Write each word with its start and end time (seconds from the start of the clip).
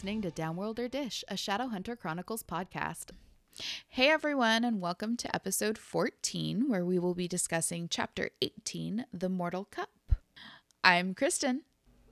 listening 0.00 0.22
to 0.22 0.30
Downworlder 0.30 0.90
Dish, 0.90 1.22
a 1.28 1.34
Shadowhunter 1.34 1.94
Chronicles 1.98 2.42
podcast. 2.42 3.10
Hey 3.86 4.08
everyone, 4.08 4.64
and 4.64 4.80
welcome 4.80 5.14
to 5.18 5.36
episode 5.36 5.76
14, 5.76 6.70
where 6.70 6.86
we 6.86 6.98
will 6.98 7.12
be 7.14 7.28
discussing 7.28 7.86
chapter 7.86 8.30
18, 8.40 9.04
The 9.12 9.28
Mortal 9.28 9.66
Cup. 9.66 9.90
I'm 10.82 11.12
Kristen. 11.12 11.64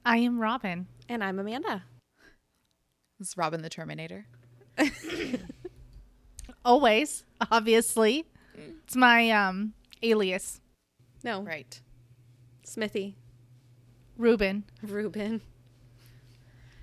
I 0.04 0.18
am 0.18 0.38
Robin. 0.38 0.86
And 1.08 1.24
I'm 1.24 1.38
Amanda. 1.38 1.84
This 3.18 3.28
is 3.28 3.36
Robin 3.38 3.62
the 3.62 3.70
Terminator. 3.70 4.26
Always, 6.66 7.24
obviously. 7.50 8.26
It's 8.84 8.96
my 8.96 9.30
um 9.30 9.72
alias. 10.02 10.60
No, 11.24 11.40
Right. 11.40 11.80
Smithy. 12.64 13.16
Ruben. 14.18 14.64
Ruben. 14.82 15.40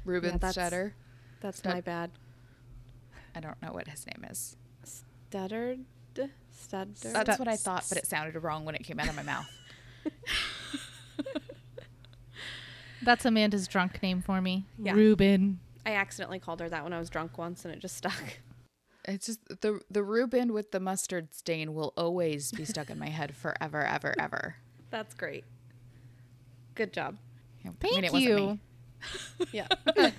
Ruben 0.06 0.32
that's- 0.34 0.54
Stutter. 0.54 0.96
That's 1.42 1.58
Stud- 1.60 1.74
my 1.74 1.82
bad. 1.82 2.12
I 3.36 3.40
don't 3.42 3.62
know 3.62 3.74
what 3.74 3.88
his 3.88 4.06
name 4.08 4.26
is. 4.30 4.56
Stuttered? 4.84 5.80
Stutter? 6.52 7.12
That's 7.12 7.38
what 7.38 7.48
I 7.50 7.58
thought, 7.58 7.86
but 7.90 7.98
it 7.98 8.08
sounded 8.08 8.42
wrong 8.42 8.64
when 8.64 8.76
it 8.76 8.84
came 8.84 9.00
out 9.00 9.10
of 9.10 9.16
my 9.16 9.24
mouth. 9.24 9.50
That's 13.04 13.26
Amanda's 13.26 13.68
drunk 13.68 14.02
name 14.02 14.22
for 14.22 14.42
me. 14.42 14.66
Yeah. 14.80 14.94
Ruben. 14.94 15.60
I 15.86 15.92
accidentally 15.96 16.40
called 16.40 16.62
her 16.62 16.70
that 16.70 16.84
when 16.84 16.94
I 16.94 17.00
was 17.00 17.10
drunk 17.10 17.38
once 17.38 17.66
and 17.66 17.74
it 17.74 17.80
just 17.80 17.98
stuck. 17.98 18.40
It's 19.08 19.28
just 19.28 19.40
the 19.62 19.82
the 19.92 20.02
Reuben 20.02 20.52
with 20.54 20.72
the 20.72 20.80
mustard 20.80 21.36
stain 21.36 21.76
will 21.76 21.94
always 21.96 22.52
be 22.52 22.66
stuck 22.66 22.90
in 22.90 22.98
my 22.98 23.10
head 23.10 23.36
forever, 23.36 23.86
ever, 23.86 24.16
ever. 24.18 24.56
That's 24.90 25.14
great. 25.14 25.44
Good 26.74 26.92
job. 26.92 27.18
I 27.64 27.68
mean, 27.68 27.78
Thank 27.80 27.98
it 28.06 28.14
wasn't 28.14 28.40
you. 28.40 28.60
Yeah. 29.52 29.68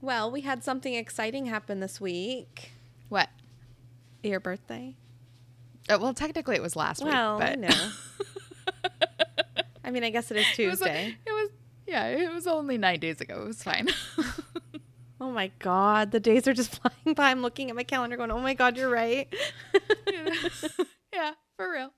well, 0.00 0.30
we 0.30 0.42
had 0.42 0.64
something 0.64 0.94
exciting 0.94 1.46
happen 1.46 1.80
this 1.80 2.00
week. 2.00 2.72
What? 3.08 3.28
Your 4.22 4.40
birthday? 4.40 4.96
Uh, 5.88 5.98
well, 6.00 6.14
technically 6.14 6.56
it 6.56 6.62
was 6.62 6.76
last 6.76 7.02
well, 7.02 7.38
week, 7.38 7.48
I 7.48 7.50
but 7.50 7.58
know. 7.58 7.90
I 9.84 9.90
mean, 9.90 10.04
I 10.04 10.10
guess 10.10 10.30
it 10.30 10.36
is 10.36 10.46
it 10.58 10.68
was, 10.68 10.78
Tuesday. 10.78 11.16
it 11.26 11.32
was 11.32 11.50
yeah, 11.90 12.06
it 12.06 12.32
was 12.32 12.46
only 12.46 12.78
nine 12.78 13.00
days 13.00 13.20
ago. 13.20 13.42
It 13.42 13.46
was 13.48 13.62
fine. 13.64 13.88
oh 15.20 15.32
my 15.32 15.50
God. 15.58 16.12
The 16.12 16.20
days 16.20 16.46
are 16.46 16.54
just 16.54 16.80
flying 16.80 17.14
by. 17.16 17.30
I'm 17.30 17.42
looking 17.42 17.68
at 17.68 17.74
my 17.74 17.82
calendar 17.82 18.16
going, 18.16 18.30
oh 18.30 18.38
my 18.38 18.54
God, 18.54 18.76
you're 18.76 18.88
right. 18.88 19.26
yeah, 21.12 21.32
for 21.56 21.72
real. 21.72 21.92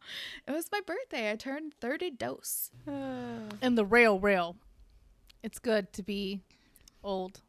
It 0.49 0.53
was 0.53 0.69
my 0.73 0.81
birthday. 0.87 1.31
I 1.31 1.37
turned 1.37 1.75
thirty 1.81 2.11
dose. 2.11 2.71
And 3.61 3.77
the 3.79 3.85
rail 3.85 4.19
rail. 4.19 4.57
It's 5.43 5.59
good 5.59 5.93
to 5.95 6.03
be 6.03 6.43
old. 7.03 7.41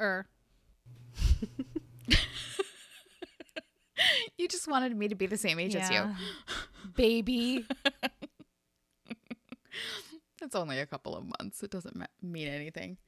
Er. 0.00 0.26
You 4.36 4.48
just 4.48 4.66
wanted 4.66 4.96
me 4.96 5.06
to 5.06 5.14
be 5.14 5.26
the 5.26 5.36
same 5.36 5.60
age 5.60 5.76
as 5.76 5.88
you. 5.88 5.94
Yeah. 5.94 6.14
Baby. 6.96 7.64
It's 10.42 10.56
only 10.56 10.80
a 10.80 10.86
couple 10.86 11.16
of 11.16 11.24
months. 11.38 11.62
It 11.62 11.70
doesn't 11.70 11.94
ma- 11.94 12.06
mean 12.20 12.48
anything. 12.48 12.98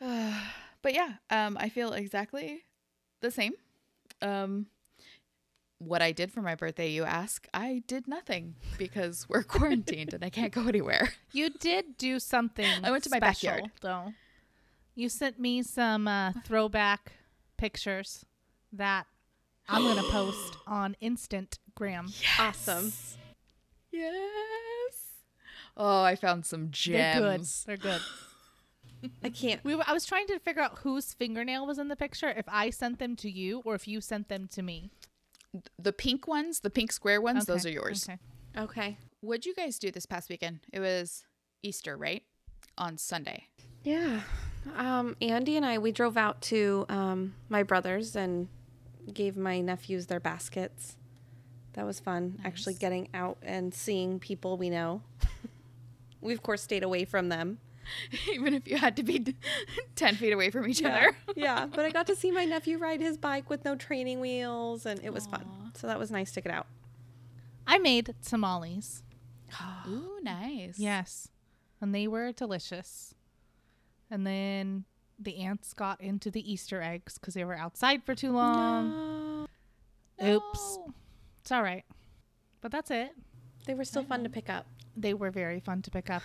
but 0.00 0.92
yeah, 0.92 1.14
um, 1.30 1.56
I 1.60 1.68
feel 1.68 1.92
exactly 1.92 2.64
the 3.20 3.30
same. 3.30 3.52
Um, 4.20 4.66
what 5.86 6.02
I 6.02 6.12
did 6.12 6.32
for 6.32 6.42
my 6.42 6.54
birthday, 6.54 6.90
you 6.90 7.04
ask, 7.04 7.46
I 7.52 7.82
did 7.86 8.08
nothing 8.08 8.54
because 8.78 9.26
we're 9.28 9.42
quarantined 9.42 10.14
and 10.14 10.24
I 10.24 10.30
can't 10.30 10.52
go 10.52 10.66
anywhere. 10.66 11.12
You 11.32 11.50
did 11.50 11.96
do 11.98 12.18
something. 12.18 12.66
I 12.82 12.90
went 12.90 13.04
to 13.04 13.10
my 13.10 13.18
special, 13.18 13.50
backyard. 13.50 13.70
though. 13.80 14.12
You 14.94 15.08
sent 15.08 15.38
me 15.38 15.62
some 15.62 16.06
uh, 16.06 16.32
throwback 16.44 17.12
pictures 17.56 18.24
that 18.72 19.06
I'm 19.68 19.82
gonna 19.82 20.02
post 20.10 20.56
on 20.66 20.96
Instagram. 21.02 22.14
Awesome. 22.38 22.92
Yes. 23.90 25.12
Oh, 25.76 26.02
I 26.02 26.16
found 26.16 26.44
some 26.44 26.68
gems. 26.70 27.64
They're 27.66 27.76
good. 27.76 27.90
They're 27.90 27.92
good. 29.02 29.10
I 29.22 29.30
can't. 29.30 29.62
We 29.64 29.74
were, 29.74 29.84
I 29.86 29.92
was 29.92 30.06
trying 30.06 30.26
to 30.28 30.38
figure 30.38 30.62
out 30.62 30.78
whose 30.78 31.12
fingernail 31.14 31.66
was 31.66 31.78
in 31.78 31.88
the 31.88 31.96
picture. 31.96 32.28
If 32.28 32.44
I 32.48 32.70
sent 32.70 32.98
them 32.98 33.16
to 33.16 33.30
you 33.30 33.62
or 33.64 33.74
if 33.74 33.88
you 33.88 34.00
sent 34.00 34.28
them 34.28 34.48
to 34.52 34.62
me. 34.62 34.90
The 35.78 35.92
pink 35.92 36.26
ones, 36.26 36.60
the 36.60 36.70
pink 36.70 36.92
square 36.92 37.20
ones, 37.20 37.46
those 37.46 37.66
are 37.66 37.70
yours. 37.70 38.08
Okay. 38.08 38.18
Okay. 38.56 38.98
What'd 39.20 39.46
you 39.46 39.54
guys 39.54 39.78
do 39.78 39.90
this 39.90 40.06
past 40.06 40.28
weekend? 40.28 40.60
It 40.72 40.80
was 40.80 41.24
Easter, 41.62 41.96
right? 41.96 42.22
On 42.78 42.98
Sunday. 42.98 43.48
Yeah. 43.84 44.20
Um, 44.76 45.16
Andy 45.20 45.56
and 45.56 45.66
I, 45.66 45.78
we 45.78 45.92
drove 45.92 46.16
out 46.16 46.40
to 46.42 46.86
um, 46.88 47.34
my 47.48 47.62
brother's 47.62 48.16
and 48.16 48.48
gave 49.12 49.36
my 49.36 49.60
nephews 49.60 50.06
their 50.06 50.20
baskets. 50.20 50.96
That 51.74 51.86
was 51.86 52.00
fun, 52.00 52.38
actually 52.44 52.74
getting 52.74 53.08
out 53.14 53.38
and 53.42 53.72
seeing 53.72 54.18
people 54.18 54.56
we 54.56 54.70
know. 54.70 55.02
we, 56.20 56.34
of 56.34 56.42
course, 56.42 56.62
stayed 56.62 56.82
away 56.82 57.04
from 57.04 57.28
them. 57.28 57.58
Even 58.32 58.54
if 58.54 58.66
you 58.68 58.76
had 58.76 58.96
to 58.96 59.02
be 59.02 59.34
10 59.96 60.14
feet 60.16 60.32
away 60.32 60.50
from 60.50 60.68
each 60.68 60.80
Yeah. 60.80 60.96
other. 60.96 61.16
yeah. 61.36 61.66
But 61.66 61.84
I 61.84 61.90
got 61.90 62.06
to 62.08 62.16
see 62.16 62.30
my 62.30 62.44
nephew 62.44 62.78
ride 62.78 63.00
his 63.00 63.16
bike 63.16 63.48
with 63.50 63.64
no 63.64 63.76
training 63.76 64.20
wheels, 64.20 64.86
and 64.86 65.00
it 65.02 65.12
was 65.12 65.26
fun. 65.26 65.44
So 65.74 65.86
that 65.86 65.98
was 65.98 66.10
nice 66.10 66.32
to 66.32 66.40
get 66.40 66.52
out. 66.52 66.66
I 67.66 67.78
made 67.78 68.14
tamales. 68.26 69.02
Ooh, 69.88 70.18
nice. 70.22 70.78
Yes. 70.78 71.28
And 71.80 71.94
they 71.94 72.06
were 72.06 72.32
delicious. 72.32 73.14
And 74.10 74.26
then 74.26 74.84
the 75.18 75.36
ants 75.38 75.72
got 75.72 76.00
into 76.00 76.30
the 76.30 76.50
Easter 76.52 76.82
eggs 76.82 77.18
because 77.18 77.34
they 77.34 77.44
were 77.44 77.56
outside 77.56 78.02
for 78.04 78.14
too 78.14 78.32
long. 78.32 79.46
Oops. 80.22 80.78
It's 81.40 81.50
all 81.52 81.62
right. 81.62 81.84
But 82.60 82.72
that's 82.72 82.90
it. 82.90 83.12
They 83.66 83.74
were 83.74 83.84
still 83.84 84.04
fun 84.04 84.22
to 84.24 84.28
pick 84.28 84.48
up. 84.50 84.66
They 84.96 85.14
were 85.14 85.30
very 85.30 85.60
fun 85.60 85.82
to 85.82 85.90
pick 85.90 86.10
up. 86.10 86.22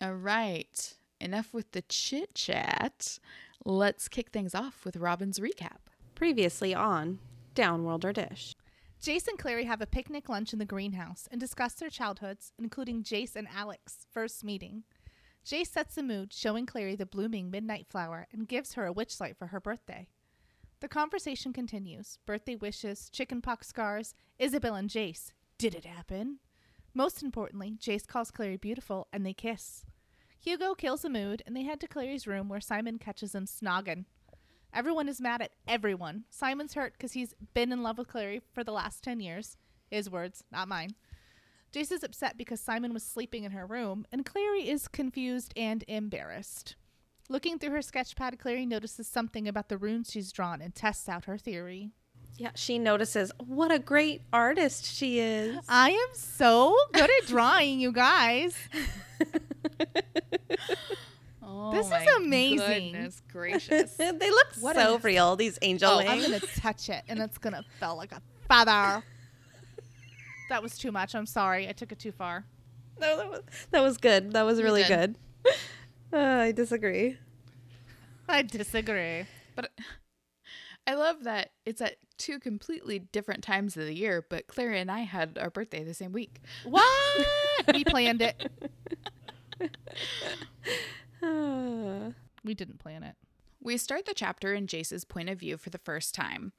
All 0.00 0.14
right. 0.14 0.94
Enough 1.20 1.54
with 1.54 1.72
the 1.72 1.82
chit 1.82 2.34
chat. 2.34 3.18
Let's 3.64 4.08
kick 4.08 4.30
things 4.30 4.54
off 4.54 4.84
with 4.84 4.96
Robin's 4.96 5.38
recap. 5.38 5.88
Previously 6.14 6.74
on 6.74 7.18
Downworlder 7.54 8.12
Dish. 8.12 8.54
Jace 9.02 9.26
and 9.26 9.38
Clary 9.38 9.64
have 9.64 9.80
a 9.80 9.86
picnic 9.86 10.28
lunch 10.28 10.52
in 10.52 10.58
the 10.58 10.64
greenhouse 10.64 11.28
and 11.30 11.40
discuss 11.40 11.74
their 11.74 11.88
childhoods, 11.88 12.52
including 12.58 13.02
Jace 13.02 13.36
and 13.36 13.48
Alec's 13.48 14.06
first 14.10 14.44
meeting. 14.44 14.84
Jace 15.44 15.68
sets 15.68 15.94
the 15.94 16.02
mood, 16.02 16.32
showing 16.32 16.66
Clary 16.66 16.96
the 16.96 17.06
blooming 17.06 17.50
midnight 17.50 17.86
flower 17.88 18.26
and 18.32 18.48
gives 18.48 18.74
her 18.74 18.84
a 18.84 18.92
witch 18.92 19.18
light 19.20 19.36
for 19.36 19.46
her 19.48 19.60
birthday. 19.60 20.08
The 20.80 20.88
conversation 20.88 21.52
continues 21.54 22.18
birthday 22.26 22.56
wishes, 22.56 23.08
chickenpox 23.10 23.68
scars, 23.68 24.14
Isabelle 24.38 24.74
and 24.74 24.90
Jace. 24.90 25.30
Did 25.56 25.74
it 25.74 25.86
happen? 25.86 26.40
Most 26.96 27.22
importantly, 27.22 27.76
Jace 27.78 28.06
calls 28.06 28.30
Clary 28.30 28.56
beautiful 28.56 29.06
and 29.12 29.26
they 29.26 29.34
kiss. 29.34 29.84
Hugo 30.40 30.74
kills 30.74 31.02
the 31.02 31.10
mood 31.10 31.42
and 31.44 31.54
they 31.54 31.62
head 31.62 31.78
to 31.80 31.86
Clary's 31.86 32.26
room 32.26 32.48
where 32.48 32.58
Simon 32.58 32.98
catches 32.98 33.32
them 33.32 33.44
snogging. 33.44 34.06
Everyone 34.72 35.06
is 35.06 35.20
mad 35.20 35.42
at 35.42 35.50
everyone. 35.68 36.24
Simon's 36.30 36.72
hurt 36.72 36.94
because 36.94 37.12
he's 37.12 37.34
been 37.52 37.70
in 37.70 37.82
love 37.82 37.98
with 37.98 38.08
Clary 38.08 38.40
for 38.54 38.64
the 38.64 38.72
last 38.72 39.04
10 39.04 39.20
years. 39.20 39.58
His 39.90 40.08
words, 40.08 40.42
not 40.50 40.68
mine. 40.68 40.94
Jace 41.70 41.92
is 41.92 42.02
upset 42.02 42.38
because 42.38 42.62
Simon 42.62 42.94
was 42.94 43.02
sleeping 43.02 43.44
in 43.44 43.52
her 43.52 43.66
room, 43.66 44.06
and 44.10 44.24
Clary 44.24 44.66
is 44.66 44.88
confused 44.88 45.52
and 45.54 45.84
embarrassed. 45.86 46.76
Looking 47.28 47.58
through 47.58 47.72
her 47.72 47.80
sketchpad, 47.80 48.38
Clary 48.38 48.64
notices 48.64 49.06
something 49.06 49.46
about 49.46 49.68
the 49.68 49.76
runes 49.76 50.10
she's 50.10 50.32
drawn 50.32 50.62
and 50.62 50.74
tests 50.74 51.10
out 51.10 51.26
her 51.26 51.36
theory. 51.36 51.90
Yeah, 52.38 52.50
she 52.54 52.78
notices 52.78 53.32
what 53.38 53.72
a 53.72 53.78
great 53.78 54.22
artist 54.32 54.84
she 54.84 55.20
is. 55.20 55.58
I 55.68 55.90
am 55.90 56.08
so 56.14 56.76
good 56.92 57.08
at 57.22 57.26
drawing, 57.26 57.80
you 57.80 57.92
guys. 57.92 58.54
Oh, 61.48 61.72
This 61.72 61.86
is 61.86 61.90
my 61.92 62.06
amazing. 62.18 62.92
Goodness 62.92 63.22
gracious. 63.32 63.92
they 63.96 64.10
look 64.30 64.46
What 64.60 64.76
so 64.76 64.96
a- 64.96 64.98
real, 64.98 65.36
these 65.36 65.58
angel 65.62 65.90
Oh, 65.90 65.96
wings. 65.98 66.10
I'm 66.10 66.22
gonna 66.22 66.40
touch 66.56 66.88
it, 66.88 67.02
and 67.08 67.20
it's 67.20 67.38
gonna 67.38 67.64
feel 67.78 67.96
like 67.96 68.12
a 68.12 68.20
feather. 68.48 69.02
That 70.48 70.62
was 70.62 70.76
too 70.76 70.90
much. 70.92 71.14
I'm 71.14 71.26
sorry. 71.26 71.68
I 71.68 71.72
took 71.72 71.92
it 71.92 71.98
too 71.98 72.12
far. 72.12 72.44
No, 73.00 73.16
that 73.16 73.30
was 73.30 73.42
that 73.70 73.80
was 73.82 73.96
good. 73.98 74.32
That 74.32 74.42
was 74.42 74.60
really 74.62 74.82
good. 74.84 75.16
Uh, 76.12 76.16
I 76.18 76.52
disagree. 76.52 77.16
I 78.28 78.42
disagree. 78.42 79.26
but 79.54 79.70
I 80.86 80.94
love 80.94 81.24
that 81.24 81.50
it's 81.64 81.80
at 81.80 81.96
two 82.18 82.38
completely 82.38 82.98
different 82.98 83.42
times 83.42 83.76
of 83.76 83.84
the 83.84 83.94
year, 83.94 84.24
but 84.28 84.46
Clary 84.46 84.80
and 84.80 84.90
I 84.90 85.00
had 85.00 85.38
our 85.38 85.50
birthday 85.50 85.84
the 85.84 85.94
same 85.94 86.12
week. 86.12 86.40
What? 86.64 87.26
we 87.74 87.84
planned 87.84 88.22
it. 88.22 88.50
We 92.44 92.54
didn't 92.54 92.78
plan 92.78 93.02
it. 93.02 93.16
We 93.60 93.76
start 93.76 94.06
the 94.06 94.14
chapter 94.14 94.54
in 94.54 94.68
Jace's 94.68 95.04
point 95.04 95.28
of 95.28 95.40
view 95.40 95.56
for 95.56 95.70
the 95.70 95.78
first 95.78 96.14
time, 96.14 96.52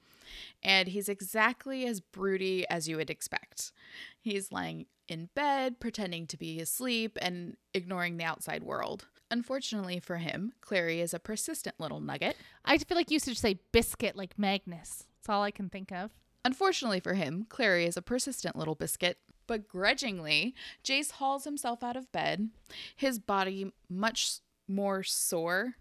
and 0.62 0.90
he's 0.90 1.08
exactly 1.08 1.86
as 1.86 2.02
broody 2.02 2.68
as 2.70 2.90
you 2.90 2.98
would 2.98 3.10
expect. 3.10 3.72
He's 4.20 4.52
lying 4.52 4.88
in 5.08 5.30
bed, 5.34 5.80
pretending 5.80 6.28
to 6.28 6.38
be 6.38 6.60
asleep 6.60 7.18
and 7.22 7.56
ignoring 7.74 8.18
the 8.18 8.26
outside 8.26 8.64
world. 8.64 9.06
Unfortunately 9.32 10.00
for 10.02 10.18
him, 10.18 10.52
Clary 10.60 11.00
is 11.00 11.14
a 11.14 11.20
persistent 11.20 11.80
little 11.80 12.02
nugget. 12.02 12.36
I 12.66 12.78
feel 12.78 12.98
like 12.98 13.12
you 13.12 13.20
should 13.20 13.38
say 13.38 13.60
biscuit 13.72 14.18
like 14.18 14.38
Magnus. 14.38 15.06
That's 15.28 15.36
all 15.36 15.44
I 15.44 15.52
can 15.52 15.70
think 15.70 15.92
of. 15.92 16.12
Unfortunately 16.46 17.02
for 17.02 17.14
him, 17.14 17.46
Clary 17.50 17.86
is 17.86 17.98
a 17.98 18.02
persistent 18.02 18.56
little 18.56 18.76
biscuit. 18.76 19.18
But 19.46 19.68
grudgingly, 19.68 20.56
Jace 20.86 21.12
hauls 21.12 21.44
himself 21.44 21.84
out 21.84 21.98
of 21.98 22.10
bed, 22.14 22.50
his 22.96 23.20
body 23.20 23.74
much 23.90 24.40
more 24.70 25.04
sore. 25.04 25.76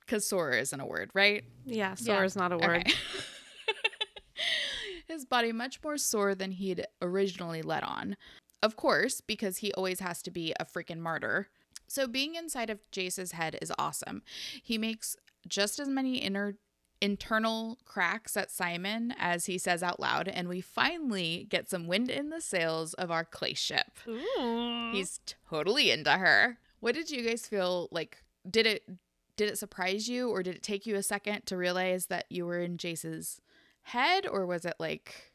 Because 0.00 0.26
sore 0.26 0.50
isn't 0.52 0.78
a 0.78 0.84
word, 0.84 1.10
right? 1.14 1.42
Yeah, 1.64 1.94
sore 1.94 2.24
is 2.24 2.36
not 2.36 2.52
a 2.52 2.58
word. 2.58 2.80
Okay. 2.86 2.92
his 5.08 5.24
body 5.24 5.52
much 5.52 5.82
more 5.82 5.96
sore 5.96 6.34
than 6.34 6.50
he'd 6.50 6.84
originally 7.00 7.62
let 7.62 7.82
on. 7.82 8.14
Of 8.62 8.76
course, 8.76 9.22
because 9.22 9.58
he 9.58 9.72
always 9.72 10.00
has 10.00 10.20
to 10.22 10.30
be 10.30 10.52
a 10.60 10.66
freaking 10.66 10.98
martyr. 10.98 11.48
So 11.86 12.06
being 12.06 12.34
inside 12.34 12.68
of 12.68 12.80
Jace's 12.92 13.32
head 13.32 13.56
is 13.62 13.72
awesome. 13.78 14.22
He 14.62 14.76
makes 14.76 15.16
just 15.48 15.80
as 15.80 15.88
many 15.88 16.18
inner 16.18 16.56
internal 17.00 17.78
cracks 17.84 18.36
at 18.36 18.50
Simon 18.50 19.14
as 19.18 19.46
he 19.46 19.58
says 19.58 19.82
out 19.82 20.00
loud, 20.00 20.28
and 20.28 20.48
we 20.48 20.60
finally 20.60 21.46
get 21.48 21.68
some 21.70 21.86
wind 21.86 22.10
in 22.10 22.30
the 22.30 22.40
sails 22.40 22.94
of 22.94 23.10
our 23.10 23.24
Clace 23.24 23.58
ship. 23.58 23.98
He's 24.92 25.20
totally 25.48 25.90
into 25.90 26.12
her. 26.12 26.58
What 26.80 26.94
did 26.94 27.10
you 27.10 27.22
guys 27.22 27.46
feel 27.46 27.88
like? 27.90 28.22
Did 28.48 28.66
it 28.66 28.84
did 29.36 29.48
it 29.48 29.58
surprise 29.58 30.08
you, 30.08 30.28
or 30.28 30.42
did 30.42 30.56
it 30.56 30.62
take 30.62 30.86
you 30.86 30.96
a 30.96 31.02
second 31.02 31.46
to 31.46 31.56
realize 31.56 32.06
that 32.06 32.26
you 32.28 32.44
were 32.44 32.60
in 32.60 32.76
Jace's 32.76 33.40
head, 33.82 34.26
or 34.26 34.46
was 34.46 34.64
it 34.64 34.74
like 34.78 35.32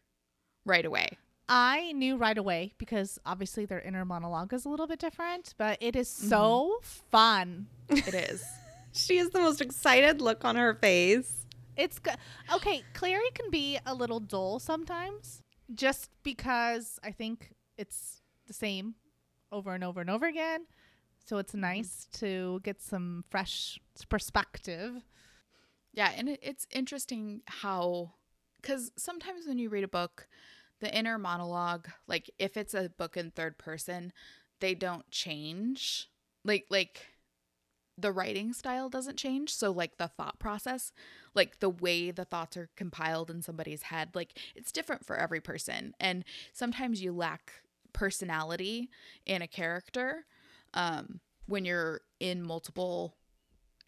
right 0.65 0.85
away? 0.85 1.17
I 1.47 1.91
knew 1.91 2.17
right 2.17 2.37
away 2.37 2.73
because 2.77 3.19
obviously 3.25 3.65
their 3.65 3.79
inner 3.81 4.05
monologue 4.05 4.53
is 4.53 4.65
a 4.65 4.69
little 4.69 4.87
bit 4.87 4.99
different, 4.99 5.53
but 5.57 5.77
it 5.79 5.95
is 5.95 6.07
so 6.07 6.79
mm-hmm. 6.79 7.09
fun. 7.11 7.67
It 7.89 8.13
is. 8.13 8.43
She 8.97 9.17
has 9.17 9.29
the 9.31 9.41
most 9.41 9.59
excited 9.59 10.21
look 10.21 10.45
on 10.45 10.55
her 10.55 10.73
face. 10.73 11.44
It's 11.77 11.99
good. 11.99 12.15
Okay, 12.53 12.83
Clary 12.93 13.29
can 13.33 13.49
be 13.49 13.77
a 13.85 13.93
little 13.93 14.19
dull 14.19 14.59
sometimes 14.59 15.41
just 15.73 16.09
because 16.23 16.99
I 17.03 17.11
think 17.11 17.53
it's 17.77 18.21
the 18.47 18.53
same 18.53 18.95
over 19.51 19.73
and 19.73 19.83
over 19.83 20.01
and 20.01 20.09
over 20.09 20.25
again. 20.25 20.65
So 21.25 21.37
it's 21.37 21.53
mm. 21.53 21.59
nice 21.59 22.07
to 22.13 22.61
get 22.63 22.81
some 22.81 23.25
fresh 23.29 23.79
perspective. 24.09 25.03
Yeah, 25.93 26.11
and 26.15 26.37
it's 26.41 26.67
interesting 26.71 27.41
how, 27.45 28.13
because 28.61 28.91
sometimes 28.97 29.47
when 29.47 29.57
you 29.57 29.69
read 29.69 29.83
a 29.83 29.89
book, 29.89 30.27
the 30.81 30.95
inner 30.95 31.17
monologue, 31.17 31.87
like 32.07 32.29
if 32.37 32.57
it's 32.57 32.73
a 32.73 32.91
book 32.97 33.17
in 33.17 33.31
third 33.31 33.57
person, 33.57 34.11
they 34.59 34.75
don't 34.75 35.09
change. 35.09 36.09
Like, 36.43 36.65
like 36.69 37.07
the 37.97 38.11
writing 38.11 38.53
style 38.53 38.89
doesn't 38.89 39.17
change. 39.17 39.53
So, 39.53 39.71
like 39.71 39.97
the 39.97 40.07
thought 40.07 40.39
process, 40.39 40.91
like 41.33 41.59
the 41.59 41.69
way 41.69 42.11
the 42.11 42.25
thoughts 42.25 42.57
are 42.57 42.69
compiled 42.75 43.29
in 43.29 43.41
somebody's 43.41 43.83
head, 43.83 44.09
like 44.13 44.37
it's 44.55 44.71
different 44.71 45.05
for 45.05 45.15
every 45.15 45.41
person. 45.41 45.93
And 45.99 46.23
sometimes 46.53 47.01
you 47.01 47.13
lack 47.13 47.53
personality 47.93 48.89
in 49.25 49.41
a 49.41 49.47
character 49.47 50.25
um, 50.73 51.19
when 51.45 51.65
you're 51.65 52.01
in 52.19 52.43
multiple 52.43 53.15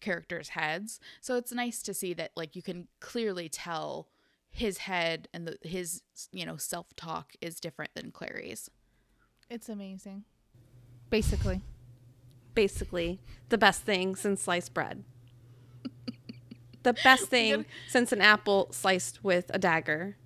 characters' 0.00 0.50
heads. 0.50 1.00
So 1.20 1.36
it's 1.36 1.52
nice 1.52 1.82
to 1.82 1.94
see 1.94 2.14
that 2.14 2.32
like 2.36 2.56
you 2.56 2.62
can 2.62 2.88
clearly 3.00 3.48
tell 3.48 4.08
his 4.50 4.78
head 4.78 5.28
and 5.34 5.46
the, 5.46 5.58
his 5.68 6.02
you 6.32 6.46
know 6.46 6.56
self 6.56 6.86
talk 6.96 7.34
is 7.40 7.60
different 7.60 7.94
than 7.94 8.10
Clary's. 8.10 8.70
It's 9.50 9.68
amazing. 9.68 10.24
Basically. 11.10 11.62
Basically, 12.58 13.20
the 13.50 13.56
best 13.56 13.82
thing 13.82 14.16
since 14.16 14.42
sliced 14.42 14.74
bread. 14.74 15.04
the 16.82 16.92
best 16.92 17.26
thing 17.26 17.64
since 17.86 18.10
an 18.10 18.20
apple 18.20 18.66
sliced 18.72 19.22
with 19.22 19.48
a 19.54 19.60
dagger. 19.60 20.16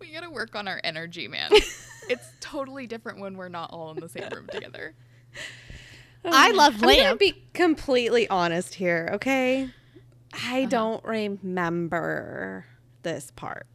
We 0.00 0.10
gotta 0.14 0.30
work 0.30 0.56
on 0.56 0.66
our 0.66 0.80
energy, 0.82 1.28
man. 1.28 1.50
it's 2.08 2.32
totally 2.40 2.86
different 2.86 3.20
when 3.20 3.36
we're 3.36 3.50
not 3.50 3.70
all 3.70 3.90
in 3.90 4.00
the 4.00 4.08
same 4.08 4.30
room 4.30 4.46
together. 4.50 4.94
Oh 6.24 6.30
I 6.32 6.52
love 6.52 6.82
I'm 6.82 6.96
gonna 6.96 7.16
be 7.16 7.34
completely 7.52 8.26
honest 8.30 8.74
here, 8.74 9.10
okay? 9.12 9.68
I 10.32 10.62
uh-huh. 10.62 10.68
don't 10.70 11.04
remember 11.04 12.64
this 13.02 13.30
part. 13.36 13.66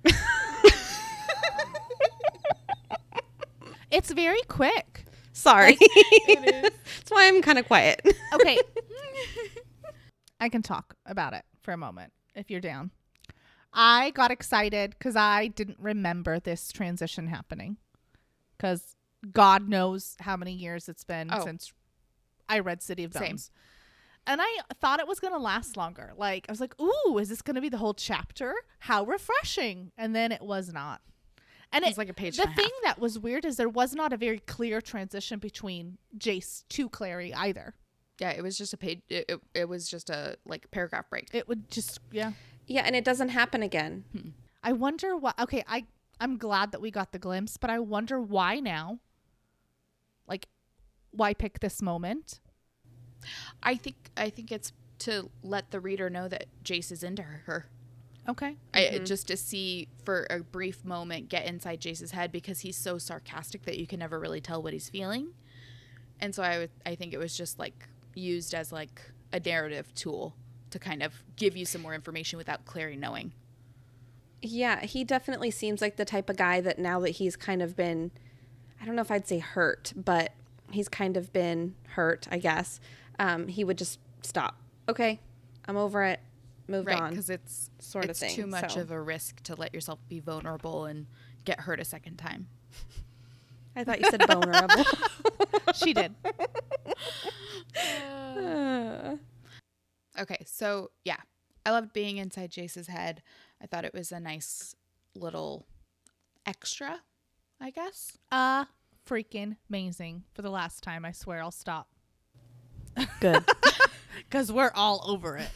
It's 3.93 4.11
very 4.11 4.41
quick. 4.47 4.92
Sorry. 5.33 5.77
That's 6.27 7.09
why 7.09 7.27
I'm 7.27 7.41
kind 7.41 7.59
of 7.59 7.65
quiet. 7.65 8.01
Okay. 8.33 8.59
I 10.39 10.49
can 10.49 10.61
talk 10.61 10.95
about 11.05 11.33
it 11.33 11.43
for 11.61 11.71
a 11.73 11.77
moment 11.77 12.13
if 12.35 12.49
you're 12.49 12.61
down. 12.61 12.91
I 13.73 14.11
got 14.11 14.29
excited 14.31 14.91
because 14.91 15.15
I 15.15 15.47
didn't 15.47 15.79
remember 15.79 16.39
this 16.39 16.71
transition 16.71 17.27
happening. 17.27 17.77
Because 18.57 18.95
God 19.31 19.67
knows 19.67 20.15
how 20.19 20.37
many 20.37 20.53
years 20.53 20.87
it's 20.87 21.03
been 21.03 21.29
Oh. 21.31 21.43
since 21.43 21.73
I 22.47 22.59
read 22.59 22.81
City 22.81 23.03
of 23.03 23.13
Same. 23.13 23.21
Bones. 23.31 23.51
And 24.25 24.39
I 24.41 24.59
thought 24.79 24.99
it 24.99 25.07
was 25.07 25.19
going 25.19 25.33
to 25.33 25.39
last 25.39 25.75
longer. 25.75 26.13
Like, 26.15 26.45
I 26.47 26.51
was 26.51 26.61
like, 26.61 26.79
ooh, 26.79 27.17
is 27.17 27.27
this 27.29 27.41
going 27.41 27.55
to 27.55 27.61
be 27.61 27.67
the 27.69 27.77
whole 27.77 27.93
chapter? 27.93 28.53
How 28.79 29.03
refreshing. 29.03 29.91
And 29.97 30.15
then 30.15 30.31
it 30.31 30.41
was 30.41 30.71
not. 30.71 31.01
And 31.73 31.83
It's 31.83 31.93
it, 31.93 31.97
like 31.97 32.09
a 32.09 32.13
page 32.13 32.37
the 32.37 32.43
and 32.43 32.51
a 32.51 32.55
thing 32.55 32.69
half. 32.85 32.95
that 32.95 33.01
was 33.01 33.19
weird 33.19 33.43
is 33.43 33.57
there 33.57 33.67
was 33.67 33.93
not 33.93 34.13
a 34.13 34.17
very 34.17 34.39
clear 34.39 34.79
transition 34.79 35.39
between 35.39 35.97
Jace 36.17 36.63
to 36.69 36.87
Clary 36.87 37.33
either. 37.33 37.73
Yeah, 38.19 38.29
it 38.29 38.43
was 38.43 38.57
just 38.57 38.73
a 38.73 38.77
page. 38.77 39.01
It, 39.09 39.25
it, 39.27 39.39
it 39.55 39.67
was 39.67 39.89
just 39.89 40.09
a 40.09 40.37
like 40.45 40.69
paragraph 40.71 41.09
break. 41.09 41.29
It 41.33 41.47
would 41.49 41.69
just, 41.71 41.99
yeah. 42.11 42.33
yeah, 42.67 42.83
and 42.85 42.95
it 42.95 43.03
doesn't 43.03 43.29
happen 43.29 43.63
again. 43.63 44.05
Hmm. 44.13 44.29
I 44.63 44.71
wonder 44.71 45.17
why. 45.17 45.33
Okay, 45.39 45.63
I 45.67 45.85
I'm 46.21 46.37
glad 46.37 46.71
that 46.71 46.79
we 46.79 46.91
got 46.91 47.11
the 47.11 47.19
glimpse, 47.19 47.57
but 47.57 47.69
I 47.69 47.79
wonder 47.79 48.21
why 48.21 48.59
now. 48.59 48.99
Like, 50.27 50.47
why 51.11 51.33
pick 51.33 51.59
this 51.59 51.81
moment? 51.81 52.39
I 53.61 53.75
think 53.75 54.11
I 54.15 54.29
think 54.29 54.51
it's 54.51 54.71
to 54.99 55.31
let 55.41 55.71
the 55.71 55.79
reader 55.79 56.09
know 56.09 56.27
that 56.29 56.45
Jace 56.63 56.91
is 56.91 57.03
into 57.03 57.23
her. 57.23 57.65
Okay. 58.27 58.55
I, 58.73 58.99
just 58.99 59.27
to 59.27 59.37
see 59.37 59.89
for 60.05 60.27
a 60.29 60.39
brief 60.39 60.85
moment 60.85 61.29
get 61.29 61.45
inside 61.45 61.81
Jace's 61.81 62.11
head 62.11 62.31
because 62.31 62.61
he's 62.61 62.77
so 62.77 62.97
sarcastic 62.97 63.63
that 63.63 63.77
you 63.77 63.85
can 63.85 63.99
never 63.99 64.19
really 64.19 64.39
tell 64.39 64.63
what 64.63 64.73
he's 64.73 64.89
feeling. 64.89 65.29
And 66.19 66.33
so 66.33 66.41
I 66.41 66.59
would 66.59 66.69
I 66.85 66.95
think 66.95 67.13
it 67.13 67.17
was 67.17 67.35
just 67.35 67.59
like 67.59 67.87
used 68.15 68.53
as 68.53 68.71
like 68.71 69.01
a 69.33 69.39
narrative 69.39 69.93
tool 69.93 70.35
to 70.69 70.79
kind 70.79 71.03
of 71.03 71.23
give 71.35 71.57
you 71.57 71.65
some 71.65 71.81
more 71.81 71.93
information 71.93 72.37
without 72.37 72.65
Clary 72.65 72.95
knowing. 72.95 73.33
Yeah, 74.41 74.81
he 74.81 75.03
definitely 75.03 75.51
seems 75.51 75.81
like 75.81 75.95
the 75.95 76.05
type 76.05 76.29
of 76.29 76.37
guy 76.37 76.61
that 76.61 76.79
now 76.79 76.99
that 77.01 77.11
he's 77.11 77.35
kind 77.35 77.61
of 77.61 77.75
been, 77.75 78.11
I 78.81 78.85
don't 78.85 78.95
know 78.95 79.01
if 79.01 79.11
I'd 79.11 79.27
say 79.27 79.39
hurt, 79.39 79.93
but 79.95 80.33
he's 80.71 80.89
kind 80.89 81.15
of 81.15 81.31
been 81.31 81.75
hurt, 81.89 82.27
I 82.29 82.39
guess. 82.39 82.79
Um, 83.19 83.47
he 83.47 83.63
would 83.63 83.77
just 83.77 83.99
stop. 84.21 84.57
Okay, 84.89 85.21
I'm 85.65 85.77
over 85.77 86.03
it. 86.03 86.19
Moved 86.67 86.87
Right, 86.87 86.99
on. 87.01 87.09
because 87.09 87.29
it's 87.29 87.69
sort 87.79 88.09
of 88.09 88.15
thing, 88.17 88.35
too 88.35 88.47
much 88.47 88.75
so. 88.75 88.81
of 88.81 88.91
a 88.91 89.01
risk 89.01 89.41
to 89.43 89.55
let 89.55 89.73
yourself 89.73 89.99
be 90.07 90.19
vulnerable 90.19 90.85
and 90.85 91.07
get 91.45 91.59
hurt 91.61 91.79
a 91.79 91.85
second 91.85 92.17
time. 92.17 92.47
I 93.75 93.83
thought 93.83 93.99
you 93.99 94.09
said 94.09 94.25
vulnerable. 94.27 94.83
She 95.75 95.93
did. 95.93 96.13
Uh, 97.75 99.15
Okay, 100.19 100.37
so 100.45 100.91
yeah, 101.03 101.17
I 101.65 101.71
loved 101.71 101.91
being 101.91 102.17
inside 102.17 102.51
Jace's 102.51 102.85
head. 102.87 103.23
I 103.61 103.65
thought 103.65 103.83
it 103.83 103.93
was 103.95 104.11
a 104.11 104.19
nice 104.19 104.75
little 105.15 105.65
extra, 106.45 106.99
I 107.59 107.71
guess. 107.71 108.15
Uh 108.31 108.65
freaking 109.09 109.57
amazing. 109.69 110.23
For 110.35 110.43
the 110.43 110.51
last 110.51 110.83
time, 110.83 111.03
I 111.03 111.11
swear 111.13 111.41
I'll 111.41 111.51
stop. 111.51 111.87
Good. 113.19 113.43
Because 114.29 114.51
we're 114.51 114.71
all 114.75 115.03
over 115.07 115.37
it. 115.37 115.49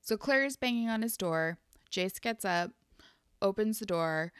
So 0.00 0.16
Claire 0.16 0.44
is 0.44 0.56
banging 0.56 0.88
on 0.88 1.02
his 1.02 1.16
door. 1.16 1.58
Jace 1.90 2.20
gets 2.20 2.44
up, 2.44 2.72
opens 3.42 3.78
the 3.80 3.86
door, 3.86 4.32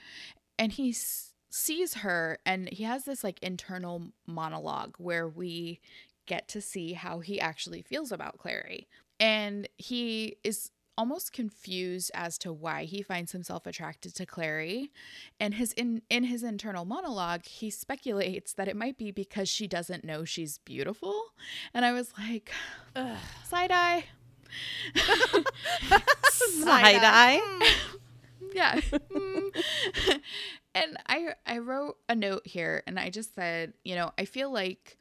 and 0.59 0.73
he 0.73 0.91
s- 0.91 1.33
sees 1.51 1.95
her, 1.95 2.39
and 2.47 2.69
he 2.69 2.85
has 2.85 3.05
this 3.05 3.25
like 3.25 3.39
internal 3.43 4.13
monologue 4.27 4.95
where 4.99 5.29
we 5.29 5.81
get 6.27 6.49
to 6.49 6.61
see 6.61 6.93
how 6.93 7.21
he 7.21 7.41
actually 7.41 7.83
feels 7.83 8.13
about 8.13 8.39
Clary. 8.39 8.89
And 9.19 9.69
he 9.77 10.37
is 10.45 10.71
almost 10.99 11.33
confused 11.33 12.11
as 12.15 12.39
to 12.39 12.53
why 12.53 12.85
he 12.85 13.03
finds 13.03 13.33
himself 13.33 13.67
attracted 13.67 14.15
to 14.15 14.25
Clary. 14.27 14.91
And 15.39 15.55
his 15.55 15.73
in 15.73 16.03
in 16.11 16.25
his 16.25 16.43
internal 16.43 16.85
monologue, 16.85 17.45
he 17.45 17.71
speculates 17.71 18.53
that 18.55 18.69
it 18.69 18.77
might 18.77 18.99
be 18.99 19.11
because 19.11 19.49
she 19.49 19.67
doesn't 19.67 20.05
know 20.05 20.25
she's 20.25 20.59
beautiful. 20.59 21.33
And 21.75 21.85
I 21.85 21.93
was 21.93 22.13
like, 22.19 22.51
side 23.45 23.71
eye. 23.73 24.05
Side 26.31 27.01
eye. 27.03 27.41
yeah 28.55 28.75
Mm. 28.77 29.55
and 30.75 30.97
i 31.07 31.29
i 31.47 31.59
wrote 31.59 31.97
a 32.09 32.15
note 32.15 32.47
here 32.47 32.83
and 32.87 32.99
i 32.99 33.11
just 33.11 33.35
said 33.35 33.75
you 33.85 33.95
know 33.95 34.13
i 34.19 34.25
feel 34.25 34.51
like 34.51 34.97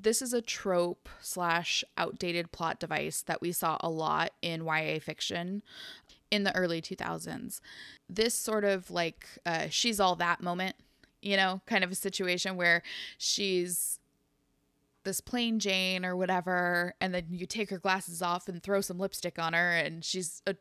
this 0.00 0.22
is 0.22 0.32
a 0.32 0.40
trope 0.40 1.08
slash 1.20 1.82
outdated 1.96 2.52
plot 2.52 2.78
device 2.78 3.22
that 3.22 3.40
we 3.40 3.50
saw 3.50 3.76
a 3.80 3.90
lot 3.90 4.30
in 4.40 4.64
YA 4.64 5.00
fiction 5.00 5.62
in 6.30 6.44
the 6.44 6.54
early 6.54 6.80
2000s. 6.80 7.60
This 8.08 8.32
sort 8.34 8.64
of 8.64 8.90
like 8.92 9.26
uh, 9.44 9.66
she's 9.70 9.98
all 9.98 10.14
that 10.16 10.40
moment, 10.40 10.76
you 11.20 11.36
know, 11.36 11.62
kind 11.66 11.82
of 11.82 11.90
a 11.90 11.96
situation 11.96 12.56
where 12.56 12.82
she's 13.18 13.98
this 15.08 15.20
plain 15.20 15.58
Jane 15.58 16.04
or 16.04 16.14
whatever, 16.14 16.94
and 17.00 17.14
then 17.14 17.26
you 17.30 17.46
take 17.46 17.70
her 17.70 17.78
glasses 17.78 18.20
off 18.22 18.46
and 18.48 18.62
throw 18.62 18.80
some 18.82 18.98
lipstick 18.98 19.38
on 19.38 19.54
her, 19.54 19.70
and 19.72 20.04
she's 20.04 20.42
a, 20.46 20.54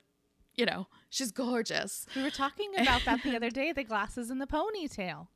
you 0.56 0.66
know, 0.66 0.88
she's 1.10 1.32
gorgeous. 1.32 2.06
We 2.16 2.24
were 2.24 2.32
talking 2.32 2.72
about 2.80 3.04
that 3.06 3.22
the 3.24 3.36
other 3.36 3.50
day 3.50 3.72
the 3.74 3.84
glasses 3.84 4.30
and 4.30 4.40
the 4.42 4.48
ponytail, 4.48 5.28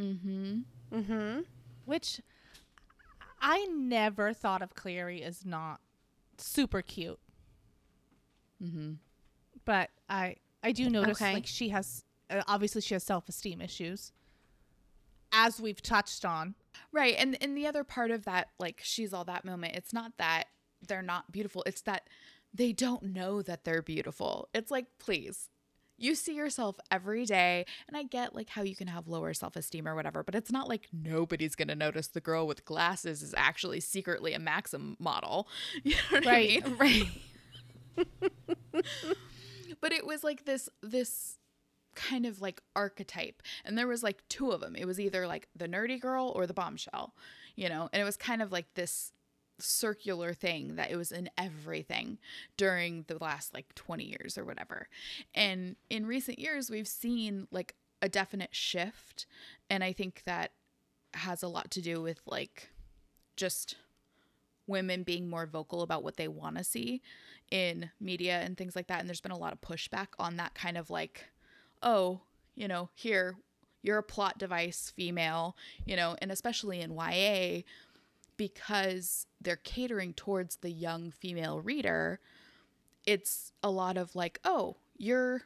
Mm-hmm. 0.00 0.58
Mm-hmm. 0.92 1.40
which 1.84 2.20
I 3.40 3.66
never 3.66 4.32
thought 4.32 4.62
of 4.62 4.74
Clary 4.74 5.22
as 5.22 5.44
not 5.44 5.80
super 6.38 6.82
cute. 6.82 7.18
Mm-hmm. 8.62 8.92
but 9.64 9.90
I 10.08 10.36
I 10.64 10.72
do 10.72 10.88
notice 10.90 11.20
Okay. 11.22 11.34
like 11.34 11.46
she 11.46 11.68
has 11.68 12.04
uh, 12.30 12.42
obviously 12.48 12.80
she 12.80 12.94
has 12.94 13.04
self 13.04 13.28
esteem 13.28 13.60
issues, 13.60 14.12
as 15.32 15.60
we've 15.60 15.82
touched 15.82 16.24
on. 16.24 16.54
Right. 16.92 17.14
And 17.18 17.36
and 17.42 17.56
the 17.56 17.66
other 17.66 17.84
part 17.84 18.10
of 18.10 18.24
that, 18.24 18.48
like 18.58 18.80
she's 18.82 19.12
all 19.12 19.24
that 19.24 19.44
moment, 19.44 19.76
it's 19.76 19.92
not 19.92 20.12
that 20.18 20.44
they're 20.86 21.02
not 21.02 21.30
beautiful. 21.32 21.62
It's 21.66 21.82
that 21.82 22.08
they 22.54 22.72
don't 22.72 23.02
know 23.02 23.42
that 23.42 23.64
they're 23.64 23.82
beautiful. 23.82 24.48
It's 24.54 24.70
like, 24.70 24.86
please. 24.98 25.50
You 26.00 26.14
see 26.14 26.34
yourself 26.34 26.76
every 26.92 27.24
day, 27.24 27.66
and 27.88 27.96
I 27.96 28.04
get 28.04 28.32
like 28.32 28.50
how 28.50 28.62
you 28.62 28.76
can 28.76 28.86
have 28.86 29.08
lower 29.08 29.34
self-esteem 29.34 29.88
or 29.88 29.96
whatever, 29.96 30.22
but 30.22 30.36
it's 30.36 30.52
not 30.52 30.68
like 30.68 30.86
nobody's 30.92 31.56
gonna 31.56 31.74
notice 31.74 32.06
the 32.06 32.20
girl 32.20 32.46
with 32.46 32.64
glasses 32.64 33.20
is 33.20 33.34
actually 33.36 33.80
secretly 33.80 34.32
a 34.32 34.38
Maxim 34.38 34.96
model. 35.00 35.48
You 35.82 35.96
know 36.12 36.20
Right, 36.20 36.62
I 36.64 36.68
mean? 36.68 36.76
Right. 36.78 37.08
but 39.80 39.92
it 39.92 40.06
was 40.06 40.22
like 40.22 40.44
this 40.44 40.68
this 40.82 41.38
kind 41.98 42.26
of 42.26 42.40
like 42.40 42.62
archetype. 42.76 43.42
And 43.64 43.76
there 43.76 43.86
was 43.86 44.02
like 44.02 44.22
two 44.28 44.50
of 44.52 44.60
them 44.60 44.76
it 44.76 44.86
was 44.86 45.00
either 45.00 45.26
like 45.26 45.48
the 45.54 45.68
nerdy 45.68 46.00
girl 46.00 46.32
or 46.34 46.46
the 46.46 46.54
bombshell 46.54 47.14
you 47.58 47.68
know? 47.68 47.90
And 47.92 48.00
it 48.00 48.04
was 48.04 48.16
kind 48.16 48.40
of 48.40 48.52
like 48.52 48.72
this 48.74 49.12
circular 49.58 50.32
thing 50.32 50.76
that 50.76 50.92
it 50.92 50.96
was 50.96 51.10
in 51.10 51.28
everything 51.36 52.18
during 52.56 53.04
the 53.08 53.18
last 53.20 53.52
like 53.52 53.74
20 53.74 54.04
years 54.04 54.38
or 54.38 54.44
whatever. 54.44 54.86
And 55.34 55.74
in 55.90 56.06
recent 56.06 56.38
years 56.38 56.70
we've 56.70 56.86
seen 56.86 57.48
like 57.50 57.74
a 58.00 58.08
definite 58.08 58.54
shift 58.54 59.26
and 59.68 59.82
i 59.82 59.92
think 59.92 60.22
that 60.24 60.52
has 61.14 61.42
a 61.42 61.48
lot 61.48 61.68
to 61.68 61.82
do 61.82 62.00
with 62.00 62.20
like 62.26 62.70
just 63.36 63.74
women 64.68 65.02
being 65.02 65.28
more 65.28 65.46
vocal 65.46 65.82
about 65.82 66.04
what 66.04 66.16
they 66.16 66.28
want 66.28 66.56
to 66.58 66.62
see 66.62 67.02
in 67.50 67.90
media 67.98 68.38
and 68.44 68.56
things 68.56 68.76
like 68.76 68.86
that. 68.86 69.00
And 69.00 69.08
there's 69.08 69.20
been 69.22 69.32
a 69.32 69.38
lot 69.38 69.52
of 69.52 69.60
pushback 69.60 70.08
on 70.18 70.36
that 70.36 70.54
kind 70.54 70.76
of 70.76 70.90
like, 70.90 71.30
oh, 71.82 72.20
you 72.54 72.68
know, 72.68 72.90
here, 72.94 73.36
you're 73.82 73.98
a 73.98 74.02
plot 74.02 74.38
device 74.38 74.92
female, 74.94 75.56
you 75.86 75.96
know, 75.96 76.16
and 76.20 76.32
especially 76.32 76.80
in 76.80 76.92
YA, 76.92 77.62
because 78.36 79.26
they're 79.40 79.56
catering 79.56 80.12
towards 80.14 80.56
the 80.56 80.70
young 80.70 81.10
female 81.10 81.60
reader, 81.60 82.20
it's 83.06 83.52
a 83.62 83.70
lot 83.70 83.96
of 83.96 84.14
like, 84.14 84.38
oh, 84.44 84.76
you're, 84.96 85.42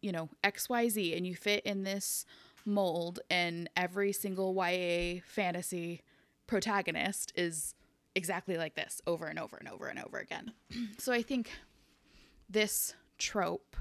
you 0.00 0.12
know, 0.12 0.28
XYZ 0.44 1.16
and 1.16 1.26
you 1.26 1.34
fit 1.34 1.64
in 1.64 1.84
this 1.84 2.24
mold, 2.64 3.20
and 3.30 3.70
every 3.76 4.12
single 4.12 4.54
YA 4.54 5.20
fantasy 5.24 6.02
protagonist 6.46 7.32
is 7.36 7.74
exactly 8.14 8.56
like 8.56 8.74
this 8.74 9.00
over 9.06 9.26
and 9.26 9.38
over 9.38 9.56
and 9.56 9.68
over 9.68 9.86
and 9.86 9.98
over 9.98 10.18
again. 10.18 10.52
so 10.98 11.12
I 11.12 11.22
think 11.22 11.50
this 12.48 12.94
trope. 13.18 13.76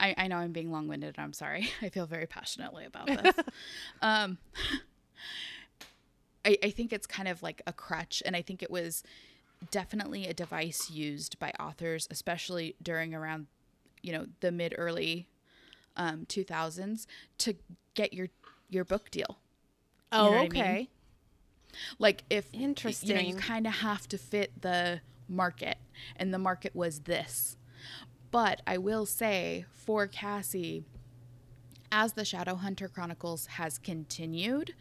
I, 0.00 0.14
I 0.16 0.28
know 0.28 0.36
I'm 0.36 0.52
being 0.52 0.70
long 0.70 0.88
winded. 0.88 1.16
I'm 1.18 1.32
sorry. 1.32 1.70
I 1.82 1.88
feel 1.88 2.06
very 2.06 2.26
passionately 2.26 2.84
about 2.84 3.06
this. 3.22 3.34
um, 4.02 4.38
I, 6.44 6.56
I 6.62 6.70
think 6.70 6.92
it's 6.92 7.06
kind 7.06 7.28
of 7.28 7.42
like 7.42 7.62
a 7.66 7.72
crutch, 7.72 8.22
and 8.24 8.36
I 8.36 8.42
think 8.42 8.62
it 8.62 8.70
was 8.70 9.02
definitely 9.70 10.26
a 10.26 10.34
device 10.34 10.90
used 10.90 11.38
by 11.38 11.52
authors, 11.58 12.06
especially 12.10 12.76
during 12.82 13.14
around, 13.14 13.46
you 14.02 14.12
know, 14.12 14.26
the 14.40 14.52
mid 14.52 14.74
early 14.78 15.28
um, 15.96 16.26
2000s 16.26 17.06
to 17.38 17.54
get 17.94 18.12
your 18.12 18.28
your 18.70 18.84
book 18.84 19.10
deal. 19.10 19.38
Oh, 20.12 20.24
know 20.24 20.30
what 20.30 20.36
I 20.38 20.48
mean? 20.48 20.52
okay. 20.62 20.88
Like 21.98 22.24
if 22.30 22.46
you 22.52 23.14
know, 23.14 23.20
you 23.20 23.34
kind 23.34 23.66
of 23.66 23.74
have 23.74 24.08
to 24.08 24.18
fit 24.18 24.62
the 24.62 25.00
market, 25.28 25.76
and 26.16 26.32
the 26.32 26.38
market 26.38 26.74
was 26.74 27.00
this. 27.00 27.56
But 28.30 28.60
I 28.66 28.78
will 28.78 29.06
say 29.06 29.64
for 29.72 30.06
Cassie, 30.06 30.84
as 31.90 32.12
the 32.12 32.22
Shadowhunter 32.22 32.92
Chronicles 32.92 33.46
has 33.46 33.78
continued, 33.78 34.74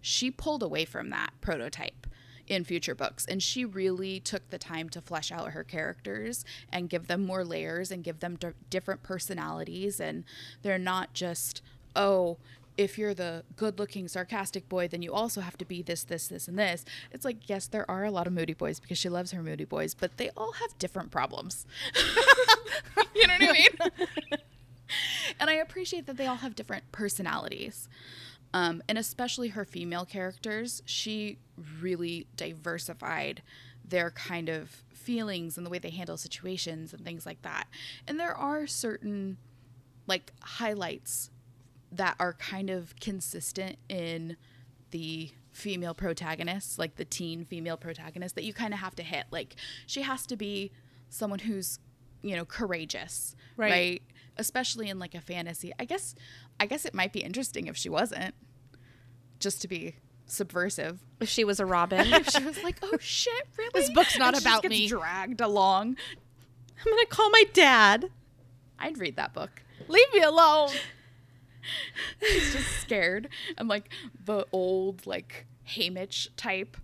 she 0.00 0.30
pulled 0.30 0.62
away 0.62 0.84
from 0.84 1.10
that 1.10 1.32
prototype 1.40 2.06
in 2.46 2.64
future 2.64 2.94
books. 2.94 3.26
And 3.26 3.42
she 3.42 3.64
really 3.64 4.20
took 4.20 4.50
the 4.50 4.58
time 4.58 4.88
to 4.90 5.00
flesh 5.00 5.32
out 5.32 5.52
her 5.52 5.64
characters 5.64 6.44
and 6.70 6.90
give 6.90 7.06
them 7.06 7.24
more 7.24 7.44
layers 7.44 7.90
and 7.90 8.04
give 8.04 8.20
them 8.20 8.36
d- 8.36 8.48
different 8.70 9.02
personalities. 9.02 9.98
And 9.98 10.24
they're 10.62 10.78
not 10.78 11.14
just 11.14 11.62
oh 11.96 12.38
if 12.76 12.98
you're 12.98 13.14
the 13.14 13.44
good 13.56 13.78
looking 13.78 14.08
sarcastic 14.08 14.68
boy 14.68 14.88
then 14.88 15.00
you 15.00 15.12
also 15.12 15.40
have 15.40 15.56
to 15.56 15.64
be 15.64 15.82
this 15.82 16.04
this 16.04 16.28
this 16.28 16.48
and 16.48 16.58
this 16.58 16.84
it's 17.12 17.24
like 17.24 17.48
yes 17.48 17.66
there 17.66 17.88
are 17.90 18.04
a 18.04 18.10
lot 18.10 18.26
of 18.26 18.32
moody 18.32 18.54
boys 18.54 18.80
because 18.80 18.98
she 18.98 19.08
loves 19.08 19.30
her 19.30 19.42
moody 19.42 19.64
boys 19.64 19.94
but 19.94 20.16
they 20.16 20.30
all 20.36 20.52
have 20.52 20.76
different 20.78 21.10
problems 21.10 21.66
you 23.14 23.26
know 23.26 23.34
what 23.38 23.48
i 23.48 23.52
mean 23.52 24.38
and 25.40 25.50
I 25.50 25.54
appreciate 25.54 26.06
that 26.06 26.16
they 26.16 26.26
all 26.26 26.36
have 26.36 26.54
different 26.54 26.90
personalities. 26.92 27.88
Um, 28.52 28.82
and 28.88 28.98
especially 28.98 29.48
her 29.48 29.64
female 29.64 30.04
characters, 30.04 30.82
she 30.86 31.38
really 31.80 32.26
diversified 32.36 33.42
their 33.84 34.10
kind 34.10 34.48
of 34.48 34.82
feelings 34.92 35.56
and 35.56 35.66
the 35.66 35.70
way 35.70 35.78
they 35.78 35.90
handle 35.90 36.16
situations 36.16 36.92
and 36.92 37.04
things 37.04 37.26
like 37.26 37.42
that. 37.42 37.66
And 38.06 38.18
there 38.18 38.34
are 38.34 38.66
certain 38.66 39.38
like 40.06 40.32
highlights 40.42 41.30
that 41.96 42.16
are 42.18 42.32
kind 42.34 42.70
of 42.70 42.94
consistent 43.00 43.76
in 43.88 44.36
the 44.90 45.30
female 45.52 45.94
protagonists, 45.94 46.78
like 46.78 46.96
the 46.96 47.04
teen 47.04 47.44
female 47.44 47.76
protagonist, 47.76 48.34
that 48.34 48.44
you 48.44 48.52
kind 48.52 48.72
of 48.74 48.80
have 48.80 48.94
to 48.96 49.02
hit. 49.02 49.26
Like 49.30 49.56
she 49.86 50.02
has 50.02 50.26
to 50.26 50.36
be 50.36 50.72
someone 51.08 51.38
who's, 51.40 51.78
you 52.22 52.34
know, 52.36 52.44
courageous, 52.44 53.36
Right. 53.56 53.70
right? 53.70 54.02
Especially 54.36 54.88
in 54.88 54.98
like 54.98 55.14
a 55.14 55.20
fantasy. 55.20 55.72
I 55.78 55.84
guess, 55.84 56.14
I 56.58 56.66
guess 56.66 56.84
it 56.84 56.94
might 56.94 57.12
be 57.12 57.20
interesting 57.20 57.66
if 57.68 57.76
she 57.76 57.88
wasn't, 57.88 58.34
just 59.38 59.62
to 59.62 59.68
be 59.68 59.96
subversive. 60.26 61.00
If 61.20 61.28
she 61.28 61.44
was 61.44 61.60
a 61.60 61.66
Robin, 61.76 62.06
if 62.12 62.28
she 62.30 62.42
was 62.42 62.62
like, 62.64 62.78
"Oh 62.82 62.96
shit, 62.98 63.46
really? 63.56 63.70
This 63.74 63.90
book's 63.90 64.18
not 64.18 64.34
And 64.34 64.36
she 64.42 64.44
just 64.44 64.46
about 64.46 64.62
gets 64.62 64.70
me. 64.70 64.88
Dragged 64.88 65.40
along. 65.40 65.96
I'm 66.84 66.92
gonna 66.92 67.06
call 67.06 67.30
my 67.30 67.44
dad. 67.52 68.10
I'd 68.78 68.98
read 68.98 69.16
that 69.16 69.32
book. 69.32 69.62
Leave 69.88 70.12
me 70.12 70.20
alone. 70.20 70.70
She's 72.22 72.52
just 72.52 72.80
scared, 72.80 73.28
and 73.56 73.68
like 73.68 73.90
the 74.24 74.46
old 74.52 75.06
like 75.06 75.46
Hamish 75.64 76.28
type 76.36 76.76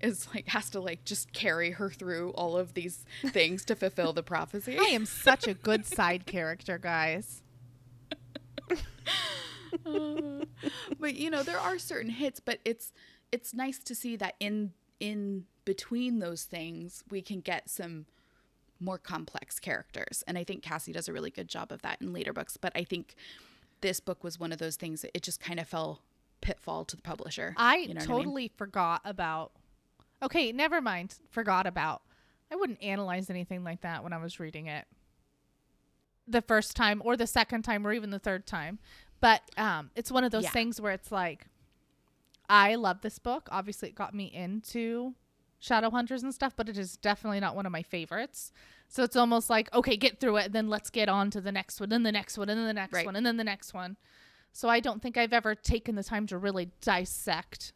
is 0.00 0.28
like 0.34 0.48
has 0.48 0.70
to 0.70 0.80
like 0.80 1.04
just 1.04 1.32
carry 1.32 1.72
her 1.72 1.90
through 1.90 2.30
all 2.30 2.56
of 2.56 2.74
these 2.74 3.04
things 3.26 3.64
to 3.66 3.74
fulfill 3.74 4.12
the 4.12 4.22
prophecy. 4.22 4.78
I 4.78 4.84
am 4.84 5.06
such 5.06 5.46
a 5.46 5.54
good 5.54 5.86
side 5.86 6.26
character, 6.26 6.78
guys. 6.78 7.42
Uh, 8.70 8.76
but 11.00 11.14
you 11.14 11.30
know 11.30 11.42
there 11.42 11.58
are 11.58 11.78
certain 11.78 12.10
hits, 12.10 12.40
but 12.40 12.60
it's 12.64 12.92
it's 13.32 13.52
nice 13.52 13.78
to 13.80 13.94
see 13.94 14.16
that 14.16 14.34
in 14.40 14.72
in 15.00 15.44
between 15.64 16.18
those 16.18 16.44
things 16.44 17.04
we 17.10 17.20
can 17.20 17.40
get 17.40 17.68
some 17.68 18.06
more 18.80 18.98
complex 18.98 19.58
characters, 19.58 20.22
and 20.26 20.38
I 20.38 20.44
think 20.44 20.62
Cassie 20.62 20.92
does 20.92 21.08
a 21.08 21.12
really 21.12 21.30
good 21.30 21.48
job 21.48 21.72
of 21.72 21.82
that 21.82 22.00
in 22.00 22.12
later 22.12 22.32
books. 22.32 22.56
But 22.56 22.72
I 22.76 22.84
think 22.84 23.16
this 23.80 24.00
book 24.00 24.22
was 24.24 24.38
one 24.38 24.52
of 24.52 24.58
those 24.58 24.76
things 24.76 25.02
that 25.02 25.10
it 25.14 25.22
just 25.22 25.40
kind 25.40 25.58
of 25.60 25.68
fell 25.68 26.02
pitfall 26.40 26.84
to 26.86 26.96
the 26.96 27.02
publisher. 27.02 27.54
I 27.56 27.76
You 27.78 27.88
know 27.88 27.94
what 27.94 27.96
I 27.96 28.12
mean? 28.12 28.16
totally 28.24 28.52
forgot 28.56 29.00
about. 29.04 29.52
Okay, 30.22 30.52
never 30.52 30.80
mind. 30.80 31.16
Forgot 31.30 31.66
about. 31.66 32.02
I 32.50 32.56
wouldn't 32.56 32.82
analyze 32.82 33.28
anything 33.30 33.62
like 33.64 33.82
that 33.82 34.02
when 34.02 34.12
I 34.12 34.18
was 34.18 34.40
reading 34.40 34.66
it. 34.66 34.86
The 36.26 36.42
first 36.42 36.76
time, 36.76 37.00
or 37.04 37.16
the 37.16 37.26
second 37.26 37.62
time, 37.62 37.86
or 37.86 37.92
even 37.92 38.10
the 38.10 38.18
third 38.18 38.46
time. 38.46 38.78
But 39.20 39.42
um, 39.56 39.90
it's 39.96 40.10
one 40.12 40.24
of 40.24 40.30
those 40.32 40.44
Yeah. 40.44 40.50
things 40.50 40.80
where 40.80 40.92
it's 40.92 41.10
like, 41.10 41.46
I 42.48 42.74
love 42.76 43.00
this 43.02 43.18
book. 43.18 43.48
Obviously, 43.50 43.88
it 43.90 43.94
got 43.94 44.14
me 44.14 44.26
into 44.26 45.14
Shadowhunters 45.60 46.22
and 46.22 46.32
stuff, 46.34 46.54
but 46.56 46.68
it 46.68 46.78
is 46.78 46.96
definitely 46.96 47.40
not 47.40 47.56
one 47.56 47.66
of 47.66 47.72
my 47.72 47.82
favorites. 47.82 48.52
So 48.88 49.02
it's 49.02 49.16
almost 49.16 49.50
like, 49.50 49.72
okay, 49.74 49.96
get 49.96 50.20
through 50.20 50.36
it, 50.36 50.52
then 50.52 50.68
let's 50.68 50.88
get 50.90 51.08
on 51.08 51.30
to 51.32 51.40
the 51.40 51.50
next 51.52 51.80
one, 51.80 51.88
then 51.88 52.04
the 52.04 52.12
next 52.12 52.38
one, 52.38 52.48
and 52.48 52.58
then 52.58 52.66
the 52.66 52.72
next 52.72 52.92
Right. 52.92 53.04
one, 53.06 53.16
and 53.16 53.26
then 53.26 53.36
the 53.36 53.44
next 53.44 53.74
one. 53.74 53.96
So 54.52 54.68
I 54.68 54.80
don't 54.80 55.02
think 55.02 55.16
I've 55.16 55.32
ever 55.32 55.54
taken 55.54 55.94
the 55.94 56.04
time 56.04 56.26
to 56.28 56.38
really 56.38 56.70
dissect 56.80 57.72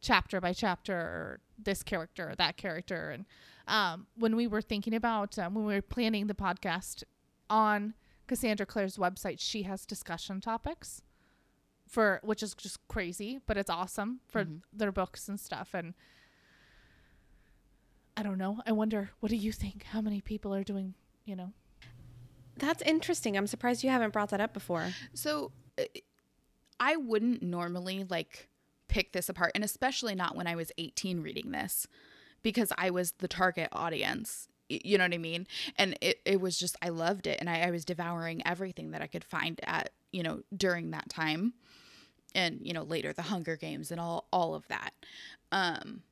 chapter 0.00 0.40
by 0.40 0.52
chapter 0.52 0.94
or 0.96 1.40
this 1.58 1.82
character 1.82 2.30
or 2.30 2.34
that 2.36 2.56
character. 2.56 3.10
And 3.10 3.24
um, 3.66 4.06
when 4.16 4.36
we 4.36 4.46
were 4.46 4.62
thinking 4.62 4.94
about 4.94 5.38
um, 5.38 5.54
when 5.54 5.64
we 5.66 5.74
were 5.74 5.82
planning 5.82 6.26
the 6.28 6.34
podcast 6.34 7.02
on 7.50 7.94
Cassandra 8.26 8.66
Clare's 8.66 8.96
website, 8.96 9.36
she 9.38 9.64
has 9.64 9.84
discussion 9.84 10.40
topics 10.40 11.02
for 11.86 12.20
which 12.22 12.42
is 12.42 12.54
just 12.54 12.78
crazy, 12.88 13.40
but 13.46 13.56
it's 13.56 13.70
awesome 13.70 14.20
for 14.28 14.44
Mhm. 14.44 14.60
their 14.72 14.92
books 14.92 15.28
and 15.28 15.40
stuff. 15.40 15.72
And 15.72 15.94
I 18.18 18.22
don't 18.24 18.36
know. 18.36 18.60
I 18.66 18.72
wonder, 18.72 19.10
what 19.20 19.28
do 19.30 19.36
you 19.36 19.52
think? 19.52 19.84
How 19.84 20.00
many 20.00 20.20
people 20.20 20.52
are 20.52 20.64
doing? 20.64 20.94
You 21.24 21.36
know, 21.36 21.52
That's 22.56 22.82
interesting. 22.82 23.36
I'm 23.36 23.46
surprised 23.46 23.84
you 23.84 23.90
haven't 23.90 24.12
brought 24.12 24.30
that 24.30 24.40
up 24.40 24.52
before. 24.52 24.88
So 25.14 25.52
uh, 25.78 25.84
I 26.80 26.96
wouldn't 26.96 27.42
normally 27.42 28.04
like 28.08 28.48
pick 28.88 29.12
this 29.12 29.28
apart, 29.28 29.52
and 29.54 29.62
especially 29.62 30.16
not 30.16 30.34
when 30.34 30.48
I 30.48 30.56
was 30.56 30.72
18 30.78 31.20
reading 31.20 31.52
this 31.52 31.86
because 32.42 32.72
I 32.76 32.90
was 32.90 33.12
the 33.18 33.28
target 33.28 33.68
audience. 33.70 34.48
You 34.68 34.98
know 34.98 35.04
what 35.04 35.14
I 35.14 35.18
mean? 35.18 35.46
And 35.76 35.96
it, 36.00 36.20
it 36.24 36.40
was 36.40 36.58
just, 36.58 36.76
I 36.82 36.88
loved 36.88 37.28
it. 37.28 37.38
And 37.40 37.48
I, 37.48 37.60
I 37.60 37.70
was 37.70 37.84
devouring 37.84 38.42
everything 38.44 38.90
that 38.90 39.00
I 39.00 39.06
could 39.06 39.24
find 39.24 39.60
at, 39.62 39.90
you 40.10 40.24
know, 40.24 40.42
during 40.54 40.90
that 40.90 41.08
time. 41.08 41.54
And, 42.34 42.60
you 42.62 42.72
know, 42.72 42.82
later 42.82 43.12
the 43.12 43.22
Hunger 43.22 43.56
Games 43.56 43.90
and 43.90 44.00
all, 44.00 44.26
all 44.32 44.54
of 44.54 44.66
that. 44.68 44.90
Um, 45.52 46.02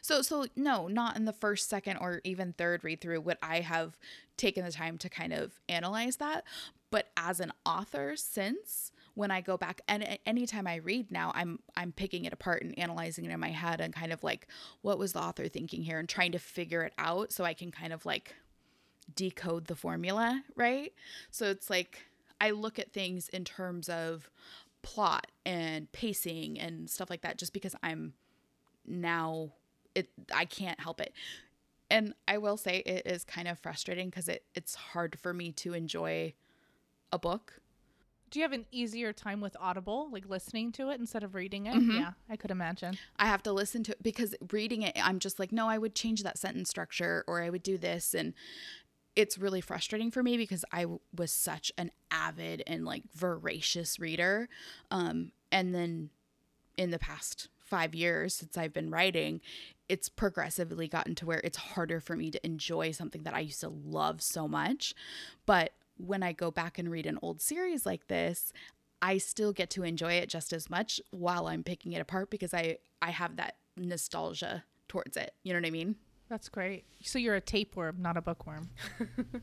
so, 0.00 0.22
so 0.22 0.46
no, 0.56 0.88
not 0.88 1.16
in 1.16 1.24
the 1.24 1.32
first, 1.32 1.68
second, 1.68 1.98
or 1.98 2.20
even 2.24 2.52
third 2.52 2.84
read 2.84 3.00
through 3.00 3.20
would 3.20 3.38
I 3.42 3.60
have 3.60 3.96
taken 4.36 4.64
the 4.64 4.72
time 4.72 4.98
to 4.98 5.08
kind 5.08 5.32
of 5.32 5.60
analyze 5.68 6.16
that. 6.16 6.44
But 6.90 7.08
as 7.16 7.40
an 7.40 7.52
author, 7.66 8.16
since 8.16 8.92
when 9.14 9.30
I 9.30 9.40
go 9.40 9.56
back 9.56 9.80
and 9.88 10.18
anytime 10.24 10.66
I 10.66 10.76
read 10.76 11.10
now, 11.10 11.32
I'm 11.34 11.58
I'm 11.76 11.92
picking 11.92 12.24
it 12.24 12.32
apart 12.32 12.62
and 12.62 12.78
analyzing 12.78 13.24
it 13.24 13.32
in 13.32 13.40
my 13.40 13.50
head 13.50 13.80
and 13.80 13.92
kind 13.92 14.12
of 14.12 14.22
like 14.22 14.46
what 14.80 14.98
was 14.98 15.12
the 15.12 15.20
author 15.20 15.48
thinking 15.48 15.82
here 15.82 15.98
and 15.98 16.08
trying 16.08 16.32
to 16.32 16.38
figure 16.38 16.82
it 16.82 16.92
out 16.98 17.32
so 17.32 17.44
I 17.44 17.52
can 17.52 17.70
kind 17.70 17.92
of 17.92 18.06
like 18.06 18.34
decode 19.14 19.66
the 19.66 19.74
formula, 19.74 20.42
right? 20.54 20.92
So 21.30 21.46
it's 21.46 21.68
like 21.68 21.98
I 22.40 22.50
look 22.50 22.78
at 22.78 22.92
things 22.92 23.28
in 23.28 23.44
terms 23.44 23.88
of 23.88 24.30
plot 24.82 25.26
and 25.44 25.90
pacing 25.92 26.58
and 26.58 26.88
stuff 26.88 27.10
like 27.10 27.22
that 27.22 27.38
just 27.38 27.52
because 27.52 27.74
I'm 27.82 28.14
now 28.86 29.52
it 29.98 30.08
I 30.34 30.44
can't 30.44 30.80
help 30.80 31.00
it. 31.00 31.12
And 31.90 32.14
I 32.26 32.38
will 32.38 32.56
say 32.56 32.78
it 32.84 33.06
is 33.06 33.24
kind 33.24 33.48
of 33.48 33.58
frustrating 33.58 34.10
because 34.10 34.28
it, 34.28 34.44
it's 34.54 34.74
hard 34.74 35.18
for 35.18 35.32
me 35.32 35.52
to 35.52 35.72
enjoy 35.72 36.34
a 37.12 37.18
book. 37.18 37.60
do 38.30 38.38
you 38.38 38.42
have 38.42 38.52
an 38.52 38.66
easier 38.70 39.10
time 39.10 39.40
with 39.40 39.56
Audible, 39.58 40.10
like 40.12 40.28
listening 40.28 40.70
to 40.72 40.90
it 40.90 41.00
instead 41.00 41.22
of 41.24 41.34
reading 41.34 41.64
it? 41.64 41.74
Mhm. 41.74 41.94
Yeah, 41.94 42.12
I 42.28 42.36
could 42.36 42.50
imagine. 42.50 42.98
I 43.18 43.24
have 43.26 43.42
to 43.44 43.52
listen 43.52 43.82
to 43.84 43.92
it 43.92 44.02
because 44.02 44.34
reading 44.52 44.82
it, 44.82 44.92
I'm 45.02 45.18
just 45.18 45.38
like, 45.38 45.50
no, 45.50 45.66
I 45.66 45.78
would 45.78 45.94
change 45.94 46.22
that 46.24 46.36
sentence 46.36 46.68
structure 46.68 47.24
or 47.26 47.42
I 47.42 47.48
would 47.48 47.62
do 47.62 47.78
this. 47.78 48.14
And 48.14 48.34
it's 49.16 49.38
really 49.38 49.62
frustrating 49.62 50.10
for 50.10 50.22
me 50.22 50.36
because 50.36 50.62
I 50.70 50.84
was 51.16 51.32
such 51.32 51.72
an 51.78 51.90
avid 52.10 52.62
and 52.66 52.84
like 52.84 53.04
voracious 53.14 53.98
reader. 53.98 54.50
Um, 54.90 55.32
and 55.50 55.74
then 55.74 56.10
in 56.76 56.90
the 56.90 56.98
past 56.98 57.48
five 57.68 57.94
years 57.94 58.34
since 58.34 58.56
I've 58.56 58.72
been 58.72 58.90
writing, 58.90 59.40
it's 59.88 60.08
progressively 60.08 60.88
gotten 60.88 61.14
to 61.16 61.26
where 61.26 61.40
it's 61.44 61.56
harder 61.56 62.00
for 62.00 62.16
me 62.16 62.30
to 62.30 62.44
enjoy 62.46 62.90
something 62.90 63.22
that 63.22 63.34
I 63.34 63.40
used 63.40 63.60
to 63.60 63.68
love 63.68 64.20
so 64.22 64.46
much. 64.48 64.94
But 65.46 65.72
when 65.96 66.22
I 66.22 66.32
go 66.32 66.50
back 66.50 66.78
and 66.78 66.90
read 66.90 67.06
an 67.06 67.18
old 67.22 67.40
series 67.40 67.86
like 67.86 68.08
this, 68.08 68.52
I 69.00 69.18
still 69.18 69.52
get 69.52 69.70
to 69.70 69.84
enjoy 69.84 70.14
it 70.14 70.28
just 70.28 70.52
as 70.52 70.68
much 70.68 71.00
while 71.10 71.46
I'm 71.46 71.62
picking 71.62 71.92
it 71.92 72.00
apart 72.00 72.30
because 72.30 72.52
I 72.52 72.78
I 73.00 73.10
have 73.10 73.36
that 73.36 73.56
nostalgia 73.76 74.64
towards 74.88 75.16
it. 75.16 75.34
You 75.44 75.52
know 75.52 75.60
what 75.60 75.66
I 75.66 75.70
mean? 75.70 75.96
That's 76.28 76.48
great. 76.48 76.84
So 77.02 77.18
you're 77.18 77.36
a 77.36 77.40
tapeworm, 77.40 77.96
not 78.00 78.16
a 78.16 78.22
bookworm. 78.22 78.70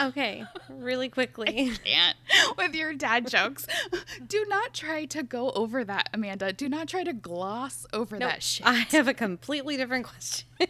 Okay, 0.00 0.44
really 0.68 1.08
quickly. 1.08 1.70
Can't 1.84 2.16
with 2.56 2.74
your 2.74 2.94
dad 2.94 3.28
jokes. 3.28 3.64
Do 4.26 4.44
not 4.48 4.74
try 4.74 5.04
to 5.06 5.22
go 5.22 5.50
over 5.52 5.84
that, 5.84 6.10
Amanda. 6.12 6.52
Do 6.52 6.68
not 6.68 6.88
try 6.88 7.04
to 7.04 7.12
gloss 7.12 7.86
over 7.92 8.18
Nope, 8.18 8.30
that 8.30 8.42
shit. 8.42 8.66
I 8.66 8.74
have 8.90 9.06
a 9.06 9.14
completely 9.14 9.76
different 9.76 10.06
question. 10.06 10.48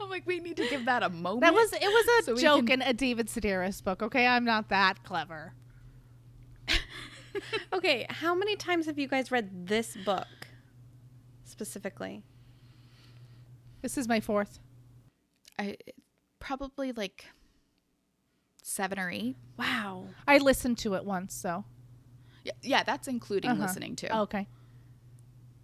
I'm 0.00 0.10
like, 0.10 0.26
we 0.26 0.40
need 0.40 0.56
to 0.56 0.68
give 0.68 0.86
that 0.86 1.02
a 1.02 1.08
moment. 1.08 1.42
That 1.42 1.54
was 1.54 1.72
it 1.72 1.80
was 1.82 2.06
a 2.22 2.24
So 2.24 2.36
joke 2.36 2.66
can- 2.66 2.82
in 2.82 2.88
a 2.88 2.92
David 2.92 3.28
Sedaris 3.28 3.82
book. 3.82 4.02
Okay, 4.02 4.26
I'm 4.26 4.44
not 4.44 4.68
that 4.70 5.04
clever. 5.04 5.52
okay, 7.72 8.06
how 8.08 8.34
many 8.34 8.56
times 8.56 8.86
have 8.86 8.98
you 8.98 9.06
guys 9.08 9.30
read 9.30 9.66
this 9.68 9.96
book 10.04 10.26
specifically? 11.44 12.22
This 13.82 13.96
is 13.98 14.08
my 14.08 14.20
fourth. 14.20 14.58
I 15.58 15.76
probably 16.42 16.92
like 16.92 17.26
seven 18.62 18.98
or 18.98 19.10
eight. 19.10 19.36
Wow. 19.58 20.06
I 20.26 20.38
listened 20.38 20.78
to 20.78 20.94
it 20.94 21.04
once, 21.04 21.34
so 21.34 21.64
Yeah, 22.44 22.52
yeah 22.62 22.82
that's 22.82 23.08
including 23.08 23.50
Uh-huh. 23.52 23.62
listening 23.62 23.96
to. 23.96 24.18
okay. 24.22 24.48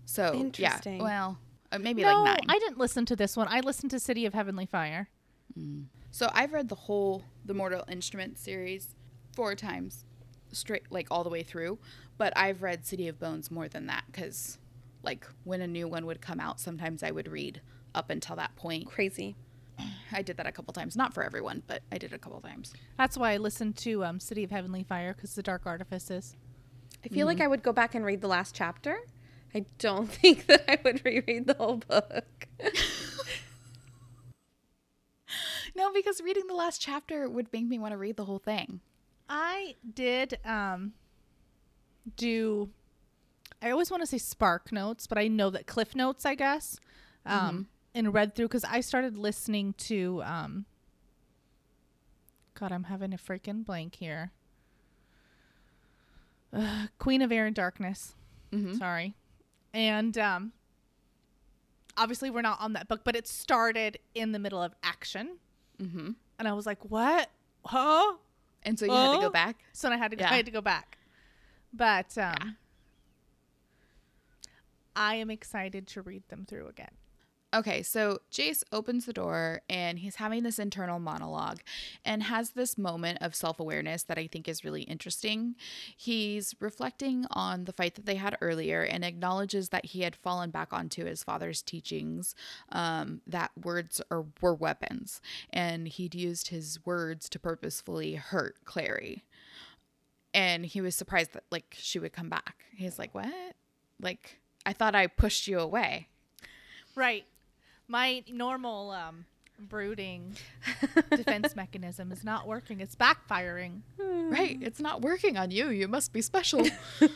so 0.05 0.33
Interesting. 0.35 0.99
yeah, 0.99 1.03
well, 1.03 1.39
uh, 1.73 1.79
maybe 1.79 2.03
no, 2.03 2.23
like 2.23 2.25
nine. 2.25 2.47
I 2.57 2.59
didn't 2.59 2.79
listen 2.79 3.05
to 3.07 3.17
this 3.17 3.37
one. 3.37 3.47
I 3.51 3.61
listened 3.61 3.91
to 3.91 4.01
City 4.01 4.25
of 4.25 4.35
Heavenly 4.35 4.67
Fire. 4.67 5.09
So 6.13 6.31
I've 6.33 6.53
read 6.53 6.69
the 6.69 6.77
whole 6.77 7.25
the 7.45 7.53
Mortal 7.55 7.83
Instruments 7.91 8.41
series 8.41 8.95
four 9.35 9.57
times, 9.57 10.05
straight 10.53 10.85
like 10.91 11.09
all 11.11 11.25
the 11.25 11.31
way 11.31 11.43
through. 11.43 11.79
But 12.17 12.33
I've 12.37 12.63
read 12.63 12.87
City 12.87 13.09
of 13.09 13.19
Bones 13.19 13.51
more 13.51 13.67
than 13.69 13.87
that 13.87 14.05
because, 14.07 14.59
like, 15.03 15.27
when 15.43 15.61
a 15.61 15.67
new 15.67 15.89
one 15.89 16.07
would 16.07 16.21
come 16.21 16.39
out, 16.39 16.61
sometimes 16.61 17.03
I 17.03 17.11
would 17.11 17.27
read 17.27 17.61
up 17.95 18.09
until 18.09 18.37
that 18.37 18.55
point. 18.55 18.87
Crazy. 18.87 19.35
I 20.13 20.23
did 20.23 20.37
that 20.37 20.47
a 20.47 20.53
couple 20.53 20.73
times, 20.73 20.97
not 20.97 21.15
for 21.15 21.23
everyone, 21.23 21.63
but 21.67 21.83
I 21.93 21.99
did 21.99 22.13
a 22.13 22.19
couple 22.19 22.41
times. 22.41 22.73
That's 22.97 23.17
why 23.17 23.33
I 23.33 23.37
listened 23.37 23.77
to 23.79 24.05
um, 24.05 24.21
City 24.21 24.45
of 24.45 24.51
Heavenly 24.51 24.83
Fire 24.83 25.15
because 25.15 25.35
the 25.35 25.43
Dark 25.43 25.63
Artifices. 25.67 26.37
I 27.05 27.09
feel 27.09 27.27
like 27.27 27.41
I 27.41 27.47
would 27.47 27.63
go 27.63 27.73
back 27.73 27.95
and 27.95 28.05
read 28.05 28.21
the 28.21 28.29
last 28.29 28.55
chapter. 28.55 28.99
I 29.55 29.65
don't 29.79 30.09
think 30.11 30.47
that 30.47 30.65
I 30.71 30.79
would 30.85 31.05
reread 31.05 31.47
the 31.47 31.55
whole 31.55 31.77
book. 31.77 32.49
No, 35.79 35.93
because 35.93 36.21
reading 36.21 36.49
the 36.49 36.55
last 36.55 36.81
chapter 36.81 37.29
would 37.29 37.53
make 37.53 37.67
me 37.67 37.79
want 37.79 37.93
to 37.93 37.97
read 37.97 38.17
the 38.17 38.25
whole 38.25 38.41
thing. 38.41 38.81
I 39.29 39.77
did 39.95 40.39
um, 40.45 40.95
do. 42.17 42.71
I 43.63 43.71
always 43.71 43.89
want 43.89 44.03
to 44.03 44.07
say 44.07 44.19
Spark 44.19 44.73
Notes, 44.73 45.07
but 45.07 45.19
I 45.19 45.29
know 45.29 45.51
that 45.51 45.69
Cliff 45.69 45.95
Notes, 45.95 46.27
I 46.27 46.35
guess, 46.35 46.81
um, 47.25 47.69
and 47.95 48.13
read 48.15 48.35
through 48.35 48.49
because 48.49 48.65
I 48.65 48.81
started 48.81 49.17
listening 49.17 49.75
to. 49.79 50.23
Um, 50.25 50.65
God, 52.55 52.73
I'm 52.73 52.85
having 52.85 53.13
a 53.13 53.17
freaking 53.19 53.65
blank 53.65 53.97
here. 53.97 54.33
Uh, 56.53 56.87
Queen 56.99 57.23
of 57.23 57.31
Air 57.31 57.47
and 57.47 57.55
Darkness. 57.55 58.15
Mhm. 58.53 58.79
Sorry, 58.79 59.15
and 59.75 60.17
um, 60.17 60.53
obviously 61.97 62.31
we're 62.31 62.41
not 62.43 62.61
on 62.61 62.73
that 62.73 62.89
book, 62.89 63.03
but 63.05 63.15
it 63.15 63.29
started 63.29 63.99
in 64.15 64.33
the 64.33 64.39
middle 64.39 64.63
of 64.63 64.75
action, 64.83 65.37
Mm-hmm. 65.79 66.11
and 66.39 66.49
I 66.49 66.53
was 66.55 66.65
like, 66.67 66.85
"What? 66.91 67.31
Huh?" 67.65 68.15
And 68.65 68.79
so 68.79 68.87
you 68.87 68.93
had 68.93 69.15
to 69.17 69.21
go 69.21 69.31
back. 69.31 69.57
So 69.73 69.89
I 69.91 69.97
had 69.97 70.11
to 70.11 70.17
go, 70.17 70.25
Yeah. 70.25 70.33
I 70.33 70.37
had 70.37 70.47
to 70.47 70.51
go 70.53 70.61
back. 70.61 70.99
But 71.73 72.17
um, 72.19 72.35
Yeah. 72.43 72.51
I 74.97 75.15
am 75.15 75.31
excited 75.31 75.87
to 75.89 76.03
read 76.03 76.25
them 76.29 76.45
through 76.45 76.67
again. 76.67 76.91
Okay, 77.55 77.83
so 77.83 78.19
Jace 78.31 78.63
opens 78.73 79.07
the 79.07 79.13
door 79.15 79.63
and 79.71 79.99
he's 79.99 80.17
having 80.17 80.43
this 80.43 80.59
internal 80.59 80.99
monologue 80.99 81.61
and 82.05 82.23
has 82.25 82.51
this 82.51 82.77
moment 82.77 83.19
of 83.23 83.35
self 83.35 83.59
awareness 83.59 84.03
that 84.03 84.19
I 84.19 84.27
think 84.27 84.49
is 84.49 84.65
really 84.65 84.83
interesting. 84.83 85.55
He's 85.97 86.55
reflecting 86.61 87.25
on 87.31 87.65
the 87.65 87.73
fight 87.73 87.95
that 87.95 88.05
they 88.05 88.17
had 88.17 88.37
earlier 88.43 88.83
and 88.83 89.03
acknowledges 89.03 89.71
that 89.71 89.87
he 89.87 90.03
had 90.03 90.15
fallen 90.15 90.51
back 90.51 90.75
onto 90.75 91.07
his 91.07 91.25
father's 91.25 91.63
teachings 91.63 92.35
um, 92.71 93.23
that 93.27 93.51
words 93.65 94.03
are, 94.11 94.27
were 94.43 94.55
weapons 94.55 95.23
and 95.49 95.89
he'd 95.89 96.15
used 96.15 96.49
his 96.49 96.79
words 96.85 97.31
to 97.31 97.39
purposefully 97.39 98.17
hurt 98.17 98.57
Clary. 98.67 99.25
And 100.35 100.67
he 100.67 100.83
was 100.83 100.95
surprised 100.95 101.33
that 101.33 101.45
like 101.51 101.77
she 101.79 101.99
would 101.99 102.13
come 102.13 102.29
back. 102.29 102.65
He's 102.77 102.99
like, 102.99 103.15
What? 103.15 103.55
Like, 104.03 104.39
I 104.67 104.75
thought 104.75 104.95
I 104.95 105.07
pushed 105.07 105.49
you 105.49 105.59
away. 105.59 106.09
Right. 106.95 107.25
My 107.89 108.23
normal 108.31 108.91
um, 108.91 109.25
brooding 109.59 110.37
defense 111.11 111.57
mechanism 111.57 112.13
is 112.13 112.23
not 112.23 112.47
working. 112.47 112.81
It's 112.81 112.95
backfiring. 112.95 113.81
Right. 113.99 114.59
It's 114.61 114.79
not 114.79 115.01
working 115.01 115.39
on 115.39 115.51
you. 115.51 115.71
You 115.71 115.89
must 115.89 116.13
be 116.13 116.21
special. 116.21 116.67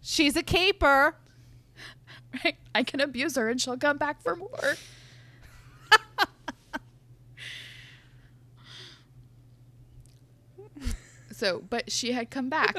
She's 0.00 0.36
a 0.36 0.42
caper. 0.42 1.16
right. 2.44 2.56
I 2.74 2.82
can 2.84 3.00
abuse 3.00 3.36
her 3.36 3.48
and 3.48 3.60
she'll 3.60 3.76
come 3.76 3.98
back 3.98 4.22
for 4.22 4.36
more. 4.36 4.74
so, 11.32 11.62
but 11.68 11.90
she 11.90 12.12
had 12.12 12.30
come 12.30 12.48
back. 12.48 12.76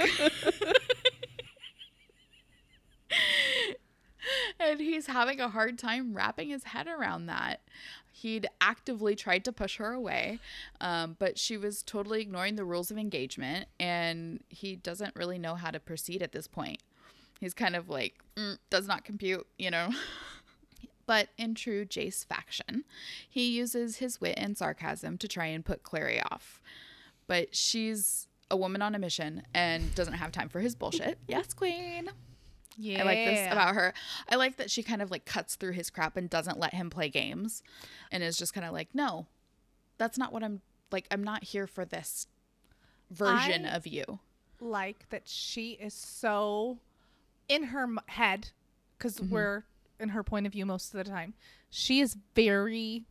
Clary's 4.64 5.08
having 5.08 5.40
a 5.40 5.50
hard 5.50 5.78
time 5.78 6.14
wrapping 6.14 6.50
his 6.50 6.64
head 6.64 6.88
around 6.88 7.26
that. 7.26 7.62
He'd 8.12 8.48
actively 8.62 9.16
tried 9.16 9.44
to 9.46 9.52
push 9.52 9.78
her 9.78 9.92
away, 9.92 10.40
um, 10.80 11.16
but 11.20 11.38
she 11.38 11.58
was 11.58 11.82
totally 11.82 12.22
ignoring 12.22 12.56
the 12.56 12.64
rules 12.64 12.92
of 12.92 12.98
engagement, 12.98 13.68
and 13.80 14.44
he 14.50 14.76
doesn't 14.76 15.16
really 15.16 15.40
know 15.40 15.56
how 15.56 15.72
to 15.72 15.80
proceed 15.80 16.22
at 16.22 16.32
this 16.32 16.48
point. 16.48 16.80
He's 17.40 17.54
kind 17.54 17.76
of 17.76 17.90
like, 17.90 18.16
mm, 18.38 18.58
does 18.70 18.88
not 18.88 19.04
compute, 19.04 19.46
you 19.58 19.72
know? 19.72 19.90
but 21.06 21.30
in 21.38 21.56
true 21.56 21.86
Jace 21.86 22.26
faction, 22.26 22.86
he 23.28 23.50
uses 23.50 23.98
his 23.98 24.22
wit 24.22 24.36
and 24.38 24.58
sarcasm 24.58 25.18
to 25.18 25.28
try 25.28 25.48
and 25.48 25.66
put 25.66 25.84
Clary 25.84 26.22
off. 26.32 26.62
But 27.28 27.56
she's 27.56 28.28
a 28.52 28.56
woman 28.56 28.82
on 28.82 28.94
a 28.94 29.00
mission 29.00 29.42
and 29.54 29.94
doesn't 29.96 30.14
have 30.14 30.32
time 30.32 30.50
for 30.50 30.60
his 30.60 30.76
bullshit. 30.76 31.18
yes, 31.28 31.54
queen. 31.54 32.10
Yeah. 32.78 33.02
I 33.02 33.06
like 33.06 33.18
this 33.26 33.52
about 33.52 33.76
her. 33.76 33.94
I 34.30 34.36
like 34.36 34.58
that 34.58 34.72
she 34.72 34.84
kind 34.84 35.02
of 35.02 35.12
like 35.12 35.26
cuts 35.26 35.56
through 35.56 35.74
his 35.74 35.90
crap 35.90 36.18
and 36.18 36.30
doesn't 36.30 36.60
let 36.60 36.74
him 36.74 36.90
play 36.90 37.10
games 37.10 37.62
and 38.12 38.24
is 38.24 38.38
just 38.38 38.54
kind 38.54 38.66
of 38.66 38.74
like, 38.74 38.90
no, 38.94 39.28
that's 39.98 40.18
not 40.18 40.32
what 40.34 40.44
I'm 40.44 40.62
like. 40.92 41.06
I'm 41.12 41.24
not 41.24 41.44
here 41.44 41.68
for 41.68 41.86
this 41.86 42.28
version 43.12 43.66
I- 43.66 43.76
of 43.76 43.86
you. 43.88 44.20
like 44.60 45.08
that 45.10 45.28
she 45.28 45.72
is 45.72 45.94
so 45.94 46.80
in 47.50 47.64
her 47.66 47.88
head 48.08 48.50
because 48.98 49.18
Mm-hmm. 49.18 49.34
we're 49.34 49.64
in 50.00 50.10
her 50.10 50.24
point 50.24 50.46
of 50.48 50.54
view 50.54 50.66
most 50.66 50.94
of 50.94 51.04
the 51.04 51.10
time. 51.10 51.34
She 51.70 52.00
is 52.00 52.18
very 52.36 53.06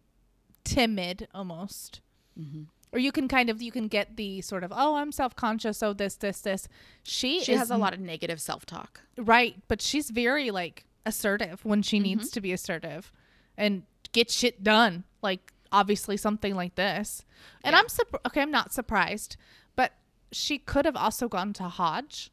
timid 0.65 1.29
almost. 1.35 2.01
Mm-hmm. 2.39 2.63
Or 2.93 2.99
you 2.99 3.11
can 3.11 3.27
kind 3.27 3.49
of 3.49 3.63
you 3.63 3.73
can 3.73 3.89
get 3.89 4.17
the 4.17 4.43
sort 4.43 4.63
of 4.65 4.73
oh 4.75 4.97
I'm 4.97 5.13
self 5.13 5.35
conscious 5.35 5.83
oh 5.83 5.93
this 5.95 6.17
this 6.17 6.41
this 6.43 6.69
she 7.03 7.43
She 7.43 7.53
is 7.53 7.59
has 7.59 7.71
a 7.71 7.77
lot 7.79 7.95
of 7.95 8.01
negative 8.01 8.41
self 8.41 8.67
talk. 8.67 9.01
right 9.17 9.57
but 9.69 9.81
she's 9.81 10.11
very 10.11 10.51
like 10.51 10.85
assertive 11.07 11.65
when 11.65 11.83
she 11.83 11.99
needs 11.99 12.27
Mm-hmm. 12.27 12.35
to 12.35 12.41
be 12.41 12.53
assertive 12.53 13.11
and 13.57 13.83
get 14.13 14.31
shit 14.31 14.63
done 14.63 15.05
like 15.23 15.53
obviously 15.73 16.17
something 16.17 16.55
like 16.55 16.75
this 16.75 17.25
and 17.65 17.73
Yeah. 17.75 17.81
I'm 17.81 18.19
okay 18.27 18.43
I'm 18.43 18.51
not 18.51 18.73
surprised 18.73 19.37
but 19.75 19.93
she 20.31 20.59
could 20.59 20.85
have 20.85 20.97
also 20.97 21.29
gone 21.29 21.53
to 21.55 21.65
Hodge 21.65 22.31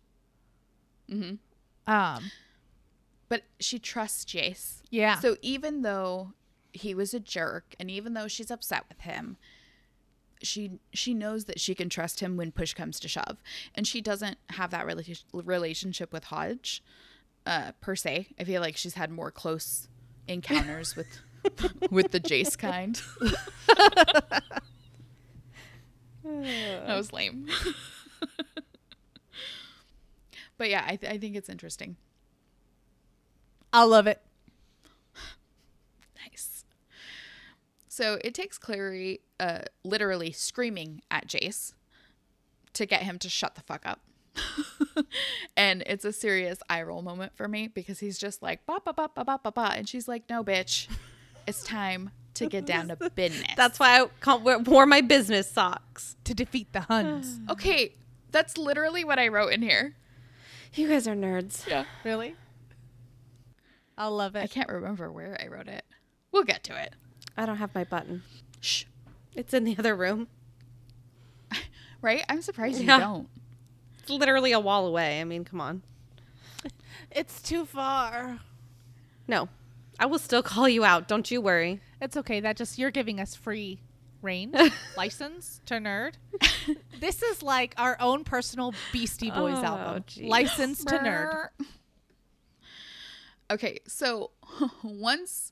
hmm 1.09 1.35
um 1.87 2.31
But 3.29 3.43
she 3.59 3.79
trusts 3.79 4.25
Jace. 4.25 4.81
yeah 4.89 5.19
So 5.19 5.37
even 5.41 5.81
though 5.83 6.33
he 6.73 6.93
was 6.93 7.13
a 7.13 7.19
jerk 7.19 7.75
and 7.79 7.89
even 7.89 8.13
though 8.13 8.27
she's 8.27 8.51
upset 8.51 8.83
with 8.89 9.01
him, 9.01 9.37
she 10.41 10.79
she 10.93 11.13
knows 11.13 11.45
that 11.45 11.59
she 11.59 11.75
can 11.75 11.89
trust 11.89 12.19
him 12.21 12.37
when 12.37 12.51
push 12.51 12.73
comes 12.73 12.99
to 13.01 13.07
shove. 13.07 13.41
And 13.75 13.87
she 13.87 14.01
doesn't 14.01 14.37
have 14.51 14.71
that 14.71 14.85
rela- 14.85 15.23
relationship 15.33 16.11
with 16.13 16.25
Hodge 16.25 16.83
uh 17.45 17.71
per 17.81 17.95
se. 17.95 18.27
I 18.39 18.43
feel 18.43 18.61
like 18.61 18.77
she's 18.77 18.93
had 18.95 19.11
more 19.11 19.31
close 19.31 19.87
encounters 20.27 20.95
with 20.95 21.07
with 21.91 22.11
the 22.11 22.19
Jace 22.19 22.57
kind. 22.57 23.01
that 26.23 26.95
was 26.95 27.13
lame. 27.13 27.47
but 30.57 30.69
yeah, 30.69 30.83
I, 30.85 30.95
th- 30.97 31.11
I 31.11 31.17
think 31.17 31.35
it's 31.35 31.49
interesting. 31.49 31.95
I 33.71 33.83
love 33.83 34.07
it 34.07 34.21
Nice. 36.25 36.65
So 37.87 38.17
it 38.23 38.33
takes 38.33 38.57
Clary 38.57 39.21
uh, 39.39 39.59
literally 39.83 40.31
screaming 40.31 41.01
at 41.09 41.27
Jace 41.27 41.73
to 42.73 42.85
get 42.85 43.03
him 43.03 43.19
to 43.19 43.29
shut 43.29 43.55
the 43.55 43.61
fuck 43.61 43.85
up. 43.85 44.01
and 45.57 45.83
it's 45.85 46.05
a 46.05 46.13
serious 46.13 46.59
eye 46.69 46.81
roll 46.81 47.01
moment 47.01 47.35
for 47.35 47.47
me 47.47 47.67
because 47.67 47.99
he's 47.99 48.17
just 48.17 48.41
like, 48.41 48.65
ba 48.65 48.79
ba 48.83 48.93
ba 48.93 49.09
ba 49.13 49.23
ba 49.25 49.39
ba 49.43 49.51
ba. 49.51 49.71
And 49.75 49.87
she's 49.87 50.07
like, 50.07 50.23
no, 50.29 50.43
bitch, 50.43 50.87
it's 51.47 51.63
time 51.63 52.11
to 52.35 52.47
get 52.47 52.65
down 52.65 52.87
to 52.89 53.09
business. 53.15 53.53
That's 53.55 53.79
why 53.79 54.01
I 54.01 54.07
can't 54.21 54.43
wear, 54.43 54.59
wore 54.59 54.85
my 54.85 55.01
business 55.01 55.49
socks. 55.49 56.15
to 56.23 56.33
defeat 56.33 56.71
the 56.73 56.81
Huns 56.81 57.39
okay. 57.49 57.95
That's 58.31 58.57
literally 58.57 59.03
what 59.03 59.17
I 59.17 59.27
wrote 59.27 59.51
in 59.53 59.61
here. 59.61 59.95
You 60.75 60.87
guys 60.87 61.07
are 61.07 61.15
nerds. 61.15 61.67
Yeah. 61.67 61.85
really 62.03 62.35
I 63.97 64.07
love 64.07 64.35
it. 64.35 64.43
I 64.43 64.47
can't 64.47 64.69
remember 64.69 65.11
where 65.11 65.37
I 65.43 65.47
wrote 65.47 65.67
it. 65.67 65.83
We'll 66.31 66.43
get 66.43 66.63
to 66.65 66.81
it. 66.81 66.93
I 67.35 67.45
don't 67.45 67.57
have 67.57 67.75
my 67.75 67.83
button. 67.83 68.23
Shh. 68.61 68.85
It's 69.39 69.53
in 69.53 69.63
the 69.63 69.75
other 69.79 69.95
room. 69.95 70.27
Right? 72.01 72.23
I'm 72.29 72.41
surprised 72.41 72.79
you 72.79 72.87
don't. 72.87 73.27
It's 73.99 74.09
literally 74.09 74.53
a 74.53 74.59
wall 74.59 74.87
away. 74.87 75.19
I 75.19 75.25
mean, 75.25 75.43
come 75.43 75.59
on. 75.59 75.81
it's 77.11 77.41
too 77.41 77.65
far 77.65 78.39
No, 79.27 79.49
I 79.99 80.05
will 80.05 80.19
still 80.19 80.41
call 80.43 80.69
you 80.69 80.85
out. 80.85 81.07
Don't 81.09 81.29
you 81.29 81.41
worry. 81.41 81.81
It's 82.01 82.15
okay. 82.15 82.39
That 82.39 82.55
just 82.55 82.77
you're 82.77 82.91
giving 82.91 83.19
us 83.19 83.35
free 83.35 83.79
reign 84.21 84.53
license 84.97 85.59
to 85.65 85.75
nerd. 85.75 86.13
this 87.01 87.21
is 87.21 87.43
like 87.43 87.73
our 87.77 87.97
own 87.99 88.23
personal 88.23 88.73
Beastie 88.93 89.31
Boys 89.31 89.57
Oh, 89.59 89.65
album. 89.65 90.03
geez. 90.07 90.29
License 90.29 90.83
to 90.85 90.97
nerd. 90.99 91.49
Okay, 93.51 93.79
so 93.87 94.31
once 94.83 95.51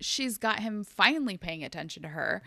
she's 0.00 0.38
got 0.38 0.60
him 0.60 0.84
finally 0.84 1.36
paying 1.36 1.62
attention 1.64 2.02
to 2.02 2.08
her, 2.10 2.42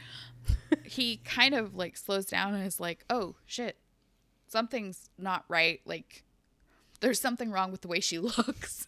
he 0.84 1.18
kind 1.26 1.54
of 1.54 1.76
like 1.76 1.96
slows 1.98 2.26
down 2.26 2.54
and 2.54 2.66
is 2.66 2.80
like, 2.80 3.06
"Oh 3.10 3.36
shit, 3.46 3.78
something's 4.48 5.10
not 5.18 5.46
right. 5.48 5.80
Like, 5.86 6.24
there's 7.00 7.20
something 7.20 7.52
wrong 7.52 7.72
with 7.72 7.82
the 7.82 7.88
way 7.88 8.00
she 8.00 8.20
looks." 8.20 8.88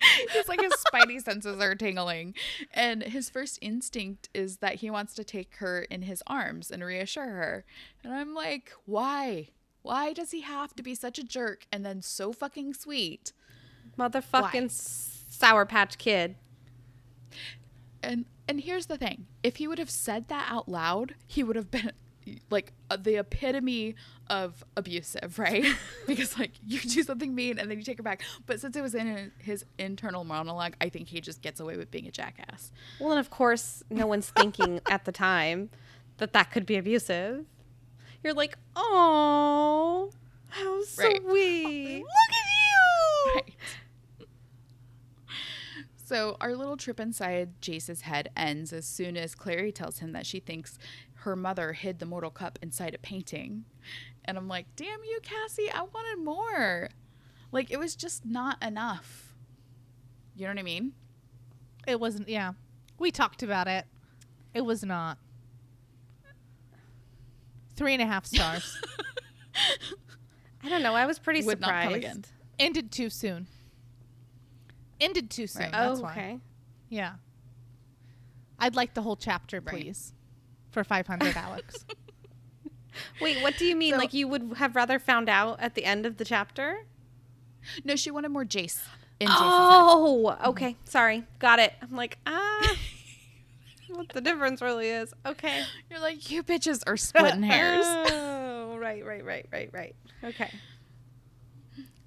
It's 0.00 0.48
like 0.48 0.60
his 0.60 0.72
spidey 0.74 1.20
senses 1.24 1.60
are 1.60 1.74
tingling, 1.74 2.34
and 2.72 3.02
his 3.02 3.28
first 3.28 3.58
instinct 3.60 4.28
is 4.32 4.58
that 4.58 4.76
he 4.76 4.90
wants 4.90 5.12
to 5.14 5.24
take 5.24 5.56
her 5.56 5.80
in 5.82 6.02
his 6.02 6.22
arms 6.26 6.70
and 6.70 6.84
reassure 6.84 7.26
her. 7.26 7.64
And 8.04 8.12
I'm 8.14 8.32
like, 8.32 8.72
why? 8.86 9.48
Why 9.82 10.12
does 10.12 10.30
he 10.30 10.42
have 10.42 10.74
to 10.76 10.84
be 10.84 10.94
such 10.94 11.18
a 11.18 11.24
jerk 11.24 11.66
and 11.72 11.84
then 11.84 12.00
so 12.02 12.32
fucking 12.32 12.74
sweet? 12.74 13.32
Motherfucking 13.98 14.66
s- 14.66 15.24
Sour 15.28 15.66
Patch 15.66 15.98
Kid. 15.98 16.36
And 18.02 18.26
and 18.46 18.60
here's 18.60 18.86
the 18.86 18.96
thing: 18.96 19.26
if 19.42 19.56
he 19.56 19.66
would 19.68 19.78
have 19.78 19.90
said 19.90 20.28
that 20.28 20.46
out 20.50 20.68
loud, 20.68 21.14
he 21.26 21.42
would 21.42 21.56
have 21.56 21.70
been 21.70 21.92
like 22.50 22.72
uh, 22.90 22.96
the 22.96 23.16
epitome 23.16 23.94
of 24.28 24.62
abusive, 24.76 25.38
right? 25.38 25.64
because 26.06 26.38
like 26.38 26.52
you 26.66 26.80
do 26.80 27.02
something 27.02 27.34
mean 27.34 27.58
and 27.58 27.70
then 27.70 27.78
you 27.78 27.84
take 27.84 27.98
it 27.98 28.02
back. 28.02 28.22
But 28.46 28.60
since 28.60 28.76
it 28.76 28.82
was 28.82 28.94
in 28.94 29.32
his 29.38 29.64
internal 29.78 30.24
monologue, 30.24 30.74
I 30.80 30.88
think 30.88 31.08
he 31.08 31.20
just 31.20 31.42
gets 31.42 31.60
away 31.60 31.76
with 31.76 31.90
being 31.90 32.06
a 32.06 32.10
jackass. 32.10 32.70
Well, 33.00 33.10
and 33.10 33.20
of 33.20 33.30
course, 33.30 33.82
no 33.90 34.06
one's 34.06 34.28
thinking 34.30 34.80
at 34.88 35.04
the 35.04 35.12
time 35.12 35.70
that 36.18 36.32
that 36.32 36.50
could 36.50 36.66
be 36.66 36.76
abusive. 36.76 37.46
You're 38.22 38.34
like, 38.34 38.56
oh, 38.76 40.10
how 40.48 40.74
Right. 40.98 41.22
sweet. 41.22 41.98
Look 41.98 42.06
at 42.32 42.46
you. 42.48 43.32
Right. 43.34 43.54
So 46.08 46.38
our 46.40 46.54
little 46.56 46.78
trip 46.78 47.00
inside 47.00 47.60
Jace's 47.60 48.00
head 48.00 48.30
ends 48.34 48.72
as 48.72 48.86
soon 48.86 49.14
as 49.18 49.34
Clary 49.34 49.70
tells 49.70 49.98
him 49.98 50.12
that 50.12 50.24
she 50.24 50.40
thinks 50.40 50.78
her 51.16 51.36
mother 51.36 51.74
hid 51.74 51.98
the 51.98 52.06
mortal 52.06 52.30
cup 52.30 52.58
inside 52.62 52.94
a 52.94 52.98
painting. 52.98 53.66
And 54.24 54.38
I'm 54.38 54.48
like, 54.48 54.64
damn 54.74 55.04
you, 55.04 55.20
Cassie, 55.22 55.70
I 55.70 55.82
wanted 55.82 56.24
more. 56.24 56.88
Like 57.52 57.70
it 57.70 57.78
was 57.78 57.94
just 57.94 58.24
not 58.24 58.56
enough. 58.64 59.34
You 60.34 60.44
know 60.46 60.52
what 60.52 60.60
I 60.60 60.62
mean? 60.62 60.92
It 61.86 62.00
wasn't. 62.00 62.30
Yeah, 62.30 62.52
we 62.98 63.10
talked 63.10 63.42
about 63.42 63.68
it. 63.68 63.84
It 64.54 64.62
was 64.62 64.82
not. 64.82 65.18
Three 67.76 67.92
and 67.92 68.00
a 68.00 68.06
half 68.06 68.24
stars. 68.24 68.80
I 70.64 70.70
don't 70.70 70.82
know. 70.82 70.94
I 70.94 71.04
was 71.04 71.18
pretty 71.18 71.42
Would 71.42 71.60
not 71.60 71.66
surprised. 71.66 71.84
come 71.84 71.94
again. 71.94 72.24
Ended 72.58 72.92
too 72.92 73.10
soon. 73.10 73.46
Ended 75.00 75.30
too 75.30 75.46
soon. 75.46 75.62
Right. 75.62 75.72
That's 75.72 76.00
oh, 76.00 76.02
why. 76.02 76.10
okay. 76.12 76.38
Yeah. 76.88 77.14
I'd 78.58 78.74
like 78.74 78.94
the 78.94 79.02
whole 79.02 79.16
chapter, 79.16 79.60
Right. 79.60 79.68
please, 79.68 80.12
for 80.70 80.82
five 80.82 81.06
hundred, 81.06 81.36
Alex. 81.36 81.84
Wait, 83.20 83.40
what 83.42 83.56
do 83.56 83.64
you 83.64 83.76
mean? 83.76 83.92
So- 83.94 83.98
like 83.98 84.12
you 84.12 84.26
would 84.26 84.54
have 84.56 84.74
rather 84.74 84.98
found 84.98 85.28
out 85.28 85.60
at 85.60 85.74
the 85.74 85.84
end 85.84 86.06
of 86.06 86.16
the 86.16 86.24
chapter? 86.24 86.84
No, 87.84 87.96
she 87.96 88.10
wanted 88.10 88.30
more 88.30 88.44
Jace 88.44 88.82
in 89.20 89.28
Jace's 89.28 89.38
head. 89.38 89.38
Oh, 89.40 90.36
okay. 90.46 90.76
Sorry. 90.84 91.24
Got 91.38 91.58
it. 91.58 91.72
I'm 91.82 91.94
like, 91.94 92.18
ah. 92.26 92.76
what 93.88 94.08
the 94.10 94.20
difference 94.20 94.62
really 94.62 94.88
is. 94.88 95.12
Okay. 95.26 95.64
You're 95.90 96.00
like, 96.00 96.30
you 96.30 96.42
bitches 96.42 96.82
are 96.86 96.96
splitting 96.96 97.42
hairs. 97.42 97.84
Oh, 98.70 98.76
right, 98.76 99.04
right, 99.04 99.24
right, 99.24 99.46
right, 99.50 99.70
right. 99.72 99.96
Okay. 100.22 100.50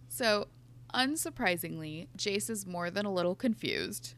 So, 0.10 0.48
unsurprisingly, 0.94 2.08
Jace 2.18 2.50
is 2.50 2.66
more 2.66 2.90
than 2.90 3.06
a 3.06 3.14
little 3.14 3.36
confused. 3.36 4.14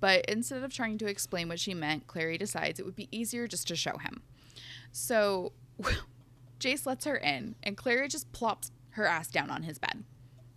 But 0.00 0.24
instead 0.26 0.62
of 0.62 0.72
trying 0.72 0.98
to 0.98 1.06
explain 1.06 1.48
what 1.48 1.60
she 1.60 1.74
meant, 1.74 2.06
Clary 2.06 2.38
decides 2.38 2.80
it 2.80 2.86
would 2.86 2.96
be 2.96 3.08
easier 3.10 3.46
just 3.46 3.68
to 3.68 3.76
show 3.76 3.98
him. 3.98 4.22
So, 4.92 5.52
Jace 6.60 6.86
lets 6.86 7.04
her 7.04 7.16
in, 7.16 7.54
and 7.62 7.76
Clary 7.76 8.08
just 8.08 8.32
plops 8.32 8.72
her 8.90 9.06
ass 9.06 9.28
down 9.28 9.50
on 9.50 9.64
his 9.64 9.78
bed. 9.78 10.04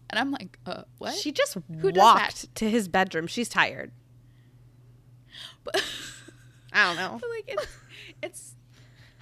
And 0.09 0.19
I'm 0.19 0.31
like, 0.31 0.59
uh, 0.65 0.83
what? 0.97 1.15
She 1.15 1.31
just 1.31 1.57
Who 1.79 1.91
walked 1.91 2.53
to 2.55 2.69
his 2.69 2.87
bedroom. 2.87 3.27
She's 3.27 3.49
tired. 3.49 3.91
But- 5.63 5.83
I 6.73 6.87
don't 6.87 6.95
know. 6.95 7.19
Like 7.29 7.43
it's 7.47 7.67
it's 8.23 8.55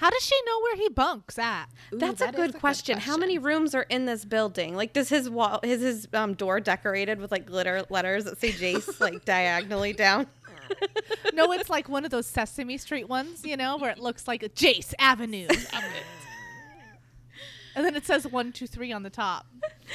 How 0.02 0.10
does 0.10 0.26
she 0.26 0.36
know 0.48 0.60
where 0.62 0.76
he 0.78 0.90
bunks 0.90 1.38
at? 1.38 1.68
ooh, 1.94 2.00
That's 2.00 2.22
a 2.22 2.26
that 2.26 2.34
is 2.34 2.52
good, 2.54 2.60
question. 2.60 2.98
How 2.98 3.18
many 3.18 3.38
rooms 3.38 3.76
are 3.76 3.84
in 3.88 4.08
this 4.08 4.26
building? 4.26 4.76
Like, 4.76 4.94
does 4.94 5.10
his 5.10 5.30
wall, 5.30 5.60
is 5.62 5.80
his 5.80 6.08
um, 6.14 6.34
door 6.34 6.60
decorated 6.60 7.20
with 7.20 7.30
like 7.32 7.46
glitter 7.46 7.84
letters 7.92 8.24
that 8.26 8.42
say 8.42 8.50
Jace 8.52 9.00
like 9.00 9.26
diagonally 9.26 9.94
down? 9.94 10.26
No, 11.34 11.52
it's 11.52 11.70
like 11.70 11.88
one 11.90 12.06
of 12.06 12.12
those 12.12 12.26
Sesame 12.26 12.78
Street 12.78 13.10
ones, 13.10 13.46
you 13.46 13.58
know, 13.58 13.78
where 13.78 13.92
it 13.92 14.00
looks 14.00 14.26
like 14.28 14.42
a 14.42 14.50
Jace 14.50 14.94
Avenue. 14.98 15.48
And 17.76 17.86
then 17.86 17.96
it 17.96 18.06
says 18.06 18.28
one, 18.28 18.52
two, 18.52 18.68
three 18.68 18.92
on 18.92 19.04
the 19.04 19.10
top. 19.10 19.46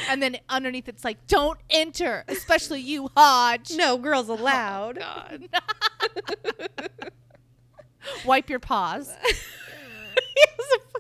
And 0.08 0.22
then 0.22 0.38
underneath 0.48 0.88
it's 0.88 1.04
like, 1.04 1.26
don't 1.26 1.58
enter, 1.68 2.24
especially 2.26 2.80
you, 2.80 3.10
Hodge. 3.14 3.72
No 3.76 3.98
girls 3.98 4.30
allowed. 4.30 4.98
God. 4.98 5.48
Wipe 8.24 8.48
your 8.48 8.60
paws. 8.60 9.12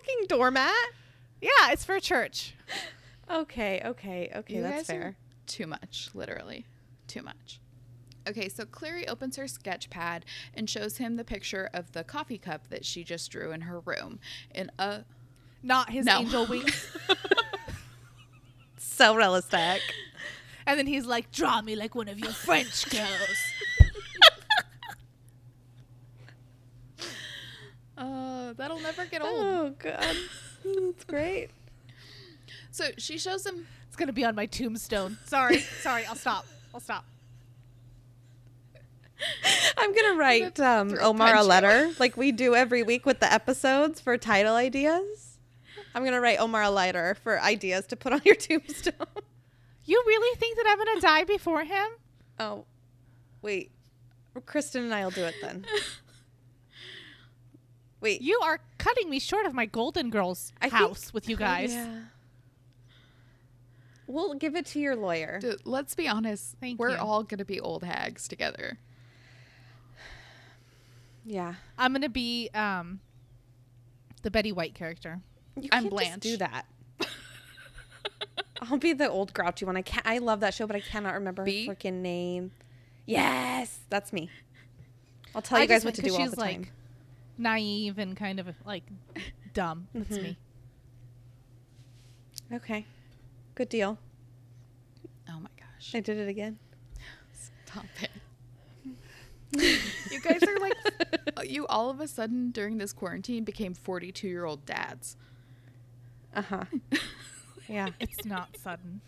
He 0.06 0.12
has 0.12 0.18
a 0.18 0.24
fucking 0.24 0.26
doormat. 0.28 0.72
Yeah, 1.40 1.70
it's 1.72 1.84
for 1.84 1.98
church. 2.00 2.54
Okay, 3.30 3.82
okay, 3.84 4.30
okay. 4.36 4.54
You 4.56 4.62
that's 4.62 4.88
guys 4.88 4.96
are 4.96 5.00
fair. 5.00 5.16
Too 5.46 5.66
much, 5.66 6.10
literally. 6.14 6.64
Too 7.08 7.22
much. 7.22 7.60
Okay, 8.28 8.48
so 8.48 8.64
Clary 8.64 9.06
opens 9.06 9.36
her 9.36 9.46
sketch 9.46 9.88
pad 9.90 10.24
and 10.54 10.68
shows 10.68 10.96
him 10.96 11.16
the 11.16 11.24
picture 11.24 11.70
of 11.72 11.92
the 11.92 12.02
coffee 12.02 12.38
cup 12.38 12.68
that 12.70 12.84
she 12.84 13.04
just 13.04 13.30
drew 13.30 13.52
in 13.52 13.60
her 13.62 13.80
room. 13.80 14.18
In 14.54 14.70
a 14.78 15.04
Not 15.62 15.90
his 15.90 16.06
No. 16.06 16.18
angel 16.18 16.46
wings. 16.50 16.88
So 18.78 19.14
realistic. 19.14 19.80
And 20.66 20.78
then 20.78 20.86
he's 20.88 21.06
like, 21.06 21.30
draw 21.30 21.62
me 21.62 21.76
like 21.76 21.94
one 21.94 22.08
of 22.08 22.18
your 22.18 22.32
French 22.32 22.88
girls. 22.90 23.38
uh 27.96 28.52
that'll 28.54 28.80
never 28.80 29.04
get 29.06 29.22
old. 29.22 29.32
Oh 29.34 29.74
god, 29.78 30.16
that's 30.64 31.04
great. 31.06 31.48
So 32.70 32.86
she 32.98 33.16
shows 33.18 33.46
him 33.46 33.66
It's 33.88 33.96
going 33.96 34.08
to 34.08 34.12
be 34.12 34.24
on 34.24 34.34
my 34.34 34.46
tombstone. 34.46 35.16
Sorry. 35.24 35.60
Sorry. 35.60 36.04
I'll 36.04 36.14
stop. 36.14 36.46
I'll 36.74 36.80
stop. 36.80 37.04
I'm 39.78 39.94
gonna 39.94 40.14
write 40.16 40.60
um, 40.60 40.94
Omar 41.00 41.36
a 41.36 41.42
letter 41.42 41.90
like 41.98 42.18
we 42.18 42.32
do 42.32 42.54
every 42.54 42.82
week 42.82 43.06
with 43.06 43.18
the 43.20 43.32
episodes 43.32 43.98
for 43.98 44.18
title 44.18 44.54
ideas. 44.56 45.38
I'm 45.94 46.04
gonna 46.04 46.20
write 46.20 46.38
Omar 46.38 46.62
a 46.64 46.70
letter 46.70 47.16
for 47.22 47.40
ideas 47.40 47.86
to 47.86 47.96
put 47.96 48.12
on 48.12 48.20
your 48.26 48.34
tombstone. 48.46 48.92
You 49.86 50.02
really 50.06 50.36
think 50.38 50.56
that 50.58 50.66
I'm 50.68 50.76
going 50.76 50.96
to 50.96 51.00
die 51.00 51.24
before 51.24 51.64
him? 51.64 51.86
oh, 52.40 52.64
wait, 53.40 53.70
Kristen 54.44 54.82
and 54.84 54.94
I'll 54.94 55.10
do 55.10 55.24
it 55.24 55.34
then. 55.40 55.64
Wait, 58.06 58.22
You 58.22 58.40
are 58.44 58.60
cutting 58.78 59.10
me 59.10 59.18
short 59.18 59.46
of 59.46 59.52
my 59.54 59.66
Golden 59.66 60.10
Girls 60.10 60.52
I 60.60 60.68
think- 60.68 60.74
house 60.74 61.12
with 61.12 61.28
you 61.28 61.36
guys. 61.36 61.72
Yeah. 61.72 62.02
We'll 64.06 64.34
give 64.34 64.54
it 64.54 64.66
to 64.66 64.78
your 64.78 64.94
lawyer. 64.94 65.38
Dude, 65.40 65.62
let's 65.66 65.96
be 65.96 66.06
honest. 66.06 66.54
Thank 66.60 66.78
we're 66.78 66.90
you. 66.90 66.96
all 66.96 67.24
gonna 67.24 67.44
be 67.44 67.58
old 67.58 67.82
hags 67.82 68.28
together. 68.28 68.78
Yeah, 71.24 71.54
I'm 71.76 71.90
going 71.92 72.02
to 72.02 72.08
be 72.08 72.48
um, 72.54 73.00
the 74.22 74.30
Betty 74.30 74.52
White 74.52 74.76
character. 74.76 75.18
you 75.60 75.68
I'm 75.72 75.82
can't 75.82 75.84
just 75.84 75.90
Blanche. 75.90 76.22
do 76.22 76.36
that. 76.36 76.66
I'll 78.62 78.78
be 78.78 78.92
the 78.92 79.10
old 79.10 79.34
grouchy 79.34 79.64
one. 79.64 79.76
I 79.76 79.82
can't. 79.82 80.06
I 80.06 80.18
love 80.18 80.38
that 80.40 80.54
show, 80.54 80.68
but 80.68 80.76
I 80.76 80.80
cannot 80.80 81.14
remember 81.14 81.42
Bee? 81.42 81.66
her 81.66 81.74
freaking 81.74 81.94
name. 81.94 82.52
Yes, 83.06 83.80
that's 83.90 84.12
me. 84.12 84.30
I'll 85.34 85.42
tell 85.42 85.58
I 85.58 85.62
you 85.62 85.66
guys 85.68 85.84
what 85.84 85.96
to 85.96 86.02
do 86.02 86.14
all 86.14 86.30
the 86.30 86.38
like, 86.38 86.54
time. 86.62 86.66
Naive 87.38 87.98
and 87.98 88.16
kind 88.16 88.40
of 88.40 88.48
like 88.64 88.84
dumb. 89.52 89.88
That's 89.94 90.16
Mhm. 90.18 90.22
me. 90.22 90.38
Okay, 92.52 92.86
good 93.54 93.68
deal. 93.68 93.98
Oh 95.28 95.40
my 95.40 95.48
gosh. 95.58 95.94
I 95.94 96.00
did 96.00 96.16
it 96.18 96.28
again. 96.28 96.58
Stop 97.66 97.84
it. 98.00 98.10
you 100.10 100.20
guys 100.20 100.42
are 100.42 100.58
like 100.58 100.74
you 101.50 101.66
all 101.66 101.90
of 101.90 102.00
a 102.00 102.08
sudden 102.08 102.50
during 102.50 102.78
this 102.78 102.92
quarantine 102.92 103.44
became 103.44 103.74
42 103.74 104.28
year 104.28 104.44
old 104.44 104.64
dads. 104.66 105.16
Uh 106.34 106.42
huh. 106.42 106.64
yeah. 107.68 107.88
It's 108.00 108.24
not 108.24 108.56
sudden. 108.62 109.00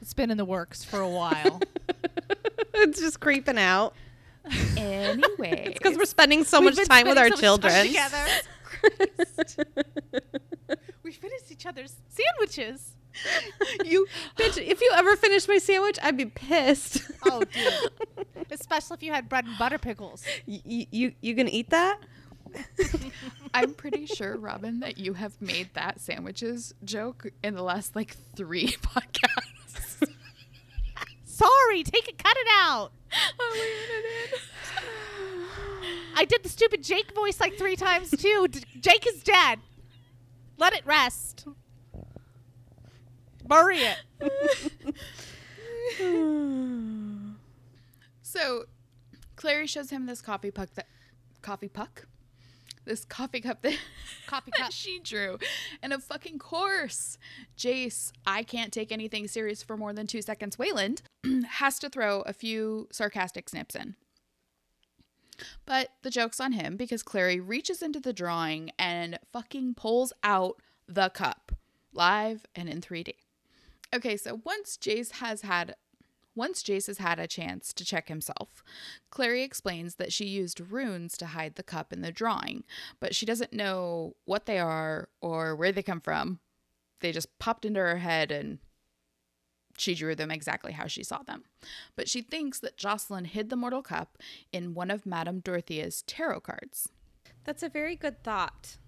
It's 0.00 0.14
been 0.14 0.30
in 0.30 0.36
the 0.36 0.44
works 0.44 0.84
for 0.84 1.00
a 1.00 1.08
while. 1.08 1.60
it's 2.74 3.00
just 3.00 3.20
creeping 3.20 3.58
out. 3.58 3.94
Anyway. 4.76 5.64
It's 5.66 5.78
because 5.78 5.96
we're 5.96 6.04
spending 6.04 6.44
so 6.44 6.60
We've 6.60 6.70
much 6.70 6.76
been 6.76 6.86
time 6.86 7.06
with 7.08 7.18
our 7.18 7.26
spending 7.28 7.38
so 7.38 7.56
much 7.56 7.62
children. 7.62 7.72
time 7.72 7.86
together. 7.86 8.24
we 11.02 11.12
finished 11.12 11.50
each 11.50 11.66
other's 11.66 11.96
sandwiches. 12.08 12.92
you 13.84 14.06
bitch. 14.36 14.58
If 14.58 14.80
you 14.80 14.90
ever 14.94 15.16
finish 15.16 15.46
my 15.46 15.58
sandwich, 15.58 15.98
I'd 16.02 16.16
be 16.16 16.26
pissed. 16.26 17.02
Oh, 17.24 17.42
dude. 17.44 18.26
Especially 18.50 18.96
if 18.96 19.02
you 19.02 19.12
had 19.12 19.28
bread 19.28 19.44
and 19.44 19.56
butter 19.58 19.78
pickles. 19.78 20.24
you, 20.46 20.86
you 20.90 21.12
you 21.20 21.34
gonna 21.34 21.50
eat 21.52 21.70
that? 21.70 21.98
I'm 23.52 23.74
pretty 23.74 24.06
sure, 24.06 24.36
Robin, 24.36 24.80
that 24.80 24.98
you 24.98 25.14
have 25.14 25.40
made 25.40 25.70
that 25.74 26.00
sandwiches 26.00 26.74
joke 26.84 27.26
in 27.42 27.54
the 27.54 27.62
last 27.62 27.94
like 27.96 28.16
three 28.36 28.68
podcasts. 28.68 29.43
Sorry, 31.34 31.82
take 31.82 32.08
it, 32.08 32.16
cut 32.16 32.36
it 32.36 32.46
out. 32.52 32.92
I'll 33.40 33.52
leave 33.52 33.62
it 33.62 34.04
in. 34.34 34.40
I 36.16 36.24
did 36.24 36.44
the 36.44 36.48
stupid 36.48 36.84
Jake 36.84 37.12
voice 37.12 37.40
like 37.40 37.58
three 37.58 37.74
times 37.74 38.10
too. 38.10 38.46
D- 38.48 38.62
Jake 38.80 39.04
is 39.06 39.22
dead. 39.22 39.58
Let 40.58 40.74
it 40.74 40.86
rest. 40.86 41.46
Bury 43.46 43.78
it. 43.78 43.98
So, 48.22 48.64
Clary 49.36 49.66
shows 49.68 49.90
him 49.90 50.06
this 50.06 50.20
coffee 50.20 50.50
puck 50.50 50.70
that 50.74 50.88
coffee 51.40 51.68
puck, 51.68 52.06
this 52.84 53.04
coffee 53.04 53.40
cup 53.40 53.62
that 53.62 53.78
Coffee 54.26 54.52
that 54.58 54.72
she 54.72 55.00
drew, 55.00 55.38
and 55.82 55.92
of 55.92 56.02
fucking 56.02 56.38
course, 56.38 57.18
Jace, 57.56 58.12
I 58.26 58.42
can't 58.42 58.72
take 58.72 58.90
anything 58.90 59.28
serious 59.28 59.62
for 59.62 59.76
more 59.76 59.92
than 59.92 60.06
two 60.06 60.22
seconds. 60.22 60.58
Wayland 60.58 61.02
has 61.48 61.78
to 61.80 61.88
throw 61.88 62.22
a 62.22 62.32
few 62.32 62.88
sarcastic 62.90 63.48
snips 63.48 63.74
in. 63.74 63.94
But 65.66 65.90
the 66.02 66.10
joke's 66.10 66.40
on 66.40 66.52
him 66.52 66.76
because 66.76 67.02
Clary 67.02 67.40
reaches 67.40 67.82
into 67.82 68.00
the 68.00 68.12
drawing 68.12 68.70
and 68.78 69.18
fucking 69.32 69.74
pulls 69.74 70.12
out 70.22 70.60
the 70.86 71.10
cup 71.10 71.52
live 71.92 72.46
and 72.54 72.68
in 72.68 72.80
3D. 72.80 73.14
Okay, 73.94 74.16
so 74.16 74.40
once 74.44 74.76
Jace 74.80 75.12
has 75.12 75.42
had 75.42 75.76
once 76.34 76.62
Jace 76.62 76.86
has 76.86 76.98
had 76.98 77.18
a 77.18 77.26
chance 77.26 77.72
to 77.72 77.84
check 77.84 78.08
himself, 78.08 78.64
Clary 79.10 79.42
explains 79.42 79.96
that 79.96 80.12
she 80.12 80.24
used 80.24 80.60
runes 80.60 81.16
to 81.18 81.26
hide 81.26 81.54
the 81.54 81.62
cup 81.62 81.92
in 81.92 82.02
the 82.02 82.12
drawing, 82.12 82.64
but 83.00 83.14
she 83.14 83.26
doesn't 83.26 83.52
know 83.52 84.14
what 84.24 84.46
they 84.46 84.58
are 84.58 85.08
or 85.20 85.54
where 85.54 85.72
they 85.72 85.82
come 85.82 86.00
from. 86.00 86.40
They 87.00 87.12
just 87.12 87.38
popped 87.38 87.64
into 87.64 87.80
her 87.80 87.98
head 87.98 88.30
and 88.30 88.58
she 89.76 89.94
drew 89.94 90.14
them 90.14 90.30
exactly 90.30 90.72
how 90.72 90.86
she 90.86 91.02
saw 91.02 91.22
them. 91.22 91.44
But 91.96 92.08
she 92.08 92.22
thinks 92.22 92.60
that 92.60 92.76
Jocelyn 92.76 93.24
hid 93.24 93.50
the 93.50 93.56
mortal 93.56 93.82
cup 93.82 94.18
in 94.52 94.74
one 94.74 94.90
of 94.90 95.06
Madame 95.06 95.40
Dorothea's 95.40 96.02
tarot 96.02 96.40
cards. 96.40 96.88
That's 97.44 97.62
a 97.62 97.68
very 97.68 97.96
good 97.96 98.22
thought. 98.22 98.78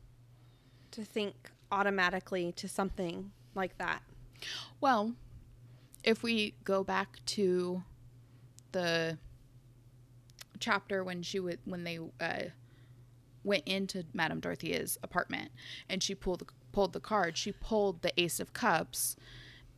To 0.93 1.05
think 1.05 1.51
automatically 1.71 2.53
to 2.53 2.69
something 2.69 3.33
like 3.55 3.77
that. 3.79 4.03
Well, 4.81 5.15
if 6.07 6.23
we 6.23 6.55
go 6.65 6.85
back 6.85 7.19
to 7.27 7.83
the 8.73 9.19
chapter 10.59 11.05
when 11.05 11.23
she 11.23 11.39
would 11.39 11.59
when 11.67 11.85
they 11.85 11.99
uh, 12.21 12.45
went 13.45 13.65
into 13.67 14.05
Madame 14.15 14.41
Dorothea's 14.41 14.97
apartment 15.03 15.51
and 15.89 16.03
she 16.03 16.15
pulled 16.15 16.51
pulled 16.73 16.93
the 16.93 17.01
card, 17.01 17.37
she 17.37 17.53
pulled 17.53 18.03
the 18.03 18.19
Ace 18.19 18.39
of 18.41 18.53
Cups, 18.53 19.17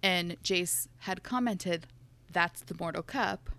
and 0.03 0.37
Jace 0.43 0.87
had 0.99 1.23
commented, 1.23 1.87
"That's 2.31 2.61
the 2.61 2.77
Mortal 2.79 3.03
Cup." 3.03 3.51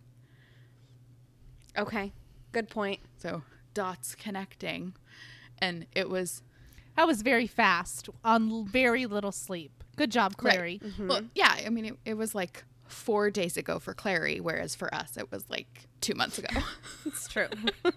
Okay. 1.77 2.13
Good 2.51 2.69
point. 2.69 2.99
So 3.17 3.43
dots 3.73 4.15
connecting, 4.15 4.93
and 5.59 5.85
it 5.93 6.09
was 6.09 6.43
That 6.99 7.07
was 7.07 7.21
very 7.21 7.47
fast 7.47 8.09
on 8.25 8.65
very 8.65 9.05
little 9.05 9.31
sleep. 9.31 9.85
Good 9.95 10.11
job, 10.11 10.35
Clary. 10.35 10.81
Mm-hmm. 10.83 11.07
Well, 11.07 11.21
yeah, 11.33 11.55
I 11.65 11.69
mean, 11.69 11.85
it, 11.85 11.93
it 12.03 12.13
was 12.15 12.35
like 12.35 12.65
four 12.87 13.31
days 13.31 13.55
ago 13.55 13.79
for 13.79 13.93
Clary, 13.93 14.41
whereas 14.41 14.75
for 14.75 14.93
us, 14.93 15.15
it 15.15 15.31
was 15.31 15.49
like 15.49 15.87
two 16.01 16.13
months 16.13 16.37
ago. 16.39 16.49
It's 17.05 17.29
true. 17.29 17.47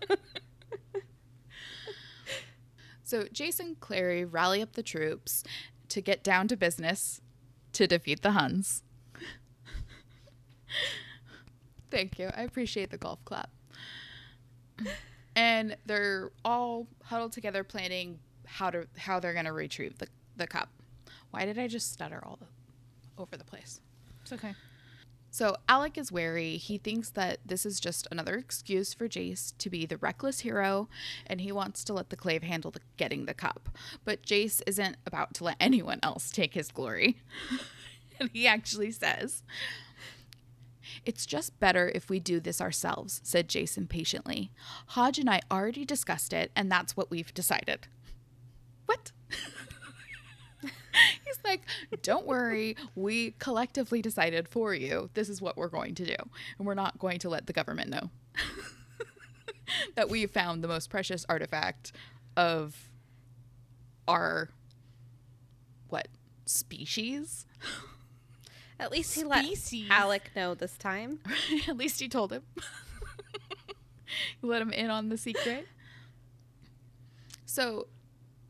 so 3.03 3.27
Jason 3.33 3.67
and 3.67 3.81
Clary 3.81 4.25
rally 4.25 4.62
up 4.62 4.75
the 4.75 4.85
troops 4.85 5.43
to 5.88 6.01
get 6.01 6.23
down 6.23 6.47
to 6.47 6.57
business 6.57 7.21
to 7.73 7.88
defeat 7.88 8.23
the 8.23 8.31
Huns. 8.31 8.85
Thank 11.91 12.21
you. 12.21 12.31
I 12.37 12.43
appreciate 12.43 12.91
the 12.91 12.99
golf 12.99 13.19
clap. 13.25 13.51
And 15.35 15.77
they're 15.87 16.31
all 16.45 16.87
huddled 17.03 17.33
together 17.33 17.65
planning 17.65 18.21
how 18.53 18.71
to 18.71 18.87
how 18.99 19.19
they're 19.19 19.33
going 19.33 19.47
to 19.47 19.53
retrieve 19.53 19.99
the, 19.99 20.07
the 20.37 20.47
cup. 20.47 20.69
Why 21.31 21.47
did 21.47 21.59
I 21.59 21.67
just 21.69 21.93
stutter 21.93 22.23
all 22.23 22.38
the, 22.38 22.47
over 23.21 23.37
the 23.37 23.45
place? 23.45 23.81
It's 24.23 24.33
okay. 24.33 24.55
So 25.31 25.57
Alec 25.67 25.97
is 25.97 26.12
wary. 26.12 26.59
He 26.59 26.77
thinks 26.77 27.09
that 27.11 27.38
this 27.47 27.65
is 27.65 27.81
just 27.81 28.07
another 28.11 28.35
excuse 28.35 28.93
for 28.93 29.09
Jace 29.09 29.55
to 29.57 29.71
be 29.71 29.87
the 29.87 29.97
reckless 29.97 30.41
hero, 30.41 30.91
and 31.27 31.41
he 31.41 31.51
wants 31.51 31.85
to 31.85 31.95
let 31.95 32.11
the 32.11 32.17
Clave 32.17 32.43
handle 32.43 32.71
the, 32.71 32.81
getting 32.99 33.25
the 33.25 33.33
cup. 33.33 33.71
But 34.05 34.23
Jace 34.23 34.61
isn't 34.67 34.99
about 35.07 35.33
to 35.35 35.45
let 35.45 35.57
anyone 35.59 36.01
else 36.03 36.31
take 36.31 36.53
his 36.53 36.69
glory. 36.69 37.17
and 38.21 38.29
he 38.35 38.47
actually 38.47 38.91
says, 38.91 39.43
It's 41.07 41.25
just 41.25 41.59
better 41.59 41.91
if 41.95 42.11
we 42.11 42.21
do 42.21 42.38
this 42.38 42.61
ourselves, 42.61 43.23
said 43.25 43.49
Jace 43.49 43.79
impatiently. 43.79 44.51
Hodge 44.88 45.19
and 45.19 45.31
I 45.31 45.41
already 45.51 45.87
discussed 45.87 46.35
it, 46.35 46.51
and 46.55 46.71
that's 46.71 46.95
what 46.95 47.11
we've 47.11 47.33
decided. 47.33 47.87
What? 48.87 49.12
He's 51.25 51.38
like, 51.45 51.62
don't 52.03 52.27
worry. 52.27 52.77
We 52.95 53.35
collectively 53.38 54.03
decided 54.03 54.49
for 54.49 54.75
you. 54.75 55.11
This 55.14 55.29
is 55.29 55.40
what 55.40 55.57
we're 55.57 55.68
going 55.68 55.95
to 55.97 56.05
do. 56.05 56.16
And 56.59 56.66
we're 56.66 56.75
not 56.75 56.99
going 56.99 57.18
to 57.21 57.29
let 57.29 57.47
the 57.47 57.53
government 57.53 57.90
know 57.90 58.11
that 59.95 60.11
we 60.11 60.27
found 60.27 60.62
the 60.62 60.68
most 60.68 60.90
precious 60.90 61.25
artifact 61.29 61.92
of 62.37 62.90
our, 64.07 64.51
what, 65.88 66.09
species? 66.45 67.47
At 68.79 68.90
least 68.90 69.14
he 69.14 69.25
let 69.25 69.47
Alec 69.90 70.31
know 70.35 70.55
this 70.55 70.77
time. 70.77 71.21
At 71.68 71.77
least 71.77 72.01
he 72.01 72.09
told 72.09 72.33
him. 72.33 72.42
Let 74.42 74.61
him 74.61 74.73
in 74.73 74.90
on 74.90 75.09
the 75.09 75.16
secret. 75.16 75.68
So 77.47 77.87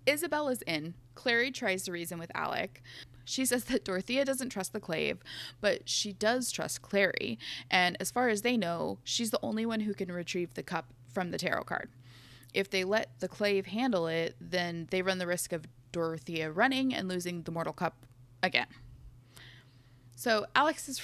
Isabelle's 0.07 0.63
in. 0.63 0.95
Clary 1.15 1.51
tries 1.51 1.85
to 1.85 1.93
reason 1.93 2.19
with 2.19 2.31
Alec. 2.35 2.83
She 3.25 3.45
says 3.45 3.65
that 3.65 3.85
Dorothea 3.85 4.25
doesn't 4.25 4.49
trust 4.49 4.73
the 4.73 4.81
Clave, 4.81 5.19
but 5.61 5.89
she 5.89 6.13
does 6.13 6.51
trust 6.51 6.83
Clary. 6.83 7.39
And 7.71 7.97
as 8.01 8.11
far 8.11 8.29
as 8.29 8.43
they 8.43 8.57
know, 8.57 8.99
she's 9.05 9.31
the 9.31 9.39
only 9.43 9.65
one 9.65 9.81
who 9.81 9.95
can 9.95 10.11
retrieve 10.11 10.55
the 10.55 10.63
cup 10.63 10.87
from 11.13 11.31
the 11.31 11.39
tarot 11.39 11.65
card. 11.65 11.91
If 12.53 12.69
they 12.69 12.85
let 12.85 13.19
the 13.21 13.29
Clave 13.29 13.67
handle 13.67 14.07
it, 14.07 14.37
then 14.41 14.89
they 14.91 15.03
run 15.03 15.19
the 15.19 15.27
risk 15.27 15.53
of 15.53 15.67
Dorothea 15.93 16.51
running 16.51 16.95
and 16.95 17.09
losing 17.09 17.43
the 17.43 17.53
Mortal 17.53 17.73
Cup 17.73 17.95
again. 18.43 18.67
So 20.17 20.47
Alex's 20.55 21.01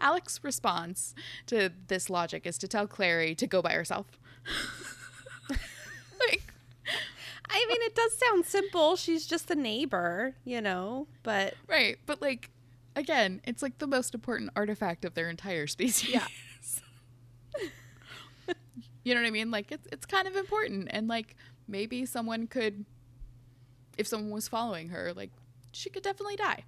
Alex's 0.00 0.42
response 0.42 1.14
to 1.46 1.70
this 1.86 2.10
logic 2.10 2.46
is 2.46 2.58
to 2.58 2.68
tell 2.68 2.86
Clary 2.86 3.34
to 3.36 3.46
go 3.46 3.62
by 3.62 3.72
herself. 3.72 4.06
I 7.54 7.66
mean, 7.68 7.82
it 7.82 7.94
does 7.94 8.16
sound 8.18 8.46
simple. 8.46 8.96
She's 8.96 9.26
just 9.26 9.50
a 9.50 9.54
neighbor, 9.54 10.34
you 10.44 10.60
know, 10.60 11.06
but 11.22 11.54
right, 11.68 11.98
but 12.06 12.20
like 12.22 12.50
again, 12.96 13.40
it's 13.44 13.62
like 13.62 13.78
the 13.78 13.86
most 13.86 14.14
important 14.14 14.50
artifact 14.56 15.04
of 15.04 15.14
their 15.14 15.28
entire 15.30 15.66
species. 15.66 16.08
Yeah. 16.10 16.26
you 19.04 19.14
know 19.14 19.20
what 19.20 19.26
I 19.26 19.30
mean? 19.30 19.50
Like 19.50 19.70
it's 19.72 19.86
it's 19.92 20.06
kind 20.06 20.26
of 20.28 20.36
important 20.36 20.88
and 20.90 21.08
like 21.08 21.36
maybe 21.68 22.06
someone 22.06 22.46
could 22.46 22.84
if 23.98 24.06
someone 24.06 24.30
was 24.30 24.48
following 24.48 24.88
her, 24.88 25.12
like 25.14 25.30
she 25.72 25.90
could 25.90 26.02
definitely 26.02 26.36
die. 26.36 26.64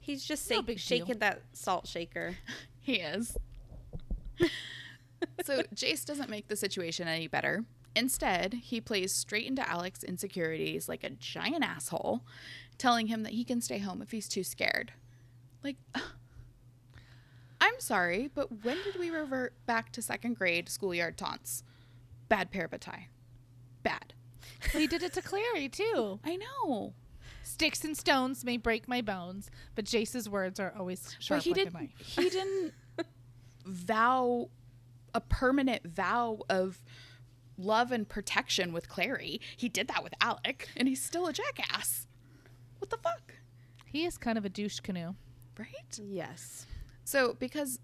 he's 0.00 0.24
just 0.24 0.48
No 0.50 0.56
shak- 0.56 0.66
big 0.66 0.76
deal. 0.76 0.98
shaking 0.98 1.18
that 1.18 1.42
salt 1.52 1.86
shaker. 1.86 2.36
He 2.82 2.94
is. 2.94 3.36
so 5.44 5.62
Jace 5.74 6.04
doesn't 6.06 6.30
make 6.30 6.48
the 6.48 6.56
situation 6.56 7.06
any 7.06 7.28
better. 7.28 7.64
Instead, 7.96 8.54
he 8.62 8.80
plays 8.80 9.12
straight 9.12 9.46
into 9.46 9.68
Alex's 9.68 10.04
insecurities 10.04 10.88
like 10.88 11.02
a 11.04 11.10
giant 11.10 11.64
asshole, 11.64 12.22
telling 12.78 13.08
him 13.08 13.22
that 13.24 13.32
he 13.32 13.44
can 13.44 13.60
stay 13.60 13.78
home 13.78 14.00
if 14.00 14.10
he's 14.12 14.28
too 14.28 14.44
scared. 14.44 14.92
Like, 15.64 15.76
I'm 17.60 17.78
sorry, 17.78 18.30
but 18.34 18.64
when 18.64 18.78
did 18.84 18.98
we 18.98 19.10
revert 19.10 19.54
back 19.66 19.92
to 19.92 20.02
second 20.02 20.36
grade 20.36 20.68
schoolyard 20.68 21.18
taunts? 21.18 21.62
Bad 22.28 22.50
parabatai. 22.50 23.06
Bad. 23.82 24.14
He 24.72 24.86
did 24.86 25.02
it 25.02 25.12
to 25.14 25.22
Clary 25.22 25.68
too. 25.68 26.20
I 26.24 26.36
know. 26.36 26.94
Sticks 27.42 27.84
and 27.84 27.96
stones 27.96 28.44
may 28.44 28.56
break 28.56 28.86
my 28.88 29.02
bones, 29.02 29.50
but 29.74 29.84
Jace's 29.84 30.28
words 30.28 30.60
are 30.60 30.72
always 30.78 31.16
sharp 31.18 31.40
But 31.40 31.44
he 31.44 31.50
like 31.52 31.60
a 31.60 31.64
did. 31.64 31.74
knife. 31.74 31.90
He 31.98 32.30
didn't 32.30 32.72
vow 33.66 34.48
a 35.14 35.20
permanent 35.20 35.86
vow 35.86 36.38
of 36.48 36.80
love 37.60 37.92
and 37.92 38.08
protection 38.08 38.72
with 38.72 38.88
Clary. 38.88 39.40
He 39.56 39.68
did 39.68 39.88
that 39.88 40.02
with 40.02 40.14
Alec, 40.20 40.68
and 40.76 40.88
he's 40.88 41.02
still 41.02 41.26
a 41.26 41.32
jackass. 41.32 42.06
What 42.78 42.90
the 42.90 42.96
fuck, 42.96 43.34
He 43.86 44.04
is 44.04 44.16
kind 44.18 44.38
of 44.38 44.44
a 44.44 44.48
douche 44.48 44.80
canoe. 44.80 45.14
right? 45.58 45.98
Yes. 46.02 46.66
So 47.04 47.34
because 47.38 47.78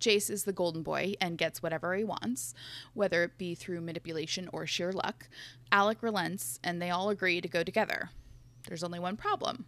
Jace 0.00 0.30
is 0.30 0.44
the 0.44 0.52
golden 0.52 0.82
boy 0.82 1.14
and 1.20 1.36
gets 1.38 1.60
whatever 1.62 1.94
he 1.96 2.04
wants, 2.04 2.54
whether 2.94 3.24
it 3.24 3.36
be 3.38 3.54
through 3.56 3.80
manipulation 3.80 4.48
or 4.52 4.66
sheer 4.66 4.92
luck, 4.92 5.28
Alec 5.72 6.02
relents, 6.02 6.60
and 6.62 6.80
they 6.80 6.90
all 6.90 7.10
agree 7.10 7.40
to 7.40 7.48
go 7.48 7.64
together. 7.64 8.10
There's 8.68 8.84
only 8.84 9.00
one 9.00 9.16
problem: 9.16 9.64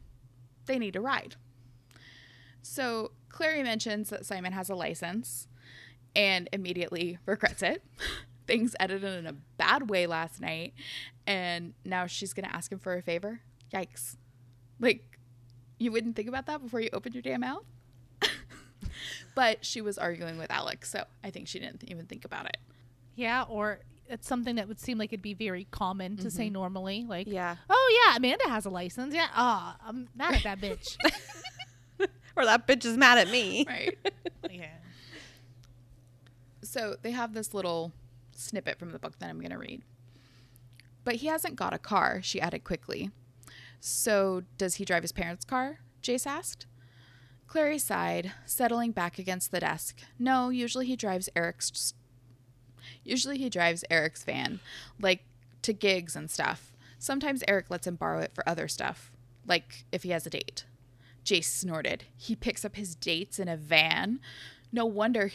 they 0.66 0.78
need 0.78 0.94
a 0.94 1.00
ride. 1.00 1.34
So 2.62 3.12
Clary 3.28 3.62
mentions 3.62 4.10
that 4.10 4.26
Simon 4.26 4.52
has 4.52 4.68
a 4.70 4.74
license 4.74 5.48
and 6.14 6.48
immediately 6.52 7.18
regrets 7.26 7.62
it. 7.62 7.82
Things 8.50 8.74
edited 8.80 9.16
in 9.16 9.26
a 9.26 9.32
bad 9.58 9.88
way 9.88 10.08
last 10.08 10.40
night, 10.40 10.74
and 11.24 11.72
now 11.84 12.06
she's 12.06 12.32
gonna 12.32 12.50
ask 12.52 12.72
him 12.72 12.80
for 12.80 12.96
a 12.96 13.02
favor. 13.02 13.42
Yikes. 13.72 14.16
Like, 14.80 15.18
you 15.78 15.92
wouldn't 15.92 16.16
think 16.16 16.28
about 16.28 16.46
that 16.46 16.60
before 16.60 16.80
you 16.80 16.90
opened 16.92 17.14
your 17.14 17.22
damn 17.22 17.42
mouth? 17.42 17.62
but 19.36 19.64
she 19.64 19.80
was 19.80 19.98
arguing 19.98 20.36
with 20.36 20.50
Alex, 20.50 20.90
so 20.90 21.04
I 21.22 21.30
think 21.30 21.46
she 21.46 21.60
didn't 21.60 21.84
even 21.86 22.06
think 22.06 22.24
about 22.24 22.46
it. 22.46 22.56
Yeah, 23.14 23.44
or 23.48 23.80
it's 24.08 24.26
something 24.26 24.56
that 24.56 24.66
would 24.66 24.80
seem 24.80 24.98
like 24.98 25.12
it'd 25.12 25.22
be 25.22 25.34
very 25.34 25.68
common 25.70 26.16
to 26.16 26.30
say 26.30 26.50
normally. 26.50 27.06
Like, 27.08 27.28
Yeah. 27.28 27.54
oh 27.68 28.02
yeah, 28.04 28.16
Amanda 28.16 28.48
has 28.48 28.64
a 28.64 28.70
license. 28.70 29.14
Yeah, 29.14 29.28
ah, 29.32 29.76
I'm 29.86 30.08
mad 30.16 30.34
at 30.34 30.42
that 30.42 30.60
bitch. 30.60 30.96
Or 32.36 32.44
that 32.46 32.66
bitch 32.66 32.84
is 32.84 32.96
mad 32.96 33.18
at 33.18 33.28
me. 33.30 33.66
Right. 33.68 33.98
yeah. 34.50 34.66
so 36.62 36.96
they 37.02 37.10
have 37.10 37.34
this 37.34 37.52
little 37.52 37.92
snippet 38.40 38.78
from 38.78 38.90
the 38.90 38.98
book 38.98 39.18
that 39.18 39.30
I'm 39.30 39.40
going 39.40 39.50
to 39.50 39.58
read. 39.58 39.82
But 41.04 41.16
he 41.16 41.28
hasn't 41.28 41.56
got 41.56 41.74
a 41.74 41.78
car, 41.78 42.20
she 42.22 42.40
added 42.40 42.64
quickly. 42.64 43.10
So 43.80 44.42
does 44.58 44.76
he 44.76 44.84
drive 44.84 45.02
his 45.02 45.12
parents' 45.12 45.44
car? 45.44 45.80
Jace 46.02 46.26
asked. 46.26 46.66
Clary 47.46 47.78
sighed, 47.78 48.32
settling 48.46 48.92
back 48.92 49.18
against 49.18 49.50
the 49.50 49.60
desk. 49.60 49.98
No, 50.18 50.50
usually 50.50 50.86
he 50.86 50.96
drives 50.96 51.28
Eric's 51.34 51.94
usually 53.04 53.38
he 53.38 53.50
drives 53.50 53.84
Eric's 53.90 54.24
van, 54.24 54.60
like 55.00 55.24
to 55.62 55.72
gigs 55.72 56.14
and 56.14 56.30
stuff. 56.30 56.72
Sometimes 56.98 57.42
Eric 57.48 57.70
lets 57.70 57.86
him 57.86 57.96
borrow 57.96 58.20
it 58.20 58.34
for 58.34 58.48
other 58.48 58.68
stuff, 58.68 59.10
like 59.46 59.84
if 59.90 60.02
he 60.02 60.10
has 60.10 60.26
a 60.26 60.30
date. 60.30 60.64
Jace 61.24 61.44
snorted. 61.44 62.04
He 62.16 62.36
picks 62.36 62.64
up 62.64 62.76
his 62.76 62.94
dates 62.94 63.38
in 63.38 63.48
a 63.48 63.56
van. 63.56 64.20
No 64.72 64.86
wonder 64.86 65.30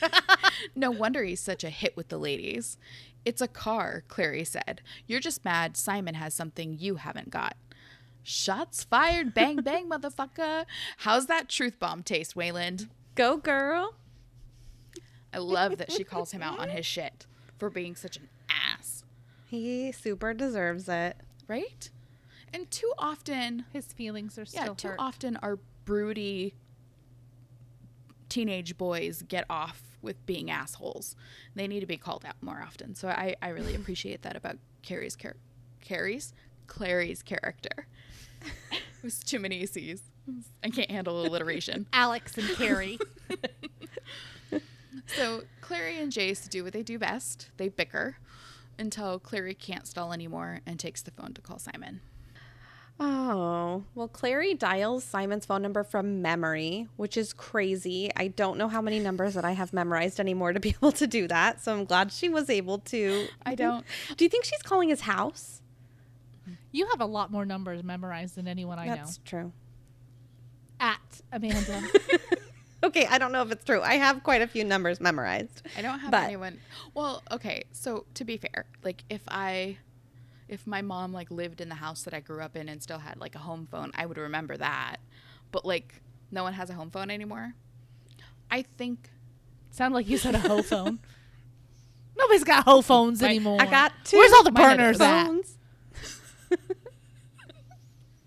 no 0.74 0.90
wonder 0.90 1.22
he's 1.24 1.40
such 1.40 1.62
a 1.64 1.70
hit 1.70 1.96
with 1.96 2.08
the 2.08 2.18
ladies. 2.18 2.76
It's 3.24 3.40
a 3.40 3.48
car, 3.48 4.04
Clary 4.08 4.44
said. 4.44 4.80
You're 5.06 5.20
just 5.20 5.44
mad 5.44 5.76
Simon 5.76 6.14
has 6.14 6.34
something 6.34 6.76
you 6.78 6.96
haven't 6.96 7.30
got. 7.30 7.56
Shots 8.22 8.84
fired, 8.84 9.32
bang 9.34 9.56
bang, 9.62 9.88
motherfucker. 9.88 10.64
How's 10.98 11.26
that 11.26 11.48
truth 11.48 11.78
bomb 11.78 12.02
taste, 12.02 12.34
Wayland? 12.36 12.88
Go, 13.14 13.36
girl. 13.36 13.94
I 15.32 15.38
love 15.38 15.78
that 15.78 15.90
she 15.92 16.04
calls 16.04 16.32
him 16.32 16.42
out 16.42 16.58
on 16.58 16.68
his 16.68 16.86
shit 16.86 17.26
for 17.58 17.68
being 17.70 17.94
such 17.96 18.16
an 18.16 18.28
ass, 18.48 19.04
He 19.48 19.90
super 19.92 20.32
deserves 20.34 20.88
it. 20.88 21.16
right? 21.48 21.90
And 22.52 22.70
too 22.70 22.92
often, 22.98 23.64
His 23.72 23.86
feelings 23.86 24.38
are 24.38 24.46
yeah, 24.52 24.68
too 24.74 24.88
hurt. 24.88 24.96
often 24.98 25.36
our 25.42 25.58
broody 25.84 26.54
teenage 28.34 28.76
boys 28.76 29.22
get 29.22 29.44
off 29.48 29.96
with 30.02 30.26
being 30.26 30.50
assholes. 30.50 31.14
They 31.54 31.68
need 31.68 31.80
to 31.80 31.86
be 31.86 31.96
called 31.96 32.24
out 32.26 32.34
more 32.42 32.60
often. 32.60 32.96
So 32.96 33.06
I, 33.08 33.36
I 33.40 33.50
really 33.50 33.74
appreciate 33.80 34.22
that 34.22 34.34
about 34.34 34.56
Carrie's 34.82 35.14
char- 35.14 35.36
Carrie's 35.80 36.34
Clary's 36.66 37.22
character. 37.22 37.86
it 38.72 38.80
was 39.04 39.20
too 39.20 39.38
many 39.38 39.64
C's. 39.66 40.02
I 40.64 40.70
can't 40.70 40.90
handle 40.90 41.24
alliteration. 41.24 41.86
Alex 41.92 42.36
and 42.36 42.48
Carrie. 42.56 42.98
So 45.06 45.42
Clary 45.60 46.00
and 46.00 46.10
Jace 46.10 46.48
do 46.48 46.64
what 46.64 46.72
they 46.72 46.82
do 46.82 46.98
best. 46.98 47.50
They 47.56 47.68
bicker 47.68 48.16
until 48.78 49.20
Clary 49.20 49.54
can't 49.54 49.86
stall 49.86 50.12
anymore 50.12 50.60
and 50.66 50.80
takes 50.80 51.02
the 51.02 51.10
phone 51.12 51.34
to 51.34 51.40
call 51.40 51.58
Simon. 51.58 52.00
Oh, 53.00 53.82
well, 53.96 54.06
Clary 54.06 54.54
dials 54.54 55.02
Simon's 55.02 55.44
phone 55.44 55.62
number 55.62 55.82
from 55.82 56.22
memory, 56.22 56.88
which 56.96 57.16
is 57.16 57.32
crazy. 57.32 58.10
I 58.14 58.28
don't 58.28 58.56
know 58.56 58.68
how 58.68 58.80
many 58.80 59.00
numbers 59.00 59.34
that 59.34 59.44
I 59.44 59.52
have 59.52 59.72
memorized 59.72 60.20
anymore 60.20 60.52
to 60.52 60.60
be 60.60 60.70
able 60.80 60.92
to 60.92 61.06
do 61.06 61.26
that. 61.28 61.60
So 61.60 61.72
I'm 61.72 61.84
glad 61.84 62.12
she 62.12 62.28
was 62.28 62.48
able 62.48 62.78
to. 62.78 63.26
I 63.44 63.54
don't. 63.56 63.84
Do 64.16 64.24
you 64.24 64.28
think 64.28 64.44
she's 64.44 64.62
calling 64.62 64.88
his 64.90 65.02
house? 65.02 65.60
You 66.70 66.86
have 66.88 67.00
a 67.00 67.06
lot 67.06 67.30
more 67.32 67.44
numbers 67.44 67.82
memorized 67.82 68.36
than 68.36 68.46
anyone 68.46 68.78
I 68.78 68.86
That's 68.86 68.96
know. 68.98 69.04
That's 69.04 69.18
true. 69.24 69.52
At 70.80 71.20
Amanda. 71.32 71.82
Okay, 72.84 73.06
I 73.06 73.16
don't 73.16 73.32
know 73.32 73.40
if 73.40 73.50
it's 73.50 73.64
true. 73.64 73.80
I 73.80 73.94
have 73.94 74.22
quite 74.22 74.42
a 74.42 74.46
few 74.46 74.62
numbers 74.62 75.00
memorized. 75.00 75.62
I 75.74 75.80
don't 75.80 76.00
have 76.00 76.10
But- 76.10 76.24
anyone. 76.24 76.60
Well, 76.92 77.22
okay. 77.32 77.64
So 77.72 78.04
to 78.12 78.24
be 78.26 78.36
fair, 78.36 78.66
like 78.82 79.04
if 79.08 79.22
I, 79.26 79.78
if 80.54 80.66
my 80.66 80.80
mom 80.82 81.12
like 81.12 81.30
lived 81.30 81.60
in 81.60 81.68
the 81.68 81.74
house 81.74 82.02
that 82.04 82.14
I 82.14 82.20
grew 82.20 82.40
up 82.40 82.56
in 82.56 82.68
and 82.68 82.82
still 82.82 82.98
had 82.98 83.18
like 83.18 83.34
a 83.34 83.38
home 83.40 83.66
phone, 83.70 83.90
I 83.94 84.06
would 84.06 84.16
remember 84.16 84.56
that. 84.56 84.96
But 85.52 85.64
like 85.66 86.00
no 86.30 86.42
one 86.42 86.54
has 86.54 86.70
a 86.70 86.74
home 86.74 86.90
phone 86.90 87.10
anymore. 87.10 87.54
I 88.50 88.62
think 88.78 89.10
Sound 89.70 89.92
like 89.92 90.08
you 90.08 90.16
said 90.18 90.34
a 90.36 90.38
hoe 90.38 90.62
phone. 90.62 91.00
Nobody's 92.16 92.44
got 92.44 92.64
hoe 92.64 92.80
phones 92.80 93.20
My- 93.20 93.28
anymore. 93.28 93.60
I 93.60 93.66
got 93.66 93.92
two 94.04 94.16
Where's 94.18 94.32
all 94.32 94.44
the 94.44 94.52
Mine 94.52 94.76
burners 94.76 94.96
is. 94.96 95.02
phones. 95.02 95.58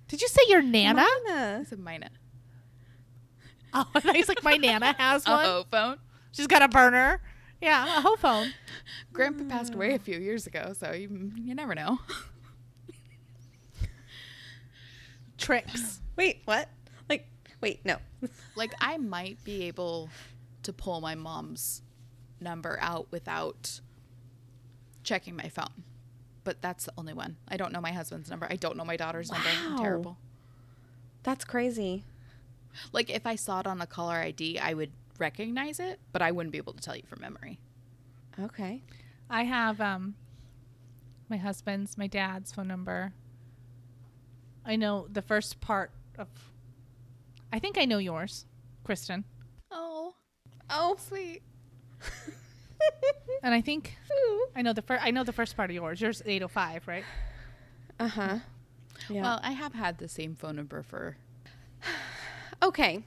Did 0.10 0.22
you 0.22 0.28
say 0.28 0.42
your 0.48 0.62
nana? 0.62 1.06
Mana. 1.26 1.60
it's 1.62 1.72
a 1.72 1.78
minute. 1.78 2.12
Oh, 3.74 3.86
he's 4.14 4.28
Like 4.30 4.44
my 4.44 4.56
nana 4.56 4.94
has 4.98 5.26
A 5.28 5.32
one. 5.32 5.46
home 5.46 5.66
phone. 5.72 5.98
She's 6.32 6.48
got 6.48 6.62
a 6.62 6.68
burner. 6.68 7.22
Yeah, 7.62 7.98
a 7.98 8.02
hoe 8.02 8.16
phone. 8.18 8.54
Grandpa 9.14 9.44
passed 9.46 9.74
away 9.74 9.94
a 9.94 10.00
mm. 10.00 10.02
few 10.02 10.20
years 10.20 10.46
ago, 10.46 10.74
so 10.78 10.92
you 10.92 11.32
you 11.36 11.56
never 11.56 11.74
know. 11.74 12.00
Tricks. 15.38 16.02
Wait, 16.16 16.42
what? 16.46 16.70
Like, 17.10 17.26
wait, 17.62 17.86
no. 17.86 17.98
like 18.56 18.74
I 18.80 18.98
might 18.98 19.44
be 19.44 19.64
able 19.64 20.10
to 20.64 20.74
pull 20.74 21.02
my 21.02 21.16
mom's 21.16 21.82
number 22.40 22.78
out 22.82 23.08
without 23.12 23.80
checking 25.04 25.36
my 25.36 25.50
phone. 25.50 25.84
But 26.44 26.62
that's 26.62 26.86
the 26.86 26.94
only 26.98 27.14
one. 27.14 27.38
I 27.48 27.58
don't 27.58 27.72
know 27.72 27.82
my 27.82 27.92
husband's 27.92 28.30
number. 28.30 28.48
I 28.50 28.56
don't 28.56 28.78
know 28.78 28.86
my 28.86 28.98
daughter's 28.98 29.32
number. 29.32 29.48
I'm 29.50 29.76
Wow. 29.76 29.82
terrible. 29.82 30.18
That's 31.24 31.44
crazy. 31.44 32.06
Like 32.92 33.10
if 33.10 33.26
I 33.26 33.36
saw 33.36 33.60
it 33.60 33.68
on 33.68 33.80
the 33.80 33.88
caller 33.88 34.16
ID, 34.16 34.60
I 34.60 34.74
would 34.74 34.92
recognize 35.20 35.80
it, 35.80 36.00
but 36.12 36.22
I 36.22 36.32
wouldn't 36.32 36.52
be 36.52 36.58
able 36.58 36.74
to 36.74 36.82
tell 36.82 36.96
you 36.96 37.04
from 37.08 37.22
memory. 37.22 37.60
Okay. 38.40 38.84
I 39.30 39.44
have 39.44 39.82
um 39.82 40.16
my 41.30 41.38
husband's, 41.38 41.98
my 41.98 42.08
dad's 42.08 42.52
phone 42.52 42.68
number. 42.68 43.14
I 44.66 44.76
know 44.76 45.08
the 45.12 45.22
first 45.22 45.60
part 45.60 45.92
of 46.18 46.28
I 47.52 47.60
think 47.60 47.78
I 47.78 47.86
know 47.86 47.98
yours, 47.98 48.46
Kristen. 48.84 49.24
Oh, 49.72 50.16
Oh, 50.70 50.96
sweet. 51.00 51.42
And 53.44 53.54
I 53.54 53.62
think 53.62 53.98
I 54.56 54.62
know 54.62 54.74
the 54.74 54.82
first 54.82 55.04
I 55.04 55.12
know 55.12 55.24
the 55.24 55.34
first 55.34 55.56
part 55.56 55.70
of 55.70 55.76
yours. 55.76 56.00
Yours 56.02 56.22
805, 56.26 56.88
right? 56.88 57.04
Uh 58.00 58.08
huh. 58.08 58.38
Yeah. 59.10 59.22
Well, 59.22 59.40
I 59.44 59.52
have 59.52 59.74
had 59.74 59.98
the 59.98 60.08
same 60.08 60.36
phone 60.36 60.56
number 60.56 60.84
for 60.84 61.18
Okay. 62.62 63.04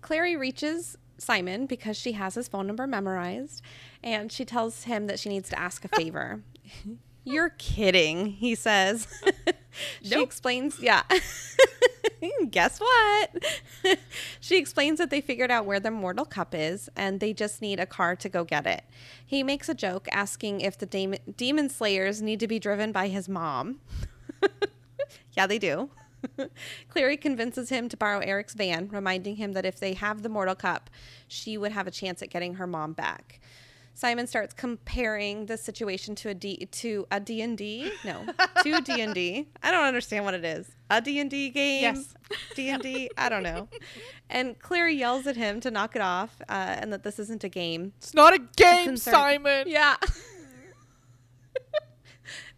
Clary 0.00 0.36
reaches 0.36 0.96
Simon 1.18 1.66
because 1.66 1.96
she 1.96 2.12
has 2.12 2.34
his 2.34 2.48
phone 2.48 2.66
number 2.66 2.86
memorized 2.86 3.62
and 4.02 4.30
she 4.32 4.44
tells 4.44 4.84
him 4.84 5.06
that 5.08 5.18
she 5.18 5.28
needs 5.28 5.48
to 5.50 5.58
ask 5.58 5.84
a 5.84 5.88
favor. 5.88 6.42
You're 7.24 7.50
kidding, 7.58 8.26
he 8.26 8.54
says. 8.54 9.06
she 10.02 10.14
Nope. 10.14 10.26
explains, 10.26 10.80
yeah. 10.80 11.02
Guess 12.50 12.80
what? 12.80 13.44
she 14.40 14.56
explains 14.56 14.98
that 14.98 15.10
they 15.10 15.20
figured 15.20 15.50
out 15.50 15.66
where 15.66 15.78
the 15.78 15.90
mortal 15.90 16.24
cup 16.24 16.54
is 16.54 16.88
and 16.96 17.20
they 17.20 17.34
just 17.34 17.60
need 17.60 17.78
a 17.78 17.86
car 17.86 18.16
to 18.16 18.28
go 18.30 18.44
get 18.44 18.66
it. 18.66 18.82
He 19.26 19.42
makes 19.42 19.68
a 19.68 19.74
joke 19.74 20.08
asking 20.10 20.62
if 20.62 20.78
the 20.78 20.86
demon, 20.86 21.18
demon 21.36 21.68
slayers 21.68 22.22
need 22.22 22.40
to 22.40 22.48
be 22.48 22.58
driven 22.58 22.92
by 22.92 23.08
his 23.08 23.28
mom. 23.28 23.80
yeah, 25.36 25.46
they 25.46 25.58
do. 25.58 25.90
Clary 26.88 27.16
convinces 27.16 27.68
him 27.68 27.88
to 27.88 27.96
borrow 27.96 28.18
Eric's 28.20 28.54
van, 28.54 28.88
reminding 28.88 29.36
him 29.36 29.52
that 29.52 29.64
if 29.64 29.78
they 29.78 29.94
have 29.94 30.22
the 30.22 30.28
mortal 30.28 30.54
cup, 30.54 30.90
she 31.26 31.56
would 31.58 31.72
have 31.72 31.86
a 31.86 31.90
chance 31.90 32.22
at 32.22 32.30
getting 32.30 32.54
her 32.54 32.66
mom 32.66 32.92
back. 32.92 33.40
Simon 33.98 34.28
starts 34.28 34.54
comparing 34.54 35.46
the 35.46 35.56
situation 35.56 36.14
to 36.14 36.28
a 36.28 36.34
D 36.34 36.68
to 36.70 37.04
a 37.10 37.18
D&D. 37.18 37.90
No, 38.04 38.26
to 38.62 38.80
D&D. 38.84 39.48
I 39.60 39.70
don't 39.72 39.84
understand 39.84 40.24
what 40.24 40.34
it 40.34 40.44
is. 40.44 40.70
A 40.88 41.00
D&D 41.00 41.50
game? 41.50 41.82
Yes. 41.82 42.14
D&D? 42.54 43.10
I 43.18 43.28
don't 43.28 43.42
know. 43.42 43.68
And 44.30 44.58
Clary 44.58 44.94
yells 44.94 45.26
at 45.26 45.36
him 45.36 45.58
to 45.60 45.70
knock 45.70 45.96
it 45.96 46.02
off 46.02 46.42
uh, 46.50 46.52
and 46.52 46.92
that 46.92 47.02
this 47.02 47.18
isn't 47.18 47.44
a 47.44 47.48
game. 47.48 47.94
It's 47.96 48.12
not 48.12 48.34
a 48.34 48.38
game, 48.56 48.98
Simon. 48.98 49.64
Yeah. 49.66 49.96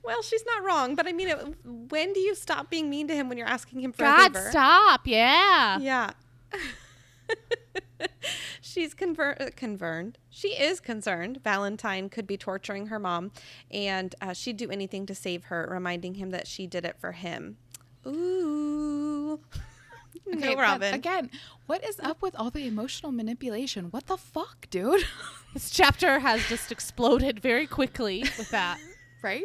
Well, 0.03 0.23
she's 0.23 0.45
not 0.47 0.65
wrong, 0.65 0.95
but 0.95 1.07
I 1.07 1.13
mean, 1.13 1.29
it, 1.29 1.39
when 1.65 2.13
do 2.13 2.21
you 2.21 2.35
stop 2.35 2.71
being 2.71 2.89
mean 2.91 3.09
to 3.09 3.15
him 3.15 3.29
when 3.29 3.37
you're 3.39 3.47
asking 3.47 3.81
him 3.81 3.93
for 3.93 4.05
a 4.05 4.07
God, 4.07 4.33
favor? 4.35 4.51
stop. 4.51 5.07
Yeah. 5.07 5.79
Yeah. 5.79 6.11
She's 8.63 8.95
conver- 8.95 9.41
uh, 9.41 9.51
concerned. 9.57 10.19
She 10.31 10.49
is 10.49 10.81
concerned. 10.81 11.41
Valentine 11.43 12.09
could 12.09 12.27
be 12.27 12.37
torturing 12.37 12.87
her 12.87 12.99
mom, 12.99 13.33
and 13.71 14.15
uh, 14.21 14.33
she'd 14.33 14.57
do 14.57 14.71
anything 14.71 15.07
to 15.07 15.15
save 15.15 15.45
her, 15.45 15.69
reminding 15.71 16.15
him 16.15 16.31
that 16.31 16.47
she 16.47 16.67
did 16.67 16.85
it 16.85 16.97
for 17.01 17.13
him. 17.13 17.57
Ooh. 18.07 19.41
Okay, 20.33 20.55
no, 20.55 20.61
Robin. 20.61 20.95
Again, 20.95 21.29
what 21.67 21.83
is 21.85 21.99
up 21.99 22.23
with 22.23 22.37
all 22.39 22.51
the 22.51 22.65
emotional 22.67 23.11
manipulation? 23.11 23.87
What 23.87 24.07
the 24.07 24.17
fuck, 24.17 24.69
dude? 24.71 25.03
This 25.55 25.71
chapter 25.71 26.21
has 26.21 26.47
just 26.47 26.71
exploded 26.71 27.41
very 27.41 27.67
quickly 27.67 28.21
with 28.39 28.51
that. 28.51 28.79
right? 29.23 29.43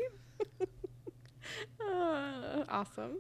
Uh, 1.80 2.64
awesome. 2.70 3.20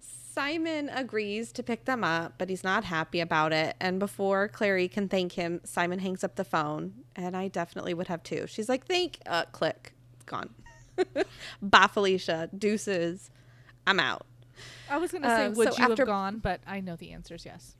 Simon 0.00 0.88
agrees 0.90 1.52
to 1.52 1.62
pick 1.62 1.84
them 1.84 2.02
up, 2.02 2.34
but 2.38 2.48
he's 2.48 2.64
not 2.64 2.84
happy 2.84 3.20
about 3.20 3.52
it. 3.52 3.76
And 3.80 3.98
before 3.98 4.48
Clary 4.48 4.88
can 4.88 5.08
thank 5.08 5.32
him, 5.32 5.60
Simon 5.64 5.98
hangs 5.98 6.24
up 6.24 6.36
the 6.36 6.44
phone. 6.44 6.94
And 7.16 7.36
I 7.36 7.48
definitely 7.48 7.92
would 7.94 8.08
have 8.08 8.22
too. 8.22 8.46
She's 8.46 8.68
like, 8.68 8.86
thank, 8.86 9.18
uh, 9.26 9.44
click, 9.52 9.92
gone. 10.24 10.50
Bye, 11.62 11.88
Felicia. 11.92 12.48
Deuces. 12.56 13.30
I'm 13.86 14.00
out. 14.00 14.24
I 14.88 14.96
was 14.96 15.10
going 15.10 15.22
to 15.22 15.28
say, 15.28 15.46
Uh, 15.46 15.50
would 15.50 15.72
so 15.74 15.78
you 15.78 15.90
after- 15.90 16.02
have 16.02 16.06
gone? 16.06 16.38
But 16.38 16.60
I 16.66 16.80
know 16.80 16.96
the 16.96 17.10
answer 17.12 17.34
is 17.34 17.44
yes. 17.44 17.76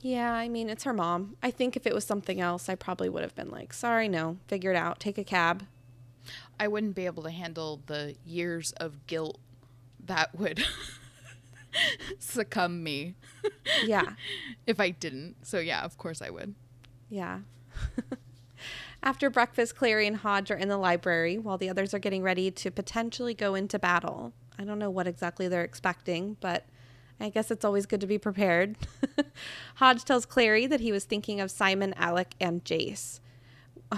Yeah, 0.00 0.32
I 0.32 0.48
mean, 0.48 0.68
it's 0.68 0.84
her 0.84 0.92
mom. 0.92 1.36
I 1.42 1.50
think 1.52 1.76
if 1.76 1.86
it 1.86 1.94
was 1.94 2.04
something 2.04 2.40
else, 2.40 2.68
I 2.68 2.74
probably 2.74 3.08
would 3.08 3.22
have 3.22 3.36
been 3.36 3.50
like, 3.50 3.72
sorry, 3.72 4.08
no, 4.08 4.38
figure 4.48 4.72
it 4.72 4.76
out. 4.76 4.98
Take 4.98 5.16
a 5.16 5.24
cab. 5.24 5.64
I 6.62 6.68
wouldn't 6.68 6.94
be 6.94 7.06
able 7.06 7.24
to 7.24 7.30
handle 7.32 7.80
the 7.86 8.14
years 8.24 8.70
of 8.76 9.08
guilt 9.08 9.40
that 10.06 10.32
would 10.38 10.64
succumb 12.20 12.84
me 12.84 13.16
Yeah. 13.84 14.12
if 14.68 14.78
I 14.78 14.90
didn't. 14.90 15.44
So 15.44 15.58
yeah, 15.58 15.82
of 15.82 15.98
course 15.98 16.22
I 16.22 16.30
would. 16.30 16.54
Yeah. 17.10 17.40
After 19.02 19.28
breakfast, 19.28 19.74
Clary 19.74 20.06
and 20.06 20.18
Hodge 20.18 20.52
are 20.52 20.56
in 20.56 20.68
the 20.68 20.76
library 20.76 21.36
while 21.36 21.58
the 21.58 21.68
others 21.68 21.92
are 21.94 21.98
getting 21.98 22.22
ready 22.22 22.52
to 22.52 22.70
potentially 22.70 23.34
go 23.34 23.56
into 23.56 23.76
battle. 23.80 24.32
I 24.56 24.62
don't 24.62 24.78
know 24.78 24.90
what 24.90 25.08
exactly 25.08 25.48
they're 25.48 25.64
expecting, 25.64 26.36
but 26.40 26.64
I 27.18 27.28
guess 27.30 27.50
it's 27.50 27.64
always 27.64 27.86
good 27.86 28.00
to 28.02 28.06
be 28.06 28.18
prepared. 28.18 28.76
Hodge 29.76 30.04
tells 30.04 30.26
Clary 30.26 30.68
that 30.68 30.78
he 30.78 30.92
was 30.92 31.06
thinking 31.06 31.40
of 31.40 31.50
Simon, 31.50 31.92
Alec, 31.96 32.36
and 32.40 32.64
Jace. 32.64 33.18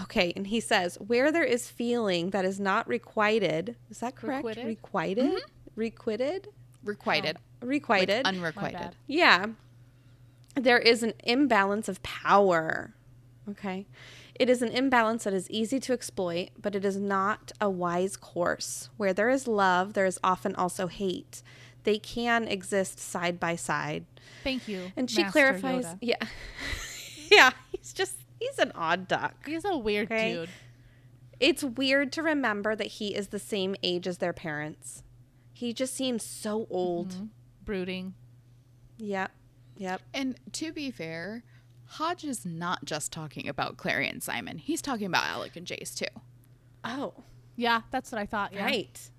Okay, 0.03 0.32
and 0.34 0.47
he 0.49 0.61
says, 0.61 0.97
where 0.97 1.30
there 1.30 1.45
is 1.45 1.70
feeling 1.70 2.30
that 2.30 2.45
is 2.45 2.59
not 2.59 2.88
requited, 2.88 3.76
is 3.90 4.01
that 4.01 4.16
correct? 4.16 4.45
Requited? 4.45 4.66
Requited? 4.66 5.24
Mm-hmm. 5.26 5.36
Requited? 5.76 6.49
Requited. 6.82 7.38
Requited? 7.62 8.24
Like 8.24 8.34
unrequited. 8.34 8.97
Yeah. 9.07 9.47
There 10.55 10.78
is 10.78 11.03
an 11.03 11.14
imbalance 11.24 11.88
of 11.88 12.03
power. 12.03 12.95
Okay. 13.49 13.86
It 14.34 14.51
is 14.51 14.62
an 14.62 14.70
imbalance 14.70 15.24
that 15.24 15.32
is 15.32 15.49
easy 15.51 15.78
to 15.80 15.92
exploit, 15.92 16.51
but 16.61 16.74
it 16.74 16.84
is 16.84 16.97
not 16.97 17.53
a 17.61 17.70
wise 17.70 18.16
course. 18.16 18.90
Where 18.97 19.12
there 19.12 19.30
is 19.30 19.47
love, 19.47 19.92
there 19.92 20.07
is 20.07 20.18
often 20.24 20.55
also 20.57 20.88
hate. 20.88 21.42
They 21.84 21.99
can 21.99 22.49
exist 22.49 22.99
side 22.99 23.38
by 23.38 23.57
side. 23.57 24.07
Thank 24.42 24.66
you. 24.66 24.92
And 24.97 25.09
she 25.11 25.22
Master 25.22 25.32
clarifies, 25.32 25.86
Yoda. 25.86 25.99
yeah. 26.01 26.16
yeah, 27.30 27.51
he's 27.70 27.92
just 27.92 28.16
he's 28.47 28.59
an 28.59 28.72
odd 28.74 29.09
duck. 29.09 29.34
He's 29.47 29.64
a 29.64 29.76
weird 29.76 30.11
Okay. 30.11 30.32
dude. 30.34 30.49
It's 31.40 31.64
weird 31.64 32.12
to 32.12 32.22
remember 32.22 32.76
that 32.76 32.86
he 32.86 33.14
is 33.14 33.28
the 33.28 33.38
same 33.38 33.74
age 33.82 34.07
as 34.07 34.18
their 34.18 34.32
parents. 34.32 35.03
He 35.53 35.72
just 35.72 35.95
seems 35.95 36.22
so 36.22 36.66
old. 36.70 37.11
Mhm. 37.14 37.28
Brooding. 37.64 38.14
Yep. 38.99 39.30
Yep. 39.76 40.03
And 40.12 40.38
to 40.53 40.72
be 40.72 40.90
fair, 40.90 41.42
Hodge 41.86 42.24
is 42.24 42.45
not 42.47 42.84
just 42.84 43.12
talking 43.12 43.49
about 43.49 43.76
Clary 43.76 44.09
and 44.09 44.22
Simon. 44.22 44.59
He's 44.59 44.80
talking 44.82 45.07
about 45.07 45.24
Alec 45.26 45.57
and 45.57 45.66
Jace 45.66 45.95
too. 45.95 46.20
Oh, 46.84 47.14
Yeah, 47.57 47.82
that's 47.92 48.11
what 48.11 48.20
I 48.20 48.26
thought. 48.26 48.53
Yeah. 48.53 48.64
right. 48.64 49.11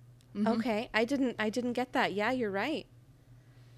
Okay, 0.45 0.89
I 0.93 1.05
didn't. 1.05 1.38
I 1.39 1.49
didn't 1.49 1.71
get 1.73 1.93
that. 1.93 2.11
Yeah, 2.13 2.32
you're 2.32 2.51
right. 2.51 2.86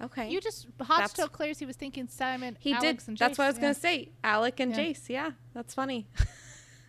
Okay, 0.02 0.30
You 0.30 0.39
just 0.39 0.68
Hodge 0.80 0.88
That's- 1.00 1.14
told 1.14 1.32
Claire's 1.32 1.58
he 1.60 1.66
was 1.66 1.76
thinking 1.76 2.08
Simon. 2.08 2.56
he 2.60 2.72
Alex, 2.74 3.06
did. 3.06 3.10
And 3.10 3.18
That's 3.18 3.34
Jace. 3.36 3.38
what 3.39 3.45
I 3.45 3.48
was 3.48 3.56
Yeah. 3.58 3.62
gonna 3.62 3.74
say. 3.74 4.10
Alec 4.24 4.60
and 4.60 4.72
Yeah. 4.72 4.78
Jace. 4.78 5.10
Yeah, 5.10 5.32
that's 5.54 5.74
funny. 5.74 6.08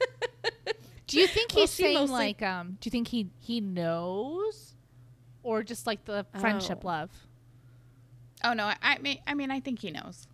Do 1.06 1.18
you 1.18 1.26
think 1.26 1.52
he's 1.52 1.74
she 1.74 1.84
saying 1.84 1.94
mostly- 1.94 2.14
like 2.16 2.42
um? 2.42 2.76
Do 2.80 2.86
you 2.86 2.90
think 2.90 3.08
he 3.08 3.30
he 3.40 3.60
knows, 3.60 4.74
or 5.42 5.62
just 5.62 5.86
like 5.86 6.04
the 6.04 6.26
friendship 6.38 6.80
Oh. 6.84 6.88
love? 6.88 7.10
Oh 8.44 8.52
no, 8.52 8.64
I, 8.66 8.76
I 8.82 8.98
mean, 8.98 9.18
I 9.26 9.34
mean, 9.34 9.50
I 9.50 9.60
think 9.60 9.80
he 9.80 9.90
knows. 9.90 10.26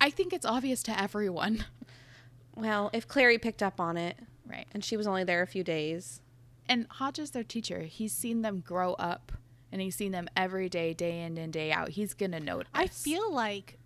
I 0.00 0.10
think 0.10 0.32
it's 0.32 0.46
obvious 0.46 0.82
to 0.84 0.98
everyone, 1.00 1.64
well, 2.54 2.88
if 2.92 3.08
Clary 3.08 3.38
picked 3.38 3.62
up 3.62 3.80
on 3.80 3.96
it, 3.96 4.16
right? 4.46 4.66
and 4.72 4.84
she 4.84 4.96
was 4.96 5.06
only 5.06 5.24
there 5.24 5.42
a 5.42 5.46
few 5.46 5.64
days. 5.64 6.20
And 6.68 6.86
Hodge 6.90 7.18
is 7.18 7.30
their 7.30 7.44
teacher. 7.44 7.82
He's 7.82 8.12
seen 8.12 8.42
them 8.42 8.60
grow 8.60 8.94
up, 8.94 9.32
and 9.76 9.82
he's 9.82 9.94
seen 9.94 10.10
them 10.10 10.26
every 10.34 10.70
day, 10.70 10.94
day 10.94 11.20
in 11.20 11.36
and 11.36 11.52
day 11.52 11.70
out. 11.70 11.90
He's 11.90 12.14
gonna 12.14 12.40
notice. 12.40 12.70
I 12.74 12.86
feel 12.86 13.30
like. 13.30 13.78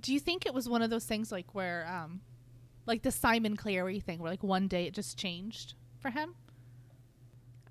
Do 0.00 0.12
you 0.12 0.18
think 0.18 0.46
it 0.46 0.52
was 0.52 0.68
one 0.68 0.82
of 0.82 0.90
those 0.90 1.04
things 1.04 1.30
like 1.30 1.54
where 1.54 1.86
um, 1.86 2.22
like 2.84 3.02
the 3.02 3.12
Simon 3.12 3.56
Clary 3.56 4.00
thing, 4.00 4.18
where 4.18 4.32
like 4.32 4.42
one 4.42 4.66
day 4.66 4.86
it 4.86 4.94
just 4.94 5.16
changed 5.16 5.74
for 6.00 6.10
him? 6.10 6.34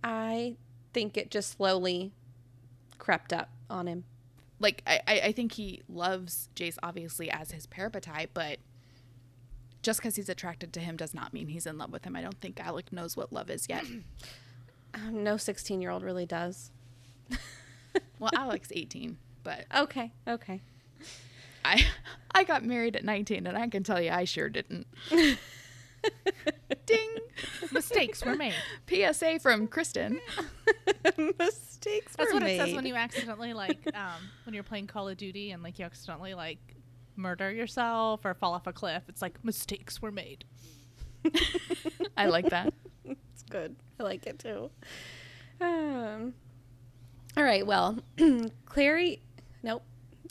I 0.01 0.55
think 0.93 1.17
it 1.17 1.29
just 1.29 1.57
slowly 1.57 2.13
crept 2.99 3.33
up 3.33 3.49
on 3.69 3.87
him. 3.87 4.05
like 4.61 4.81
I, 4.87 5.01
I 5.05 5.19
I 5.25 5.31
think 5.33 5.51
he 5.51 5.81
loves 5.89 6.47
Jace 6.55 6.77
obviously 6.81 7.29
as 7.29 7.51
his 7.51 7.67
parabatai, 7.67 8.27
but 8.33 8.59
just 9.81 9.99
because 9.99 10.15
he's 10.15 10.29
attracted 10.29 10.71
to 10.71 10.79
him 10.79 10.95
does 10.95 11.13
not 11.13 11.33
mean 11.33 11.49
he's 11.49 11.65
in 11.65 11.77
love 11.77 11.91
with 11.91 12.05
him. 12.05 12.15
I 12.15 12.21
don't 12.21 12.39
think 12.39 12.61
Alec 12.61 12.93
knows 12.93 13.17
what 13.17 13.33
love 13.33 13.49
is 13.49 13.67
yet. 13.67 13.83
Um, 14.93 15.23
no 15.23 15.37
16 15.37 15.81
year 15.81 15.91
old 15.91 16.03
really 16.03 16.25
does. 16.25 16.71
well, 18.19 18.31
Alec's 18.35 18.71
18, 18.73 19.17
but 19.43 19.65
Okay, 19.75 20.11
okay. 20.27 20.61
I 21.63 21.85
I 22.33 22.43
got 22.43 22.65
married 22.65 22.95
at 22.95 23.03
19, 23.03 23.45
and 23.47 23.57
I 23.57 23.67
can 23.67 23.83
tell 23.83 24.01
you 24.01 24.11
I 24.11 24.25
sure 24.25 24.49
didn't. 24.49 24.87
Ding! 26.85 27.09
Mistakes 27.71 28.25
were 28.25 28.35
made. 28.35 28.55
PSA 28.89 29.39
from 29.39 29.67
Kristen. 29.67 30.19
Mistakes 31.39 32.15
That's 32.15 32.33
were 32.33 32.39
what 32.39 32.49
it 32.49 32.57
says 32.57 32.73
when 32.73 32.85
you 32.85 32.95
accidentally 32.95 33.53
like 33.53 33.85
um 33.95 34.29
when 34.45 34.53
you're 34.53 34.63
playing 34.63 34.87
Call 34.87 35.09
of 35.09 35.17
Duty 35.17 35.51
and 35.51 35.61
like 35.63 35.79
you 35.79 35.85
accidentally 35.85 36.33
like 36.33 36.59
murder 37.15 37.51
yourself 37.51 38.25
or 38.25 38.33
fall 38.33 38.53
off 38.53 38.67
a 38.67 38.73
cliff. 38.73 39.03
It's 39.07 39.21
like 39.21 39.43
mistakes 39.43 40.01
were 40.01 40.11
made. 40.11 40.45
I 42.17 42.25
like 42.27 42.49
that. 42.49 42.73
Good. 43.51 43.75
I 43.99 44.03
like 44.03 44.25
it 44.25 44.39
too. 44.39 44.69
Um, 45.59 46.33
all 47.37 47.43
right. 47.43 47.65
Well, 47.65 47.99
Clary, 48.65 49.21
nope. 49.63 49.83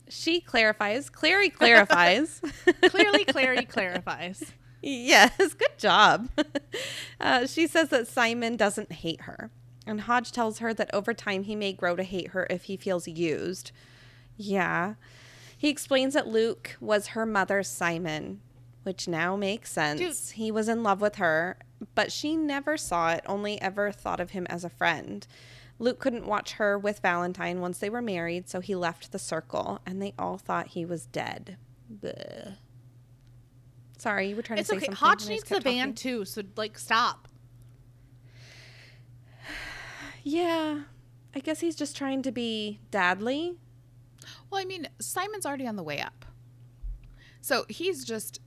She 0.09 0.41
clarifies. 0.41 1.09
Clary 1.11 1.51
clarifies. 1.51 2.41
Clearly, 2.83 3.25
Clary 3.25 3.65
clarifies. 3.67 4.43
yes, 4.83 5.37
good 5.55 5.79
job. 5.79 6.29
Uh, 7.21 7.47
she 7.47 7.67
says 7.67 7.91
that 7.91 8.09
Simon 8.09 8.57
doesn't 8.57 8.91
hate 8.91 9.21
her. 9.23 9.51
And 9.87 10.01
Hodge 10.01 10.33
tells 10.33 10.61
her 10.61 10.73
that 10.73 10.89
over 10.95 11.13
time 11.13 11.43
he 11.43 11.55
may 11.55 11.75
grow 11.75 11.95
to 11.95 12.03
hate 12.03 12.29
her 12.29 12.47
if 12.49 12.63
he 12.63 12.79
feels 12.79 13.07
used. 13.07 13.73
Yeah. 14.39 14.95
He 15.59 15.69
explains 15.69 16.15
that 16.15 16.27
Luke 16.27 16.79
was 16.81 17.09
her 17.09 17.27
mother, 17.27 17.63
Simon, 17.63 18.41
which 18.85 19.07
now 19.07 19.37
makes 19.37 19.71
sense. 19.71 20.31
He 20.31 20.51
was 20.51 20.67
in 20.67 20.83
love 20.83 21.03
with 21.03 21.17
her, 21.17 21.59
but 21.95 22.13
she 22.13 22.37
never 22.37 22.77
saw 22.77 23.13
it, 23.13 23.23
only 23.27 23.61
ever 23.61 23.91
thought 23.93 24.21
of 24.21 24.31
him 24.31 24.47
as 24.49 24.65
a 24.65 24.69
friend. 24.71 25.27
Luke 25.79 25.99
couldn't 25.99 26.27
watch 26.27 26.53
her 26.53 26.79
with 26.79 27.01
Valentine 27.01 27.61
once 27.61 27.79
they 27.79 27.89
were 27.91 28.03
married, 28.03 28.49
so 28.49 28.61
he 28.61 28.75
left 28.75 29.13
the 29.13 29.19
circle, 29.19 29.81
and 29.87 30.01
they 30.03 30.13
all 30.19 30.37
thought 30.37 30.69
he 30.69 30.85
was 30.85 31.07
dead. 31.07 31.57
Bleh. 31.93 32.57
Sorry, 33.97 34.29
you 34.29 34.37
were 34.37 34.43
trying 34.43 34.59
It's 34.59 34.69
to 34.69 34.75
say 34.75 34.77
okay. 34.79 34.87
something. 34.87 34.97
Hodge 34.99 35.23
and 35.23 35.31
I 35.33 35.35
just 35.37 35.43
needs 35.43 35.43
the 35.45 35.55
kept 35.57 35.65
van 35.65 35.79
talking. 35.89 35.95
too, 35.95 36.25
so 36.25 36.43
like 36.57 36.79
stop. 36.79 37.29
Yeah. 40.23 40.83
I 41.35 41.39
guess 41.41 41.61
he's 41.61 41.77
just 41.77 41.97
trying 41.97 42.23
to 42.23 42.33
be 42.33 42.81
dadly. 42.91 43.57
Well, 44.51 44.61
I 44.61 44.65
mean, 44.65 44.89
Simon's 45.01 45.47
already 45.47 45.67
on 45.67 45.77
the 45.77 45.83
way 45.83 46.01
up. 46.01 46.25
So 47.41 47.65
he's 47.69 48.05
just 48.05 48.41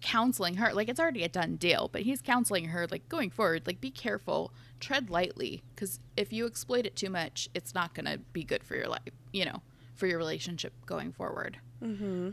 counseling 0.00 0.56
her. 0.56 0.72
Like, 0.72 0.88
it's 0.88 1.00
already 1.00 1.24
a 1.24 1.28
done 1.28 1.56
deal, 1.56 1.88
but 1.92 2.02
he's 2.02 2.22
counseling 2.22 2.66
her, 2.66 2.86
like, 2.90 3.08
going 3.08 3.30
forward, 3.30 3.66
like, 3.66 3.80
be 3.80 3.90
careful, 3.90 4.52
tread 4.80 5.10
lightly, 5.10 5.62
because 5.74 6.00
if 6.16 6.32
you 6.32 6.46
exploit 6.46 6.86
it 6.86 6.96
too 6.96 7.10
much, 7.10 7.48
it's 7.54 7.74
not 7.74 7.94
going 7.94 8.06
to 8.06 8.18
be 8.32 8.44
good 8.44 8.62
for 8.64 8.76
your 8.76 8.88
life, 8.88 9.00
you 9.32 9.44
know, 9.44 9.62
for 9.94 10.06
your 10.06 10.18
relationship 10.18 10.72
going 10.86 11.12
forward. 11.12 11.58
Mm-hmm. 11.82 12.30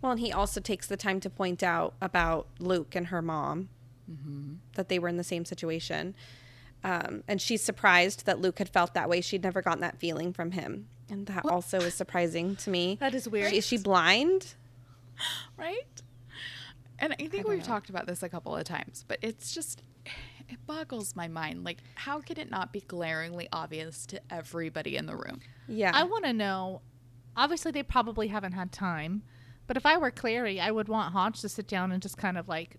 Well, 0.00 0.12
and 0.12 0.20
he 0.20 0.32
also 0.32 0.60
takes 0.60 0.86
the 0.86 0.96
time 0.96 1.20
to 1.20 1.30
point 1.30 1.62
out 1.62 1.94
about 2.00 2.48
Luke 2.58 2.94
and 2.94 3.08
her 3.08 3.22
mom 3.22 3.68
that 4.74 4.88
they 4.88 4.98
were 4.98 5.08
in 5.08 5.16
the 5.16 5.24
same 5.24 5.44
situation. 5.44 6.14
Um, 6.82 7.22
and 7.26 7.40
she's 7.40 7.62
surprised 7.62 8.26
that 8.26 8.40
Luke 8.40 8.58
had 8.58 8.68
felt 8.68 8.94
that 8.94 9.08
way. 9.08 9.20
She'd 9.20 9.42
never 9.42 9.62
gotten 9.62 9.80
that 9.80 9.98
feeling 9.98 10.32
from 10.32 10.50
him. 10.50 10.88
And 11.10 11.26
that 11.26 11.46
also 11.46 11.78
is 11.80 11.94
surprising 11.94 12.56
to 12.56 12.70
me. 12.70 12.98
That 13.00 13.14
is 13.14 13.28
weird. 13.28 13.52
Is 13.52 13.66
she 13.66 13.78
blind? 13.78 14.54
Right? 15.56 16.02
And 16.98 17.12
I 17.12 17.16
think 17.16 17.32
don't 17.32 17.48
we've 17.48 17.58
know. 17.58 17.64
talked 17.64 17.90
about 17.90 18.06
this 18.06 18.22
a 18.22 18.28
couple 18.28 18.56
of 18.56 18.64
times, 18.64 19.04
but 19.06 19.18
it's 19.20 19.52
just, 19.52 19.82
it 20.48 20.58
boggles 20.66 21.16
my 21.16 21.28
mind. 21.28 21.64
Like, 21.64 21.78
how 21.94 22.20
could 22.20 22.38
it 22.38 22.50
not 22.50 22.72
be 22.72 22.80
glaringly 22.80 23.48
obvious 23.52 24.06
to 24.06 24.20
everybody 24.30 24.96
in 24.96 25.06
the 25.06 25.16
room? 25.16 25.40
Yeah. 25.66 25.90
I 25.94 26.04
want 26.04 26.24
to 26.24 26.32
know. 26.32 26.82
Obviously, 27.36 27.72
they 27.72 27.82
probably 27.82 28.28
haven't 28.28 28.52
had 28.52 28.70
time, 28.70 29.22
but 29.66 29.76
if 29.76 29.84
I 29.84 29.96
were 29.96 30.10
Clary, 30.12 30.60
I 30.60 30.70
would 30.70 30.88
want 30.88 31.12
Hodge 31.12 31.40
to 31.40 31.48
sit 31.48 31.66
down 31.66 31.90
and 31.90 32.00
just 32.00 32.16
kind 32.16 32.38
of 32.38 32.48
like 32.48 32.76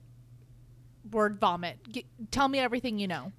word 1.12 1.40
vomit. 1.40 1.78
Get, 1.92 2.06
tell 2.32 2.48
me 2.48 2.60
everything 2.60 2.98
you 2.98 3.08
know, 3.08 3.34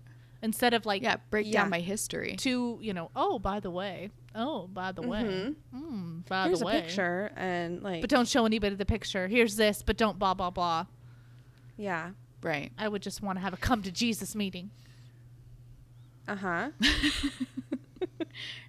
instead 0.47 0.73
of 0.73 0.87
like 0.87 1.03
Yeah, 1.03 1.17
break 1.31 1.47
Yeah. 1.47 1.61
down 1.63 1.71
my 1.71 1.81
history. 1.81 2.37
to 2.37 2.79
you 2.81 2.95
know. 2.95 3.11
Oh, 3.15 3.39
by 3.39 3.61
the 3.61 3.71
way. 3.71 4.11
Oh, 4.35 4.67
by 4.69 4.93
the 4.93 5.03
way. 5.03 5.23
Mhm. 5.23 5.55
Mm, 5.75 6.27
by 6.29 6.45
Here's 6.47 6.61
the 6.61 6.65
a 6.65 6.69
way. 6.69 6.81
picture. 6.81 7.31
And 7.37 7.83
like, 7.83 8.01
But 8.01 8.09
don't 8.11 8.29
show 8.29 8.47
anybody 8.47 8.75
the 8.77 8.85
picture. 8.87 9.29
Here's 9.29 9.57
this, 9.57 9.83
but 9.83 9.97
don't 9.99 10.19
blah 10.19 10.35
blah 10.35 10.51
blah. 10.51 10.87
yeah. 11.77 12.11
Right. 12.43 12.71
I 12.79 12.87
would 12.89 13.03
just 13.03 13.23
want 13.23 13.37
to 13.39 13.43
have 13.43 13.53
a 13.53 13.57
come 13.57 13.83
to 13.83 13.91
Jesus 13.93 14.35
meeting. 14.35 14.71
Uh 16.29 16.37
huh. 16.37 16.71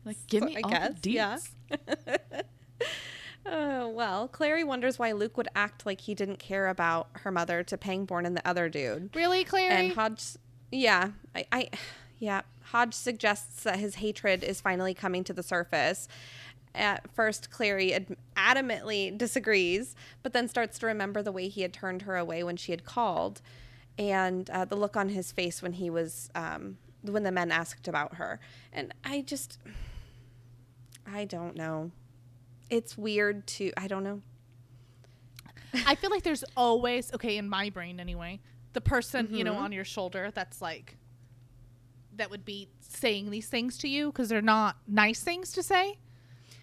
Like, 0.06 0.16
give 0.28 0.42
So 0.44 0.46
me 0.48 0.56
I 0.58 0.62
all 0.64 0.70
guess, 0.70 1.00
the 1.02 1.12
yeah. 1.12 1.38
deets. 1.70 2.44
Oh, 3.46 3.88
well, 4.00 4.30
Clary 4.30 4.64
wonders 4.64 4.98
why 4.98 5.12
Luke 5.12 5.36
would 5.36 5.50
act 5.56 5.86
like 5.86 6.00
he 6.02 6.16
didn't 6.16 6.40
care 6.40 6.70
about 6.70 7.10
her 7.24 7.32
mother 7.32 7.62
to 7.64 7.78
Pangborn 7.78 8.26
and 8.26 8.36
the 8.38 8.48
other 8.48 8.70
dude. 8.70 9.14
Really, 9.14 9.44
Clary? 9.44 9.88
And 9.88 9.94
Hodge, 9.94 10.38
yeah, 10.72 11.12
I, 11.36 11.46
I, 11.52 11.70
yeah, 12.20 12.42
Hodge 12.72 12.94
suggests 12.94 13.64
that 13.64 13.80
his 13.80 13.96
hatred 13.96 14.44
is 14.44 14.62
finally 14.62 14.94
coming 14.94 15.24
to 15.26 15.34
the 15.34 15.44
surface. 15.44 16.08
At 16.76 17.10
first, 17.12 17.50
Clary 17.50 17.94
ad- 17.94 18.18
adamantly 18.36 19.18
disagrees, 19.18 19.96
but 20.22 20.34
then 20.34 20.48
starts 20.48 20.78
to 20.80 20.86
remember 20.86 21.24
the 21.24 21.32
way 21.32 21.48
he 21.48 21.62
had 21.62 21.74
turned 21.74 22.04
her 22.04 22.18
away 22.18 22.44
when 22.44 22.58
she 22.58 22.72
had 22.72 22.86
called, 22.86 23.42
and 23.98 24.50
uh, 24.50 24.66
the 24.66 24.76
look 24.76 24.96
on 24.96 25.10
his 25.10 25.32
face 25.32 25.62
when 25.62 25.74
he 25.74 25.90
was 25.90 26.30
um, 26.36 26.78
when 27.02 27.24
the 27.24 27.32
men 27.32 27.52
asked 27.52 27.88
about 27.88 28.16
her. 28.16 28.40
And 28.74 28.94
I 29.04 29.22
just, 29.22 29.58
I 31.12 31.26
don't 31.26 31.56
know. 31.56 31.92
It's 32.70 32.98
weird 32.98 33.48
to. 33.48 33.72
I 33.78 33.88
don't 33.88 34.04
know. 34.04 34.22
I 35.86 35.96
feel 35.96 36.12
like 36.12 36.24
there's 36.24 36.44
always 36.56 37.14
okay 37.14 37.38
in 37.38 37.50
my 37.50 37.70
brain 37.70 38.00
anyway. 38.00 38.40
The 38.74 38.82
person 38.82 39.34
you 39.34 39.44
know 39.44 39.54
Mhm. 39.56 39.60
on 39.62 39.72
your 39.72 39.86
shoulder 39.86 40.30
that's 40.34 40.62
like 40.62 40.98
that 42.16 42.30
would 42.30 42.46
be 42.46 42.68
saying 42.80 43.30
these 43.32 43.48
things 43.48 43.78
to 43.80 43.88
you 43.88 44.08
because 44.12 44.30
they're 44.30 44.42
not 44.42 44.78
nice 44.88 45.22
things 45.22 45.52
to 45.54 45.62
say, 45.64 45.98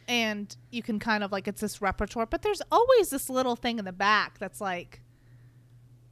and 0.09 0.57
you 0.71 0.83
can 0.83 0.99
kind 0.99 1.23
of 1.25 1.33
like 1.33 1.47
it's 1.49 1.61
this 1.61 1.81
repertoire. 1.83 2.27
But 2.27 2.43
there's 2.43 2.63
always 2.73 3.11
this 3.11 3.29
little 3.31 3.57
thing 3.57 3.79
in 3.79 3.85
the 3.85 3.93
back 3.93 4.39
that's 4.39 4.61
like, 4.61 5.01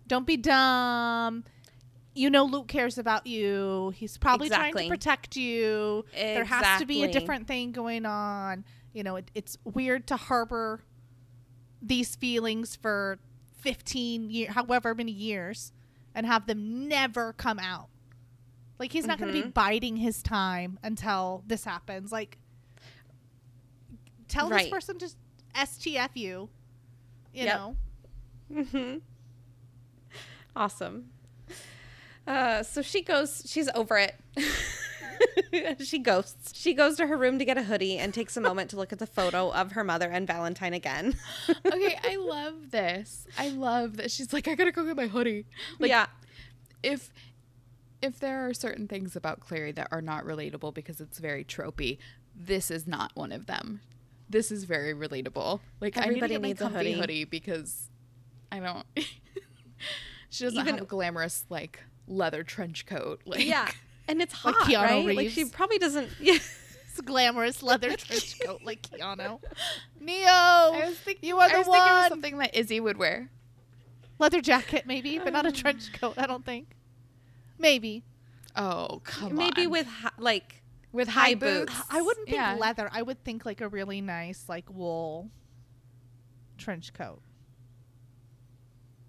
"Don't 0.07 0.27
be 0.27 0.37
dumb." 0.37 1.45
You 2.15 2.29
know 2.31 2.45
Luke 2.45 2.69
cares 2.69 2.99
about 2.99 3.27
you. 3.27 3.93
He's 3.97 4.19
probably 4.19 4.49
trying 4.49 4.75
to 4.75 4.89
protect 4.89 5.35
you. 5.37 6.05
There 6.13 6.45
has 6.45 6.81
to 6.81 6.87
be 6.87 7.03
a 7.05 7.07
different 7.13 7.47
thing 7.47 7.73
going 7.73 8.05
on. 8.07 8.65
You 8.93 9.03
know, 9.03 9.17
it, 9.17 9.31
it's 9.35 9.57
weird 9.65 10.07
to 10.09 10.17
harbor 10.17 10.85
these 11.81 12.15
feelings 12.15 12.77
for 12.77 13.19
15 13.61 14.29
years, 14.31 14.53
however 14.53 14.95
many 14.95 15.11
years, 15.13 15.73
and 16.15 16.27
have 16.27 16.47
them 16.47 16.89
never 16.89 17.33
come 17.33 17.59
out. 17.59 17.89
Like, 18.79 18.93
he's 18.93 19.07
not 19.07 19.19
going 19.19 19.33
to 19.33 19.43
be 19.43 19.49
biding 19.49 19.97
his 19.97 20.23
time 20.23 20.79
until 20.83 21.45
this 21.47 21.65
happens. 21.65 22.11
Like, 22.13 22.39
tell 24.29 24.49
Right. 24.51 24.65
this 24.65 24.71
person 24.73 24.99
to 24.99 25.09
STF 25.55 26.11
you, 26.15 26.49
you 27.33 27.45
Yep. 27.45 27.57
know? 27.57 27.77
hmm 28.65 28.97
Awesome. 30.57 31.11
Uh, 32.27 32.63
so 32.63 32.83
she 32.83 33.03
goes, 33.03 33.43
she's 33.47 33.69
over 33.75 33.97
it. 33.99 34.15
she 35.85 35.99
ghosts. 35.99 36.53
She 36.59 36.75
goes 36.75 36.97
to 36.97 37.07
her 37.07 37.17
room 37.17 37.39
to 37.39 37.45
get 37.45 37.57
a 37.59 37.63
hoodie 37.63 37.99
and 37.99 38.13
takes 38.13 38.37
a 38.37 38.41
moment 38.41 38.71
to 38.71 38.77
look 38.77 38.93
at 38.93 38.99
the 38.99 39.07
photo 39.07 39.51
of 39.53 39.73
her 39.73 39.85
mother 39.85 40.09
and 40.09 40.27
Valentine 40.27 40.75
again. 40.75 41.15
okay, 41.67 41.99
I 42.03 42.17
love 42.17 42.71
this. 42.71 43.27
I 43.39 43.49
love 43.51 43.97
that 43.99 44.11
she's 44.11 44.33
like, 44.33 44.49
I 44.49 44.55
gotta 44.55 44.73
go 44.73 44.85
get 44.85 44.97
my 44.97 45.07
hoodie. 45.07 45.47
Like, 45.79 45.91
yeah. 45.91 46.07
if 46.83 47.11
if 48.01 48.19
there 48.19 48.47
are 48.49 48.53
certain 48.55 48.89
things 48.89 49.15
about 49.15 49.41
Clary 49.41 49.73
that 49.73 49.89
are 49.93 50.03
not 50.03 50.25
relatable 50.25 50.75
because 50.75 51.01
it's 51.01 51.19
very 51.19 51.45
tropey, 51.45 51.99
this 52.35 52.71
is 52.71 52.87
not 52.87 53.13
one 53.15 53.31
of 53.33 53.47
them. 53.47 53.81
This 54.29 54.51
is 54.51 54.65
very 54.65 54.93
relatable. 54.95 55.61
Like 55.81 55.97
Everybody 55.97 56.35
I 56.35 56.39
need 56.39 56.49
needs 56.49 56.59
to 56.61 56.67
a 56.67 56.69
get 56.69 56.73
my 56.75 56.79
comfy 56.79 56.93
hoodie. 56.93 57.01
hoodie 57.01 57.25
because 57.25 57.89
I 58.51 58.59
don't. 58.61 58.87
she 60.31 60.45
doesn't 60.45 60.59
Even- 60.59 60.75
have 60.75 60.83
a 60.83 60.87
glamorous 60.87 61.45
like 61.49 61.81
leather 62.09 62.43
trench 62.43 62.87
coat. 62.87 63.21
Like 63.25 63.45
Yeah. 63.45 63.69
And 64.13 64.21
it's 64.21 64.35
hot, 64.35 64.55
Like 64.61 64.69
Keanu 64.69 65.07
right? 65.07 65.17
Like 65.17 65.31
she 65.31 65.47
probably 65.47 65.79
doesn't. 65.79 66.11
Yeah. 66.21 66.35
It's 66.35 67.01
glamorous 67.01 67.63
leather 67.63 67.97
trench 67.97 68.39
coat 68.41 68.61
like 68.63 68.83
Keanu. 68.83 69.41
Neo, 70.01 70.27
I 70.29 70.85
was 70.89 70.99
thinking 70.99 71.27
you 71.27 71.39
are 71.39 71.49
I 71.49 71.53
the 71.53 71.59
was 71.59 71.67
thinking 71.67 71.93
one. 71.93 72.09
something 72.11 72.39
that 72.39 72.55
Izzy 72.55 72.79
would 72.81 72.99
wear. 72.99 73.31
Leather 74.19 74.43
jacket, 74.43 74.85
maybe, 74.87 75.19
but 75.19 75.33
not 75.33 75.47
a 75.47 75.49
um. 75.49 75.55
trench 75.55 75.91
coat. 75.95 76.15
I 76.19 76.27
don't 76.27 76.45
think. 76.45 76.77
Maybe. 77.59 78.05
Oh 78.55 79.01
come 79.05 79.35
Maybe 79.35 79.65
on. 79.65 79.71
with 79.71 79.87
hi- 79.87 80.11
like 80.19 80.63
with 80.93 81.09
high 81.09 81.29
high 81.29 81.35
boots. 81.37 81.75
boots. 81.75 81.87
I 81.91 82.03
wouldn't 82.03 82.27
think 82.27 82.37
Yeah. 82.37 82.57
leather. 82.61 82.91
I 82.93 83.01
would 83.01 83.25
think 83.25 83.47
like 83.47 83.63
a 83.63 83.69
really 83.69 84.03
nice 84.03 84.45
like 84.51 84.67
wool 84.71 85.31
trench 86.59 86.93
coat. 86.93 87.23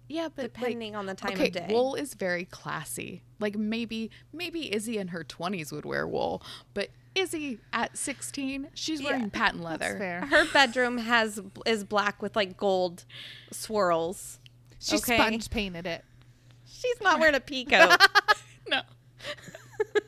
Yeah, 0.08 0.28
but 0.34 0.42
like, 0.44 0.52
depending 0.54 0.94
on 0.94 1.06
the 1.06 1.14
time 1.14 1.32
okay, 1.32 1.46
of 1.46 1.52
day. 1.52 1.66
wool 1.70 1.94
is 1.94 2.14
very 2.14 2.44
classy. 2.44 3.22
Like 3.40 3.56
maybe 3.56 4.10
maybe 4.32 4.74
Izzy 4.74 4.98
in 4.98 5.08
her 5.08 5.24
twenties 5.24 5.72
would 5.72 5.84
wear 5.86 6.06
wool, 6.06 6.42
but 6.74 6.90
Izzy 7.14 7.58
at 7.72 7.96
sixteen, 7.96 8.68
she's 8.74 9.00
Yeah, 9.00 9.10
wearing 9.12 9.30
patent 9.30 9.62
That's 9.62 9.80
leather. 9.82 9.98
fair. 9.98 10.20
Her 10.26 10.44
bedroom 10.52 10.98
has 10.98 11.40
is 11.64 11.84
black 11.84 12.20
with 12.20 12.36
like 12.36 12.56
gold 12.56 13.04
swirls. 13.50 14.38
She 14.78 14.96
Okay. 14.96 15.16
sponge 15.16 15.48
painted 15.50 15.86
it. 15.86 16.04
She's 16.66 17.00
not 17.00 17.18
wearing 17.20 17.34
a 17.34 17.40
peacoat. 17.40 17.96
No, 18.68 18.80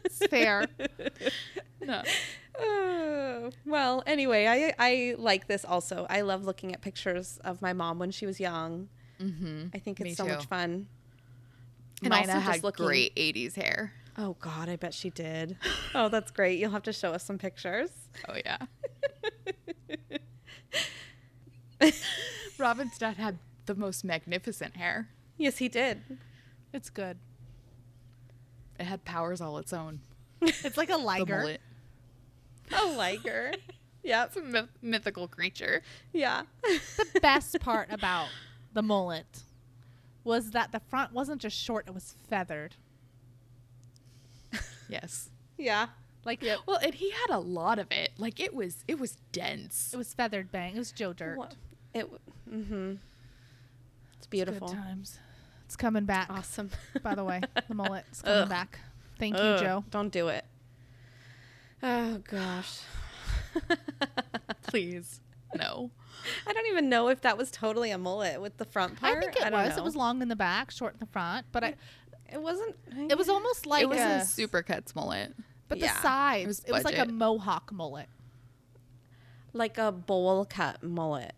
It's 0.05 0.27
fair. 0.29 0.67
no. 1.81 2.03
Oh, 2.59 3.51
well, 3.67 4.03
anyway, 4.07 4.47
I 4.47 4.75
I 4.79 5.15
like 5.19 5.47
this 5.47 5.65
also. 5.65 6.07
I 6.09 6.23
love 6.23 6.45
looking 6.45 6.73
at 6.75 6.81
pictures 6.81 7.39
of 7.45 7.61
my 7.61 7.73
mom 7.75 7.99
when 7.99 8.11
she 8.11 8.25
was 8.27 8.41
young. 8.41 8.89
Mm-hmm. 9.21 9.67
I 9.75 9.79
think 9.79 10.01
Me 10.01 10.09
it's 10.11 10.19
so 10.19 10.25
too. 10.27 10.33
much 10.35 10.47
fun. 10.47 10.87
And 12.03 12.11
Mina 12.11 12.17
also 12.17 12.33
just 12.33 12.45
had 12.47 12.62
looking- 12.62 12.87
great 12.87 13.14
'80s 13.17 13.55
hair. 13.55 13.93
Oh 14.19 14.37
God, 14.41 14.69
I 14.69 14.77
bet 14.77 14.95
she 14.95 15.11
did. 15.11 15.57
Oh, 15.95 16.09
that's 16.09 16.31
great. 16.31 16.59
You'll 16.59 16.71
have 16.71 16.83
to 16.85 16.93
show 16.93 17.12
us 17.12 17.23
some 17.25 17.39
pictures. 17.39 17.91
Oh 18.29 18.35
yeah. 18.45 18.59
Robin's 22.59 22.97
dad 22.99 23.17
had 23.17 23.39
the 23.67 23.75
most 23.75 24.05
magnificent 24.05 24.77
hair. 24.77 25.09
Yes, 25.37 25.59
he 25.59 25.69
did. 25.69 26.03
It's 26.73 26.89
good. 26.91 27.19
It 28.81 28.85
had 28.85 29.05
powers 29.05 29.41
all 29.41 29.59
its 29.59 29.73
own. 29.73 30.01
It's 30.43 30.77
like 30.77 30.91
a 30.91 30.97
liger. 30.97 31.57
A 32.73 32.85
liger. 32.87 33.53
yep. 34.05 34.29
It's 34.29 34.37
a 34.37 34.43
myth- 34.43 34.69
mythical 34.83 35.29
creature. 35.29 35.83
Yeah. 36.12 36.43
the 36.62 37.21
best 37.21 37.59
part 37.61 37.89
about 37.91 38.29
the 38.77 38.83
mullet 38.83 39.43
was 40.22 40.51
that 40.51 40.70
the 40.70 40.81
front 40.81 41.12
wasn't 41.14 41.41
just 41.41 41.57
short; 41.57 41.89
it 41.89 41.95
was 41.95 42.14
feathered. 42.29 42.77
Yes. 44.89 45.31
yeah. 45.57 45.89
Like 46.24 46.45
Well, 46.66 46.79
and 46.83 46.95
he 46.95 47.11
had 47.11 47.31
a 47.31 47.39
lot 47.39 47.79
of 47.79 47.91
it. 47.91 48.11
Like 48.18 48.39
it 48.39 48.55
was, 48.55 48.85
it 48.87 49.01
was 49.01 49.16
dense. 49.33 49.93
it 49.93 49.97
was 49.97 50.12
feathered 50.14 50.53
bang. 50.53 50.77
It 50.77 50.79
was 50.79 50.93
Joe 50.93 51.12
Dirt. 51.12 51.39
What? 51.39 51.55
It. 51.95 52.09
Mm-hmm. 52.53 52.91
It's 52.93 52.99
It's 54.18 54.27
beautiful. 54.27 54.68
Good 54.68 54.77
times. 54.77 55.18
It's 55.64 55.74
coming 55.77 56.05
back. 56.05 56.29
Awesome. 56.31 56.70
By 57.03 57.14
the 57.14 57.24
way, 57.24 57.41
the 57.68 57.74
mullet 57.74 58.05
is 58.12 58.22
coming 58.22 58.43
Ugh. 58.43 58.49
back. 58.49 58.79
Thank 59.18 59.37
you, 59.37 59.57
Joe. 59.59 59.85
Don't 59.91 60.12
do 60.12 60.29
it. 60.29 60.45
Oh 61.83 62.18
gosh. 62.18 62.81
Please, 64.68 65.20
no. 65.57 65.91
I 66.47 66.53
don't 66.53 66.67
even 66.67 66.89
know 66.89 67.09
if 67.09 67.21
that 67.23 67.37
was 67.39 67.51
totally 67.51 67.91
a 67.91 67.99
mullet 67.99 68.41
with 68.41 68.57
the 68.57 68.64
front 68.64 68.99
part. 69.01 69.17
I 69.17 69.21
think 69.21 69.37
it 69.37 69.41
don't 69.43 69.53
was. 69.53 69.71
know. 69.77 69.83
It 69.83 69.85
was 69.85 69.97
long 69.97 70.23
in 70.23 70.29
the 70.29 70.37
back, 70.37 70.71
short 70.71 70.95
in 70.95 71.01
the 71.01 71.07
front, 71.07 71.47
but 71.53 71.64
I, 71.64 71.75
It 72.33 72.41
wasn't. 72.43 72.77
it 73.09 73.17
was 73.17 73.29
almost 73.29 73.67
like 73.67 73.83
it 73.83 73.89
was 73.89 73.99
a, 73.99 74.03
a 74.03 74.21
supercuts 74.21 74.95
mullet. 74.95 75.35
but 75.69 75.79
yeah, 75.79 75.95
the 75.95 76.01
sides. 76.03 76.47
was 76.47 76.64
It 76.64 76.73
was, 76.73 76.85
like 76.85 76.99
a 76.99 77.07
mohawk 77.07 77.73
mullet. 77.73 78.09
like 79.53 79.79
a 79.79 79.93
bowl 79.93 80.45
cut 80.45 80.83
mullet. 80.83 81.35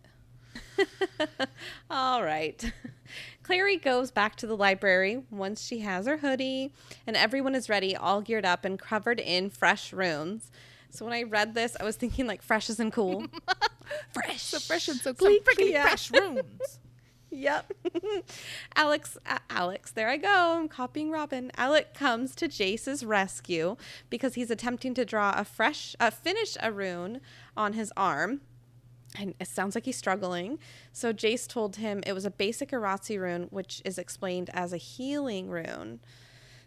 All 1.89 2.23
right. 2.23 2.71
Clary 3.43 3.77
goes 3.77 4.11
back 4.11 4.35
to 4.37 4.47
the 4.47 4.55
library 4.55 5.23
once 5.31 5.65
she 5.65 5.79
has 5.79 6.05
her 6.05 6.17
hoodie, 6.17 6.71
and 7.07 7.17
everyone 7.17 7.55
is 7.55 7.67
ready, 7.69 7.95
all 7.95 8.21
geared 8.21 8.45
up 8.45 8.63
and 8.63 8.77
covered 8.77 9.19
in 9.19 9.49
fresh 9.49 9.91
runes. 9.91 10.51
So 10.89 11.05
when 11.05 11.13
I 11.13 11.23
read 11.23 11.53
this, 11.53 11.75
I 11.79 11.83
was 11.83 11.95
thinking 11.95 12.27
like 12.27 12.41
fresh 12.41 12.69
isn't 12.69 12.91
cool. 12.91 13.25
fresh. 14.13 14.41
So 14.41 14.59
fresh 14.59 14.87
and 14.87 14.97
so 14.99 15.11
Some 15.11 15.15
clean. 15.15 15.43
freaking 15.43 15.71
Yeah. 15.71 15.83
fresh 15.83 16.11
runes. 16.13 16.79
Yep. 17.31 17.71
Alex, 18.75 19.15
uh, 19.27 19.37
Alex, 19.51 19.91
there 19.91 20.09
I 20.09 20.17
go. 20.17 20.57
I'm 20.57 20.67
copying 20.67 21.11
Robin. 21.11 21.51
Alec 21.57 21.93
comes 21.93 22.33
to 22.35 22.47
Jace's 22.47 23.05
rescue 23.05 23.75
because 24.09 24.33
he's 24.33 24.49
attempting 24.49 24.95
to 24.95 25.05
draw 25.05 25.33
a 25.37 25.45
fresh, 25.45 25.95
uh, 25.99 26.09
finish 26.09 26.57
a 26.59 26.71
rune 26.71 27.21
on 27.55 27.73
his 27.73 27.93
arm. 27.95 28.41
And 29.17 29.35
it 29.39 29.47
sounds 29.47 29.75
like 29.75 29.85
he's 29.85 29.97
struggling. 29.97 30.57
So 30.91 31.13
Jace 31.13 31.47
told 31.47 31.75
him 31.77 32.03
it 32.07 32.13
was 32.13 32.25
a 32.25 32.31
basic 32.31 32.69
iratze 32.71 33.19
rune, 33.19 33.43
which 33.51 33.81
is 33.85 33.97
explained 33.99 34.49
as 34.53 34.73
a 34.73 34.77
healing 34.77 35.49
rune. 35.49 35.99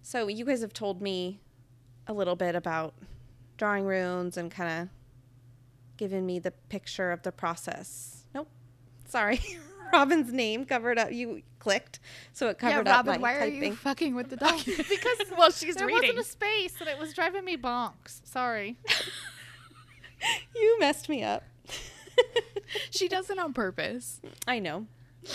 So 0.03 0.29
you 0.29 0.45
guys 0.45 0.61
have 0.61 0.73
told 0.73 1.01
me 1.03 1.41
a 2.07 2.13
little 2.13 2.35
bit 2.37 2.55
about 2.57 2.95
drawing 3.57 3.85
runes 3.85 4.37
and 4.37 4.51
kind 4.51 4.83
of 4.83 4.89
giving 5.97 6.27
me 6.27 6.39
the 6.39 6.51
picture 6.51 7.13
of 7.13 7.23
the 7.23 7.33
process. 7.33 8.25
Nope. 8.35 8.49
Sorry. 9.09 9.41
Robin's 9.93 10.33
name 10.33 10.65
covered 10.65 10.99
up. 10.99 11.13
You 11.13 11.43
clicked, 11.59 12.01
so 12.33 12.49
it 12.49 12.57
Yeah, 12.63 12.71
covered 12.71 12.89
up 12.89 13.07
Robin, 13.07 13.21
my 13.21 13.33
why 13.35 13.39
typing. 13.39 13.63
are 13.63 13.67
you 13.67 13.77
fucking 13.77 14.15
with 14.15 14.31
the 14.31 14.37
document? 14.49 14.89
because 14.89 15.19
well, 15.39 15.51
she's 15.51 15.75
there 15.77 15.87
reading. 15.87 16.03
wasn't 16.17 16.19
a 16.19 16.25
space, 16.25 16.81
and 16.81 16.89
it 16.89 16.99
was 16.99 17.13
driving 17.13 17.45
me 17.45 17.57
bonks. 17.59 18.21
Sorry. 18.25 18.79
you 20.57 20.79
messed 20.81 21.09
me 21.09 21.23
up. 21.23 21.43
she 22.91 23.07
does 23.09 23.29
it 23.31 23.39
on 23.39 23.53
purpose. 23.53 24.21
I 24.47 24.59
know. 24.61 24.87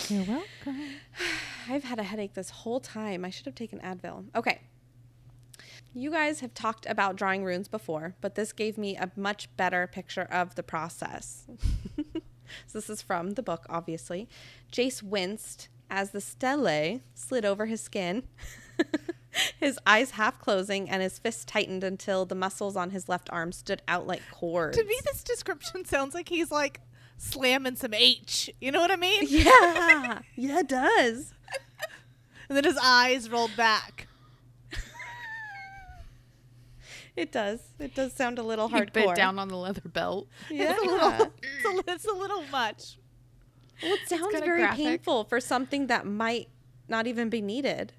You're 0.08 0.24
welcome. 0.24 0.82
I've 1.68 1.84
had 1.84 1.98
a 1.98 2.02
headache 2.02 2.34
this 2.34 2.50
whole 2.50 2.80
time. 2.80 3.24
I 3.24 3.30
should 3.30 3.46
have 3.46 3.54
taken 3.54 3.78
Advil. 3.80 4.24
Okay. 4.34 4.60
You 5.98 6.12
guys 6.12 6.38
have 6.40 6.54
talked 6.54 6.86
about 6.86 7.16
drawing 7.16 7.42
runes 7.42 7.66
before, 7.66 8.14
but 8.20 8.36
this 8.36 8.52
gave 8.52 8.78
me 8.78 8.94
a 8.94 9.10
much 9.16 9.48
better 9.56 9.88
picture 9.88 10.28
of 10.30 10.54
the 10.54 10.62
process. 10.62 11.44
so 11.96 12.22
this 12.72 12.88
is 12.88 13.02
from 13.02 13.32
the 13.32 13.42
book, 13.42 13.66
obviously. 13.68 14.28
Jace 14.72 15.02
winced 15.02 15.68
as 15.90 16.12
the 16.12 16.20
stele 16.20 17.00
slid 17.14 17.44
over 17.44 17.66
his 17.66 17.80
skin, 17.80 18.22
his 19.58 19.76
eyes 19.88 20.12
half 20.12 20.38
closing 20.38 20.88
and 20.88 21.02
his 21.02 21.18
fists 21.18 21.44
tightened 21.44 21.82
until 21.82 22.24
the 22.24 22.36
muscles 22.36 22.76
on 22.76 22.90
his 22.90 23.08
left 23.08 23.28
arm 23.32 23.50
stood 23.50 23.82
out 23.88 24.06
like 24.06 24.22
cords. 24.30 24.78
To 24.78 24.84
me, 24.84 24.94
this 25.04 25.24
description 25.24 25.84
sounds 25.84 26.14
like 26.14 26.28
he's 26.28 26.52
like 26.52 26.80
slamming 27.16 27.74
some 27.74 27.92
H. 27.92 28.48
You 28.60 28.70
know 28.70 28.80
what 28.80 28.92
I 28.92 28.96
mean? 28.96 29.24
yeah, 29.26 30.20
yeah, 30.36 30.60
it 30.60 30.68
does. 30.68 31.34
And 32.48 32.56
then 32.56 32.62
his 32.62 32.78
eyes 32.80 33.28
rolled 33.28 33.56
back. 33.56 34.07
It 37.18 37.32
does. 37.32 37.60
It 37.80 37.96
does 37.96 38.12
sound 38.12 38.38
a 38.38 38.44
little 38.44 38.68
hardcore. 38.68 38.92
bit 38.92 39.16
down 39.16 39.40
on 39.40 39.48
the 39.48 39.56
leather 39.56 39.88
belt. 39.88 40.28
Yeah. 40.50 40.72
It's 40.72 40.82
a 40.82 40.86
little. 40.86 41.32
It's 41.42 41.64
a, 41.64 41.92
it's 41.92 42.04
a 42.06 42.12
little 42.12 42.42
much. 42.52 42.98
Well, 43.82 43.94
it 43.94 44.08
sounds 44.08 44.38
very 44.38 44.60
graphic. 44.60 44.84
painful 44.84 45.24
for 45.24 45.40
something 45.40 45.88
that 45.88 46.06
might 46.06 46.48
not 46.88 47.08
even 47.08 47.28
be 47.28 47.40
needed. 47.40 47.92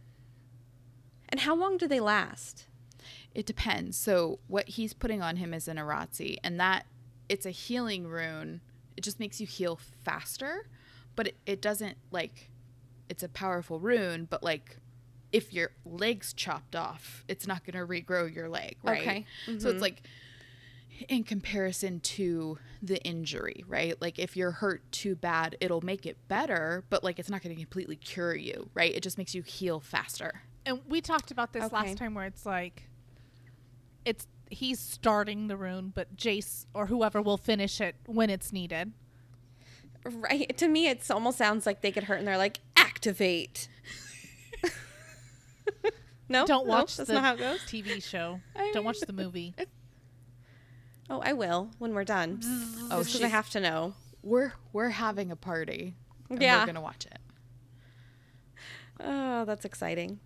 And 1.28 1.42
how 1.42 1.54
long 1.54 1.78
do 1.78 1.88
they 1.88 2.00
last? 2.00 2.68
It 3.36 3.46
depends. 3.46 3.98
So 3.98 4.40
what 4.48 4.70
he's 4.70 4.94
putting 4.94 5.22
on 5.22 5.36
him 5.36 5.54
is 5.54 5.68
an 5.68 5.78
iratze, 5.78 6.38
and 6.44 6.60
that 6.60 6.86
it's 7.28 7.46
a 7.46 7.52
healing 7.52 8.08
rune. 8.08 8.62
It 8.96 9.02
just 9.02 9.20
makes 9.20 9.42
you 9.42 9.48
heal 9.48 9.80
faster, 10.04 10.68
but 11.16 11.28
it, 11.28 11.36
it 11.46 11.62
doesn't 11.62 11.98
like 12.12 12.50
it's 13.10 13.24
a 13.24 13.30
powerful 13.30 13.80
rune, 13.80 14.28
but 14.30 14.44
like 14.44 14.78
if 15.32 15.54
your 15.54 15.72
leg's 15.86 16.34
chopped 16.34 16.76
off, 16.76 17.24
it's 17.28 17.46
not 17.48 17.64
going 17.66 17.80
to 17.80 17.86
regrow 17.86 18.34
your 18.34 18.50
leg, 18.50 18.78
right? 18.84 19.02
Okay. 19.02 19.26
So 19.46 19.52
it's 19.52 19.64
mm-hmm. 19.66 19.80
like 19.80 20.02
in 21.08 21.24
comparison 21.24 22.00
to 22.02 22.58
the 22.82 23.02
injury, 23.04 23.64
right? 23.68 24.00
Like 24.02 24.20
if 24.20 24.36
you're 24.36 24.52
hurt 24.52 24.90
too 24.92 25.16
bad, 25.16 25.56
it'll 25.62 25.82
make 25.82 26.06
it 26.06 26.18
better, 26.28 26.84
but 26.90 27.04
like 27.04 27.20
it's 27.20 27.30
not 27.30 27.42
going 27.42 27.56
to 27.56 27.62
completely 27.62 27.96
cure 27.96 28.36
you, 28.36 28.70
right? 28.74 28.94
It 28.94 29.02
just 29.02 29.18
makes 29.18 29.34
you 29.34 29.42
heal 29.42 29.80
faster. 29.80 30.42
And 30.66 30.82
we 30.88 31.02
talked 31.02 31.32
about 31.32 31.54
this 31.54 31.64
Okay. 31.66 31.76
last 31.76 31.98
time 31.98 32.14
where 32.14 32.26
it's 32.26 32.46
like 32.46 32.84
it's 34.06 34.28
he's 34.50 34.80
starting 34.80 35.48
the 35.48 35.56
rune, 35.56 35.92
but 35.94 36.16
Jace 36.16 36.66
or 36.74 36.88
whoever 36.88 37.22
will 37.22 37.38
finish 37.38 37.80
it 37.80 37.96
when 38.06 38.30
it's 38.30 38.52
needed. 38.52 38.92
Right. 40.04 40.58
To 40.58 40.68
me, 40.68 40.88
it 40.88 41.10
almost 41.12 41.38
sounds 41.38 41.66
like 41.66 41.82
they 41.82 41.92
get 41.92 42.06
hurt 42.06 42.20
and 42.20 42.28
they're 42.28 42.38
like, 42.38 42.60
activate. 42.76 43.68
no, 46.30 46.46
Don't 46.46 46.68
No, 46.68 46.72
watch 46.74 46.98
that's 46.98 47.08
the 47.08 47.14
not 47.14 47.24
how 47.24 47.34
it 47.36 47.40
goes. 47.40 47.60
TV 47.62 48.02
show. 48.04 48.40
I 48.56 48.72
Don't 48.74 48.84
watch 48.86 49.00
the 49.00 49.14
movie. 49.14 49.54
Oh, 51.12 51.22
I 51.26 51.34
will 51.34 51.72
when 51.80 51.96
we're 51.96 52.04
done. 52.04 52.40
Oh, 52.92 53.00
because 53.04 53.24
I 53.24 53.30
have 53.30 53.50
to 53.50 53.60
know. 53.60 53.96
We're 54.22 54.54
we're 54.74 54.90
having 54.90 55.32
a 55.32 55.36
party. 55.36 55.96
And 56.30 56.40
Yeah. 56.40 56.60
We're 56.60 56.68
gonna 56.68 56.82
watch 56.82 57.08
it. 57.08 57.18
Oh, 59.00 59.44
that's 59.46 59.66
exciting. 59.66 60.20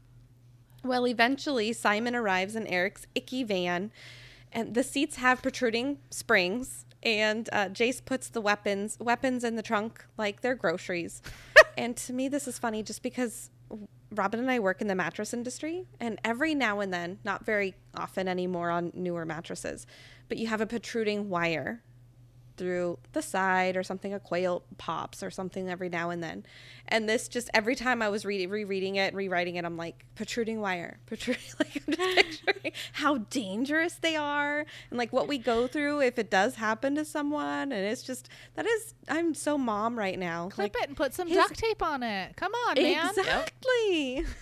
Well, 0.83 1.07
eventually, 1.07 1.71
Simon 1.71 2.15
arrives 2.15 2.57
in 2.57 2.67
Eric's 2.67 3.07
icky 3.15 3.45
van, 3.45 3.91
and 4.51 4.73
the 4.73 4.83
seats 4.83 5.15
have 5.15 5.41
protruding 5.41 5.99
springs. 6.09 6.85
And 7.01 7.49
uh, 7.53 7.69
Jace 7.69 8.03
puts 8.03 8.27
the 8.27 8.41
weapons 8.41 8.97
weapons 8.99 9.45
in 9.45 9.55
the 9.55 9.61
trunk 9.63 10.05
like 10.17 10.41
they're 10.41 10.55
groceries. 10.55 11.21
and 11.77 11.95
to 11.95 12.11
me, 12.13 12.27
this 12.27 12.45
is 12.45 12.59
funny 12.59 12.83
just 12.83 13.03
because 13.03 13.49
Robin 14.13 14.39
and 14.39 14.51
I 14.51 14.59
work 14.59 14.81
in 14.81 14.87
the 14.87 14.95
mattress 14.95 15.33
industry, 15.33 15.85
and 15.99 16.19
every 16.23 16.53
now 16.55 16.79
and 16.79 16.93
then, 16.93 17.19
not 17.23 17.45
very 17.45 17.75
often 17.95 18.27
anymore 18.27 18.69
on 18.69 18.91
newer 18.93 19.25
mattresses, 19.25 19.85
but 20.29 20.37
you 20.37 20.47
have 20.47 20.61
a 20.61 20.65
protruding 20.65 21.29
wire 21.29 21.81
through 22.55 22.99
the 23.13 23.21
side 23.21 23.75
or 23.75 23.83
something 23.83 24.13
a 24.13 24.19
coil 24.19 24.63
pops 24.77 25.23
or 25.23 25.31
something 25.31 25.69
every 25.69 25.89
now 25.89 26.09
and 26.11 26.21
then 26.23 26.45
and 26.87 27.09
this 27.09 27.27
just 27.27 27.49
every 27.53 27.75
time 27.75 28.01
i 28.01 28.09
was 28.09 28.25
reading 28.25 28.49
rereading 28.49 28.95
it 28.95 29.07
and 29.07 29.17
rewriting 29.17 29.55
it 29.55 29.65
i'm 29.65 29.77
like 29.77 30.05
protruding 30.15 30.61
wire 30.61 30.99
protruding 31.07 31.41
like 31.59 31.81
i'm 31.87 31.93
just 31.95 32.45
picturing 32.45 32.71
how 32.93 33.17
dangerous 33.29 33.95
they 33.95 34.15
are 34.15 34.59
and 34.89 34.97
like 34.99 35.11
what 35.11 35.27
we 35.27 35.37
go 35.37 35.67
through 35.67 36.01
if 36.01 36.19
it 36.19 36.29
does 36.29 36.55
happen 36.55 36.95
to 36.95 37.03
someone 37.03 37.71
and 37.71 37.85
it's 37.85 38.03
just 38.03 38.29
that 38.55 38.65
is 38.65 38.93
i'm 39.09 39.33
so 39.33 39.57
mom 39.57 39.97
right 39.97 40.19
now 40.19 40.47
Clip 40.49 40.73
like, 40.75 40.83
it 40.83 40.89
and 40.89 40.97
put 40.97 41.13
some 41.13 41.27
his- 41.27 41.37
duct 41.37 41.57
tape 41.57 41.81
on 41.81 42.03
it. 42.03 42.35
Come 42.35 42.51
on, 42.67 42.75
man. 42.75 43.09
exactly 43.09 44.25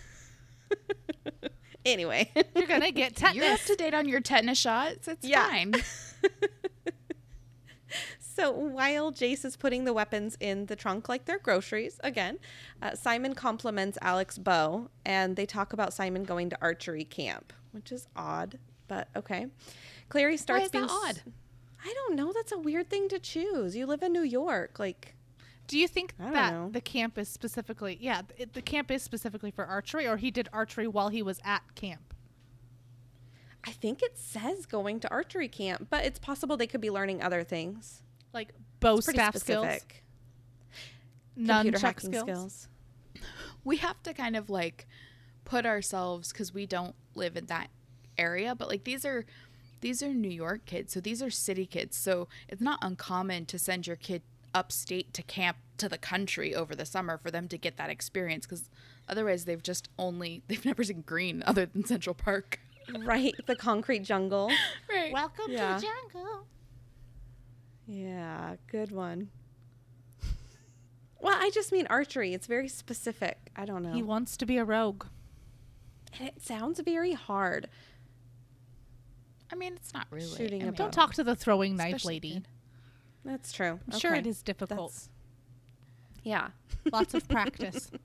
anyway 1.86 2.30
You're 2.55 2.68
gonna 2.68 2.91
get 2.91 3.16
tetanus. 3.16 3.36
You're 3.43 3.53
up 3.53 3.59
to 3.62 3.76
date 3.76 3.93
on 3.93 4.07
your 4.07 4.22
tetanus 4.22 4.57
shots. 4.59 5.07
It's 5.07 5.28
Yeah. 5.28 5.47
fine. 5.47 5.74
So 8.42 8.50
while 8.50 9.12
Jace 9.12 9.46
is 9.46 9.56
putting 9.56 9.84
the 9.84 9.94
weapons 9.94 10.36
in 10.39 10.66
the 10.66 10.76
trunk 10.76 11.08
like 11.08 11.26
they're 11.26 11.38
groceries, 11.38 12.00
again, 12.04 12.39
uh, 12.82 12.96
Simon 12.96 13.36
compliments 13.36 14.00
Alex 14.02 14.39
bow 14.39 14.89
and 15.06 15.36
they 15.36 15.46
talk 15.46 15.74
about 15.74 15.94
Simon 15.94 16.24
going 16.24 16.50
to 16.50 16.58
archery 16.60 17.04
camp, 17.04 17.54
which 17.72 17.92
is 17.92 18.08
odd, 18.16 18.58
but 18.88 19.10
okay. 19.16 19.46
Clary 20.10 20.38
starts 20.38 20.70
being 20.70 20.86
odd? 20.89 21.22
I 21.86 21.94
don't 21.94 22.16
know. 22.16 22.34
That's 22.34 22.52
a 22.52 22.58
weird 22.58 22.89
thing 22.89 23.10
to 23.10 23.20
choose. 23.20 23.76
You 23.76 23.86
live 23.86 24.02
in 24.02 24.12
New 24.12 24.24
York, 24.24 24.80
like 24.80 25.14
Do 25.68 25.78
you 25.78 25.88
think 25.88 26.16
that 26.18 26.52
know. 26.52 26.70
the 26.72 26.82
camp 26.82 27.20
is 27.20 27.30
specifically, 27.30 28.00
yeah, 28.02 28.24
it, 28.39 28.54
the 28.54 28.64
camp 28.64 28.89
is 28.89 29.04
specifically 29.04 29.52
for 29.52 29.66
archery, 29.66 30.08
or 30.08 30.18
he 30.18 30.32
did 30.32 30.50
archery 30.52 30.88
while 30.88 31.10
he 31.10 31.22
was 31.22 31.39
at 31.44 31.62
camp? 31.76 32.16
I 33.64 33.70
think 33.70 34.02
it 34.02 34.18
says 34.18 34.66
going 34.66 35.00
to 35.02 35.12
archery 35.12 35.48
camp, 35.48 35.89
but 35.92 36.06
it's 36.06 36.18
possible 36.18 36.58
they 36.58 36.66
could 36.66 36.82
be 36.82 36.89
learning 36.89 37.22
other 37.22 37.44
things. 37.44 38.02
Like 38.34 38.53
bow 38.79 38.97
It's 38.97 39.05
pretty 39.05 39.17
staff 39.19 39.36
skills, 39.38 39.65
specific. 39.65 40.03
Computer 41.36 41.77
nunchuck 41.77 41.82
hacking 41.82 42.09
skills. 42.11 42.23
skills. 42.25 42.67
we 43.63 43.77
have 43.77 44.01
to 44.03 44.13
kind 44.13 44.36
of 44.36 44.49
like 44.49 44.88
put 45.45 45.65
ourselves 45.65 46.32
because 46.32 46.53
we 46.53 46.65
don't 46.65 46.95
live 47.15 47.36
in 47.36 47.45
that 47.47 47.69
area 48.17 48.53
but 48.53 48.67
like 48.67 48.84
these 48.84 49.05
are 49.05 49.25
these 49.79 50.03
are 50.03 50.13
new 50.13 50.29
york 50.29 50.65
kids 50.65 50.93
so 50.93 50.99
these 50.99 51.23
are 51.23 51.29
city 51.29 51.65
kids 51.65 51.95
so 51.97 52.27
it's 52.49 52.61
not 52.61 52.77
uncommon 52.82 53.45
to 53.45 53.57
send 53.57 53.88
your 53.88 53.95
kid 53.95 54.21
upstate 54.53 55.13
to 55.13 55.23
camp 55.23 55.57
to 55.77 55.88
the 55.89 55.97
country 55.97 56.53
over 56.53 56.75
the 56.75 56.86
summer 56.86 57.17
for 57.17 57.32
them 57.32 57.47
to 57.47 57.57
get 57.57 57.77
that 57.77 57.89
experience 57.89 58.45
because 58.45 58.69
otherwise 59.07 59.45
they've 59.45 59.63
just 59.63 59.88
only 59.97 60.43
they've 60.47 60.65
never 60.65 60.84
seen 60.84 61.01
green 61.01 61.41
other 61.47 61.65
than 61.65 61.86
central 61.86 62.13
park 62.13 62.59
Right, 63.05 63.34
the 63.45 63.55
concrete 63.55 63.99
jungle. 64.03 64.51
right 64.89 65.13
Welcome 65.13 65.45
Yeah. 65.51 65.77
to 65.77 65.82
the 65.82 65.88
jungle. 66.13 66.45
Yeah, 67.88 68.55
good 68.67 68.91
one. 68.91 69.29
Well, 71.19 71.38
I 71.39 71.51
just 71.53 71.71
mean 71.71 71.86
archery. 71.88 72.34
It's 72.34 72.47
very 72.47 72.67
specific. 72.67 73.51
I 73.55 73.65
don't 73.65 73.84
know. 73.84 73.93
He 73.93 74.01
wants 74.01 74.38
to 74.38 74.45
be 74.45 74.57
a 74.57 74.63
rogue. 74.63 75.05
and 76.19 76.27
it 76.27 76.41
sounds 76.41 76.79
very 76.79 77.13
hard. 77.13 77.67
i 79.51 79.55
mean 79.55 79.73
it's 79.75 79.93
not 79.93 80.07
really 80.09 80.36
Shooting 80.36 80.61
I 80.61 80.63
a 80.63 80.67
mean, 80.67 80.71
bow. 80.73 80.77
Don't 80.86 80.91
talk 80.93 81.13
to 81.15 81.23
the 81.23 81.36
throwing 81.36 81.75
knife 81.75 81.88
especially 81.95 82.15
lady. 82.15 82.34
kid. 82.36 82.47
That's 83.23 83.51
true. 83.53 83.79
I'm 83.91 83.99
sure 83.99 84.15
it 84.15 84.25
is 84.25 84.41
difficult. 84.41 84.91
That's- 84.93 85.09
Yeah. 86.23 86.47
Lots 86.91 87.13
of 87.13 87.27
practice. 87.27 87.91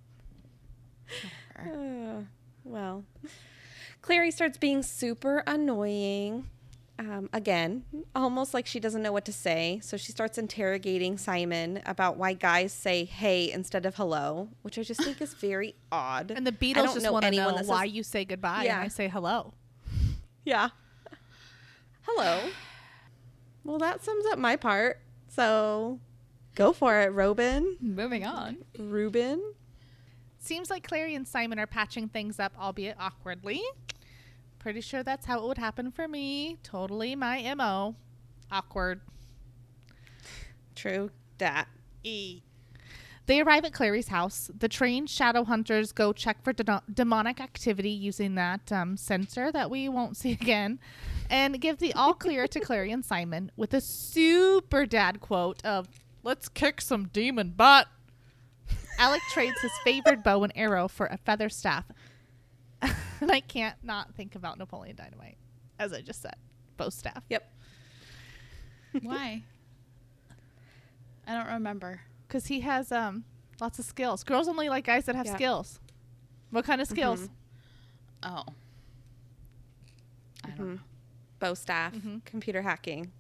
Uh, 1.59 2.23
well, 2.65 3.05
Clary 4.03 4.31
starts 4.33 4.59
being 4.59 4.83
super 4.83 5.43
annoying. 5.47 6.51
Um, 6.99 7.29
again, 7.35 7.85
almost 8.15 8.55
like 8.55 8.67
she 8.67 8.81
doesn't 8.81 9.03
know 9.03 9.13
what 9.13 9.27
to 9.27 9.33
say. 9.33 9.81
So 9.83 9.99
she 9.99 10.13
starts 10.13 10.39
interrogating 10.39 11.19
Simon 11.19 11.83
about 11.85 12.17
why 12.17 12.33
guys 12.33 12.73
say 12.73 13.05
hey 13.05 13.51
instead 13.53 13.85
of 13.85 13.97
hello, 13.97 14.49
which 14.63 14.79
I 14.79 14.83
just 14.83 15.03
think 15.05 15.21
is 15.21 15.35
very 15.35 15.75
odd. 15.93 16.31
And 16.31 16.47
the 16.47 16.53
Beatles 16.53 16.95
just 16.95 17.11
want 17.13 17.25
to 17.27 17.31
know 17.33 17.55
why 17.67 17.85
you 17.85 18.03
say 18.03 18.25
goodbye 18.25 18.65
Yeah. 18.65 18.77
and 18.77 18.85
I 18.85 18.89
say 18.89 19.09
hello. 19.09 19.53
Yeah. 20.45 20.69
Hello. 22.03 22.41
Well, 23.65 23.79
that 23.79 24.03
sums 24.05 24.25
up 24.27 24.39
my 24.39 24.55
part. 24.57 25.01
So 25.29 25.99
go 26.55 26.73
for 26.73 27.01
it, 27.01 27.09
Robin. 27.13 27.77
moving 27.81 28.25
on 28.25 28.59
Ruben. 28.79 29.43
Seems 30.39 30.71
like 30.71 30.87
Clary 30.87 31.17
and 31.17 31.27
Simon 31.27 31.59
are 31.59 31.67
patching 31.67 32.09
things 32.09 32.39
up, 32.39 32.53
albeit 32.61 32.97
awkwardly. 33.01 33.61
Pretty 34.67 34.81
sure 34.81 35.05
that's 35.05 35.27
how 35.27 35.39
it 35.39 35.47
would 35.47 35.59
happen 35.59 35.93
for 35.93 36.09
me. 36.09 36.57
Totally 36.65 37.15
my 37.15 37.55
MO. 37.55 37.95
Awkward. 38.51 39.01
True. 40.75 41.13
Dat. 41.39 41.69
E. 42.03 42.43
They 43.27 43.41
arrive 43.41 43.65
at 43.65 43.73
Clary's 43.73 44.09
house. 44.09 44.51
The 44.59 44.67
trained 44.67 45.09
shadow 45.09 45.45
hunters 45.45 45.93
go 45.93 46.13
check 46.13 46.43
for 46.43 46.53
de- 46.53 46.83
demonic 46.93 47.41
activity 47.41 47.91
using 47.91 48.35
that 48.35 48.73
um, 48.73 48.97
sensor 48.97 49.53
that 49.53 49.71
we 49.71 49.89
won't 49.89 50.17
see 50.17 50.33
again 50.41 50.81
and 51.31 51.61
give 51.61 51.79
the 51.79 51.93
all 51.93 52.13
clear 52.13 52.49
to 52.49 52.59
Clary 52.59 52.91
and 52.91 53.05
Simon 53.05 53.53
with 53.57 53.73
a 53.73 53.81
super 53.81 54.85
dad 54.85 55.21
quote 55.21 55.65
of, 55.65 55.87
Let's 56.25 56.49
kick 56.49 56.81
some 56.81 57.07
demon 57.13 57.51
butt. 57.57 57.87
Alec 58.99 59.23
trades 59.31 59.61
his 59.61 59.71
favorite 59.85 60.25
bow 60.25 60.43
and 60.43 60.53
arrow 60.57 60.89
for 60.89 61.07
a 61.07 61.19
feather 61.19 61.49
staff. 61.49 61.85
and 63.21 63.31
I 63.31 63.41
can't 63.41 63.77
not 63.83 64.15
think 64.15 64.35
about 64.35 64.59
Napoleon 64.59 64.97
Dynamite, 64.97 65.37
as 65.79 65.93
I 65.93 66.01
just 66.03 66.23
said. 66.23 66.37
Bow 66.77 66.89
staff. 66.91 67.23
Yep. 67.31 67.53
why 69.03 69.43
i 71.27 71.35
don't 71.35 71.53
remember 71.53 72.01
because 72.27 72.47
he 72.47 72.61
has 72.61 72.91
um 72.91 73.25
lots 73.61 73.79
of 73.79 73.85
skills. 73.85 74.23
Girls 74.25 74.49
only 74.49 74.69
like 74.71 74.85
guys 74.87 75.05
that 75.07 75.15
have 75.17 75.27
Yeah. 75.27 75.35
skills. 75.35 75.81
What 76.51 76.65
kind 76.65 76.81
of 76.81 76.87
skills? 76.89 77.23
Mhm. 77.23 77.29
oh 78.23 78.45
i 80.45 80.49
don't 80.51 80.59
Mhm. 80.59 80.75
know 80.77 80.81
Bow 81.39 81.53
staff. 81.55 81.93
Mhm. 81.93 82.25
Computer 82.25 82.63
hacking. 82.63 83.13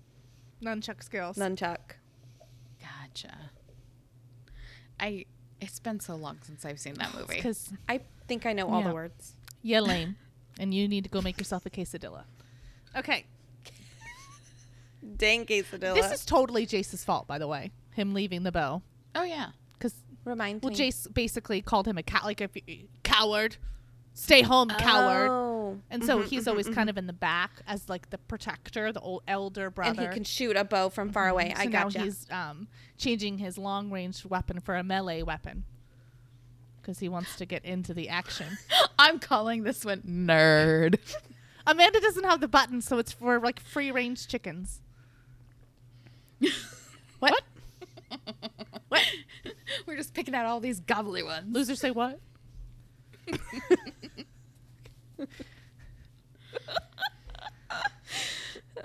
Nunchuck 0.62 1.02
skills. 1.02 1.36
Nunchuck. 1.36 1.96
Gotcha. 2.80 3.50
I 4.98 5.26
it's 5.60 5.78
been 5.80 6.00
so 6.00 6.14
long 6.16 6.38
since 6.42 6.64
I've 6.64 6.80
seen 6.80 6.94
that 6.94 7.14
movie. 7.14 7.36
Because 7.36 7.72
I 7.88 8.00
think 8.28 8.46
I 8.46 8.52
know 8.54 8.68
all 8.70 8.80
Yeah. 8.80 8.88
the 8.88 8.94
words. 8.94 9.35
You're 9.66 9.80
lame, 9.80 10.16
and 10.58 10.72
you 10.72 10.88
need 10.88 11.04
to 11.04 11.10
go 11.10 11.20
make 11.20 11.38
yourself 11.38 11.66
a 11.66 11.70
quesadilla. 11.70 12.24
Okay, 12.96 13.26
Dang 15.16 15.44
quesadilla. 15.46 15.94
this 15.94 16.10
is 16.12 16.24
totally 16.24 16.66
Jace's 16.66 17.04
fault, 17.04 17.26
by 17.26 17.38
the 17.38 17.46
way. 17.46 17.70
Him 17.94 18.14
leaving 18.14 18.42
the 18.42 18.52
bow, 18.52 18.82
Oh 19.14 19.22
yeah. 19.22 19.50
because 19.74 19.94
Remind 20.24 20.62
well, 20.62 20.72
me. 20.72 20.76
Jace 20.76 21.12
basically 21.12 21.62
called 21.62 21.86
him 21.86 21.96
a 21.98 22.02
cat, 22.02 22.24
like 22.24 22.40
a 22.40 22.50
coward. 23.04 23.56
Stay 24.14 24.42
home, 24.42 24.68
coward. 24.70 25.28
Oh. 25.30 25.78
And 25.90 26.04
so 26.04 26.18
Mhm, 26.20 26.24
he's 26.24 26.44
mhm, 26.44 26.48
always 26.48 26.66
mhm. 26.66 26.74
kind 26.74 26.90
of 26.90 26.98
in 26.98 27.06
the 27.06 27.12
back 27.12 27.62
as 27.66 27.88
like 27.88 28.10
the 28.10 28.18
protector, 28.18 28.90
the 28.92 29.00
old 29.00 29.22
elder 29.28 29.70
brother. 29.70 30.00
And 30.02 30.10
he 30.10 30.14
can 30.14 30.24
shoot 30.24 30.56
a 30.56 30.64
bow 30.64 30.88
from 30.88 31.12
far 31.12 31.28
away. 31.28 31.52
So 31.54 31.62
I 31.62 31.66
now 31.66 31.84
gotcha. 31.84 32.00
he's 32.00 32.26
um, 32.30 32.66
changing 32.98 33.38
his 33.38 33.56
long 33.56 33.90
range 33.90 34.24
weapon 34.24 34.58
for 34.60 34.74
a 34.74 34.82
melee 34.82 35.22
weapon 35.22 35.64
because 36.86 37.00
he 37.00 37.08
wants 37.08 37.34
to 37.34 37.44
get 37.44 37.64
into 37.64 37.92
the 37.92 38.08
action. 38.08 38.58
I'm 38.98 39.18
calling 39.18 39.64
this 39.64 39.84
one 39.84 40.02
nerd. 40.02 41.00
Amanda 41.66 42.00
doesn't 42.00 42.22
have 42.22 42.40
the 42.40 42.46
button, 42.46 42.80
so 42.80 42.98
it's 42.98 43.12
for 43.12 43.40
like 43.40 43.58
free 43.58 43.90
range 43.90 44.28
chickens. 44.28 44.80
what? 47.18 47.42
what? 48.86 49.02
We're 49.84 49.96
just 49.96 50.14
picking 50.14 50.32
out 50.32 50.46
all 50.46 50.60
these 50.60 50.78
gobbly 50.78 51.24
ones. 51.24 51.52
Losers 51.52 51.80
say 51.80 51.90
what? 51.90 52.20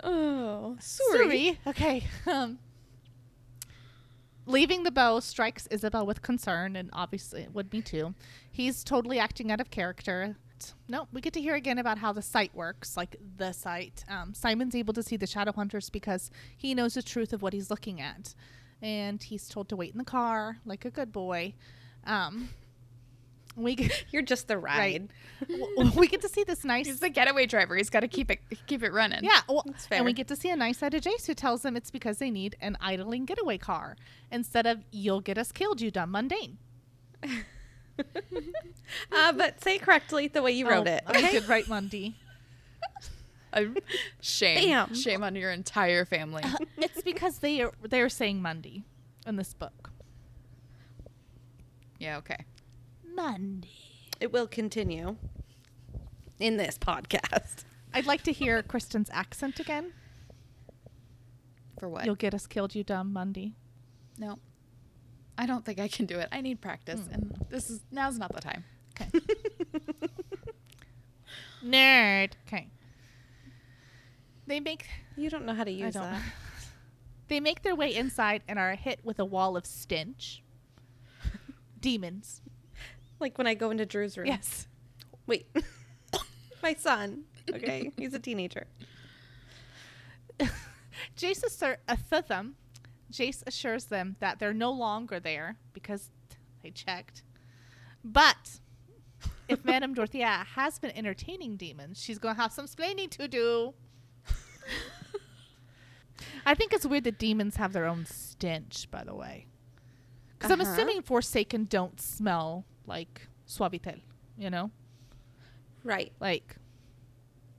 Oh, 0.04 0.76
sorry. 0.80 1.60
Okay. 1.68 2.08
Um, 2.26 2.58
leaving 4.46 4.84
the 4.84 4.92
bow 4.92 5.20
strikes 5.20 5.68
Isabelle 5.68 6.06
with 6.06 6.22
concern, 6.22 6.76
and 6.76 6.90
obviously 6.94 7.42
it 7.42 7.54
would 7.54 7.72
me 7.72 7.82
too. 7.82 8.14
He's 8.52 8.84
totally 8.84 9.20
acting 9.20 9.52
out 9.52 9.62
of 9.62 9.70
character. 9.70 10.36
No, 10.88 11.08
we 11.12 11.22
get 11.22 11.34
to 11.34 11.42
hear 11.42 11.56
again 11.56 11.80
about 11.80 11.98
how 11.98 12.14
the 12.14 12.22
sight 12.22 12.54
works, 12.54 12.96
like 12.96 13.16
the 13.38 13.52
sight. 13.52 14.04
Um, 14.08 14.34
Simon's 14.34 14.76
able 14.76 14.94
to 14.94 15.02
see 15.02 15.18
the 15.18 15.26
shadow 15.26 15.52
hunters 15.52 15.90
because 15.90 16.30
he 16.56 16.76
knows 16.76 16.94
the 16.94 17.02
truth 17.02 17.34
of 17.34 17.42
what 17.42 17.54
he's 17.54 17.70
looking 17.72 18.00
at, 18.00 18.36
and 18.82 19.22
he's 19.22 19.50
told 19.50 19.70
to 19.70 19.76
wait 19.76 19.92
in 19.92 19.98
the 19.98 20.04
car 20.04 20.58
like 20.66 20.86
a 20.86 20.92
good 20.92 21.12
boy. 21.12 21.54
Um, 22.06 22.50
we 23.56 23.76
get, 23.76 24.06
You're 24.12 24.22
just 24.22 24.48
the 24.48 24.58
ride. 24.58 25.10
w- 25.48 25.92
we 26.00 26.08
get 26.08 26.22
to 26.22 26.30
see 26.30 26.44
this 26.44 26.64
nice 26.64 26.86
He's 26.88 27.00
the 27.00 27.10
getaway 27.10 27.46
driver. 27.46 27.76
He's 27.76 27.90
got 27.90 28.00
to 28.02 28.08
keep 28.08 28.32
it 28.32 28.40
keep 28.68 28.82
it 28.84 28.92
running. 28.94 29.24
Yeah, 29.24 29.42
well, 29.50 29.66
and 29.92 30.06
we 30.06 30.14
get 30.14 30.28
to 30.30 30.36
see 30.36 30.50
a 30.50 30.56
nice 30.56 30.78
side 30.78 30.94
of 30.94 31.02
Jace 31.04 31.28
who 31.28 31.34
tells 31.34 31.62
them 31.62 31.76
it's 31.76 31.92
because 31.92 32.18
they 32.20 32.30
need 32.32 32.56
an 32.62 32.78
idling 32.80 33.26
getaway 33.26 33.58
car 33.58 33.96
instead 34.32 34.66
of 34.66 34.80
"You'll 34.92 35.22
get 35.22 35.38
us 35.38 35.52
killed, 35.52 35.82
you 35.82 35.92
dumb 35.92 36.12
mundane." 36.12 36.58
Uh, 39.12 39.32
but 39.34 39.64
say 39.64 39.78
correctly 39.78 40.28
the 40.28 40.42
way 40.42 40.52
you 40.52 40.68
wrote 40.68 40.88
Oh, 40.88 40.92
it. 40.92 41.04
I 41.06 41.18
Okay. 41.20 41.32
did 41.34 41.48
write 41.48 41.68
Mundy. 41.68 42.16
I- 43.54 43.70
shame. 44.22 44.70
Bam. 44.70 44.96
Shame 44.96 45.24
on 45.24 45.36
your 45.36 45.52
entire 45.52 46.04
family. 46.06 46.44
it's 46.78 47.02
because 47.04 47.40
they 47.40 47.62
are 47.62 47.72
they're 47.88 48.10
saying 48.10 48.42
Mundy 48.42 48.84
in 49.28 49.36
this 49.36 49.54
book. 49.54 49.92
yeah. 52.00 52.18
Okay. 52.18 52.38
Mundy. 53.16 53.70
It 54.20 54.32
will 54.32 54.48
continue 54.48 55.18
in 56.40 56.58
this 56.58 56.78
podcast. 56.78 57.64
I'd 57.94 58.06
like 58.06 58.24
to 58.24 58.32
hear 58.32 58.62
Kristen's 58.64 59.10
accent 59.12 59.60
again. 59.60 59.94
For 61.80 61.90
what? 61.90 62.06
You'll 62.06 62.16
get 62.16 62.34
us 62.34 62.48
killed, 62.48 62.76
you 62.76 62.84
dumb 62.84 63.12
Mundy. 63.14 63.56
no. 64.18 64.40
I 65.38 65.48
don't 65.48 65.66
think 65.66 65.80
I 65.80 65.88
can 65.88 66.06
do 66.06 66.20
it. 66.20 66.28
I 66.32 66.42
need 66.42 66.62
practice, 66.62 67.00
Hmm. 67.08 67.14
and 67.14 67.46
this 67.50 67.72
is 67.72 67.82
now's 67.90 68.20
not 68.20 68.32
the 68.34 68.42
time. 68.42 68.64
Okay. 69.00 69.10
Nerd. 71.66 72.32
Okay. 72.48 72.68
They 74.46 74.60
make 74.60 74.88
You 75.18 75.30
don't 75.30 75.46
know 75.46 75.54
how 75.56 75.64
to 75.64 75.72
use 75.72 75.94
don't. 75.96 76.04
that. 76.04 76.22
They 77.28 77.40
make 77.40 77.62
their 77.64 77.76
way 77.78 77.96
inside 77.96 78.44
and 78.48 78.60
are 78.60 78.76
hit 78.76 79.00
with 79.06 79.18
a 79.18 79.24
wall 79.26 79.56
of 79.56 79.66
stench. 79.66 80.44
Demons. 81.80 82.42
Like 83.22 83.38
when 83.38 83.48
I 83.48 83.54
go 83.54 83.70
into 83.70 83.86
Drew's 83.86 84.18
room. 84.18 84.28
Yes. 84.28 84.68
Wait. 85.28 85.48
My 86.64 86.74
son. 86.74 87.24
Okay. 87.50 87.92
He's 87.98 88.14
a 88.14 88.20
teenager. 88.20 88.68
Jace 91.18 91.44
assur- 91.44 91.78
uh, 91.88 92.22
them. 92.28 92.56
Jace 93.12 93.44
assures 93.46 93.86
them 93.86 94.16
that 94.20 94.40
they're 94.40 94.54
no 94.54 94.72
longer 94.72 95.20
there 95.20 95.58
because 95.74 96.10
they 96.64 96.72
checked. 96.72 97.24
But 98.04 98.60
if 99.48 99.64
Madame 99.66 99.94
Dorothea 99.94 100.46
has 100.56 100.80
been 100.80 100.92
entertaining 100.92 101.58
demons, 101.58 102.02
she's 102.02 102.18
going 102.20 102.36
to 102.36 102.42
have 102.42 102.52
some 102.52 102.66
explaining 102.66 103.10
to 103.10 103.28
do. 103.28 103.74
I 106.46 106.56
think 106.56 106.74
it's 106.74 106.86
weird 106.86 107.04
that 107.04 107.20
demons 107.20 107.58
have 107.58 107.74
their 107.74 107.86
own 107.86 108.06
stench, 108.06 108.90
by 108.90 109.04
the 109.04 109.14
way. 109.16 109.46
Because 110.38 110.52
I'm 110.52 110.62
Uh-huh. 110.62 110.72
assuming 110.72 111.02
Forsaken 111.04 111.66
don't 111.66 112.00
smell 112.02 112.66
like 112.92 113.28
Suavitel, 113.48 114.00
you 114.38 114.50
know? 114.50 114.70
Right. 115.84 116.12
Like, 116.20 116.56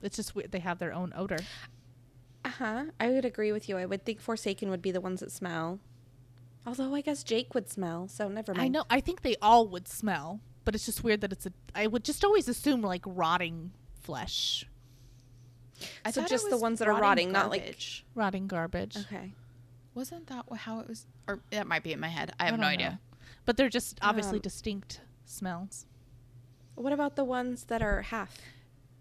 it's 0.01 0.15
just 0.15 0.35
weird. 0.35 0.51
They 0.51 0.59
have 0.59 0.79
their 0.79 0.93
own 0.93 1.11
odor. 1.15 1.39
Uh 2.45 2.49
huh. 2.49 2.83
I 2.99 3.09
would 3.09 3.25
agree 3.25 3.51
with 3.51 3.67
you. 3.67 3.77
I 3.77 3.85
would 3.85 4.05
think 4.05 4.21
Forsaken 4.21 4.69
would 4.69 4.81
be 4.81 4.91
the 4.91 5.01
ones 5.01 5.19
that 5.21 5.31
smell. 5.31 5.79
Although 6.65 6.93
I 6.95 7.01
guess 7.01 7.23
Jake 7.23 7.53
would 7.53 7.69
smell, 7.69 8.07
so 8.07 8.27
never 8.29 8.53
mind. 8.53 8.63
I 8.65 8.67
know. 8.69 8.85
I 8.89 8.99
think 9.01 9.21
they 9.21 9.35
all 9.41 9.67
would 9.67 9.87
smell, 9.87 10.39
but 10.63 10.75
it's 10.75 10.85
just 10.85 11.03
weird 11.03 11.19
that 11.21 11.31
it's 11.33 11.45
a. 11.45 11.51
I 11.75 11.87
would 11.87 12.03
just 12.05 12.23
always 12.23 12.47
assume 12.47 12.81
like 12.81 13.01
rotting 13.05 13.71
flesh, 14.01 14.65
I 16.05 16.11
So 16.11 16.25
just 16.25 16.49
the 16.49 16.57
ones 16.57 16.79
that 16.79 16.87
are 16.87 16.93
rotting, 16.99 17.31
not 17.31 17.49
like- 17.49 17.61
garbage. 17.63 18.05
rotting 18.15 18.47
garbage. 18.47 18.95
Okay. 18.97 19.33
Wasn't 19.93 20.27
that 20.27 20.45
how 20.59 20.79
it 20.79 20.87
was? 20.87 21.05
Or 21.27 21.41
that 21.51 21.67
might 21.67 21.83
be 21.83 21.91
in 21.93 21.99
my 21.99 22.07
head. 22.07 22.33
I 22.39 22.45
have 22.45 22.53
I 22.53 22.57
no 22.57 22.63
don't 22.63 22.71
idea. 22.73 22.99
But 23.45 23.57
they're 23.57 23.69
just 23.69 23.99
obviously 24.01 24.37
Um, 24.37 24.41
distinct 24.41 25.01
smells. 25.25 25.85
What 26.75 26.93
about 26.93 27.15
the 27.15 27.23
ones 27.23 27.65
that 27.65 27.81
are 27.81 28.01
half, 28.01 28.37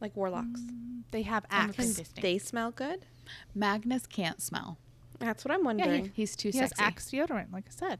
like 0.00 0.14
warlocks? 0.16 0.60
Mm, 0.60 1.02
they 1.10 1.22
have 1.22 1.44
I'm 1.50 1.68
axe. 1.68 1.76
Pretty 1.76 1.92
Can 1.94 2.02
distinct. 2.02 2.22
they 2.22 2.38
smell 2.38 2.70
good? 2.70 3.06
Magnus 3.54 4.06
can't 4.06 4.42
smell. 4.42 4.78
That's 5.18 5.44
what 5.44 5.52
I'm 5.52 5.60
Yeah, 5.60 5.64
wondering. 5.66 6.04
he, 6.06 6.10
He's 6.14 6.36
too 6.36 6.50
he 6.50 6.58
has 6.58 6.72
axe 6.78 7.10
deodorant, 7.10 7.52
like 7.52 7.64
I 7.68 7.70
said. 7.70 7.98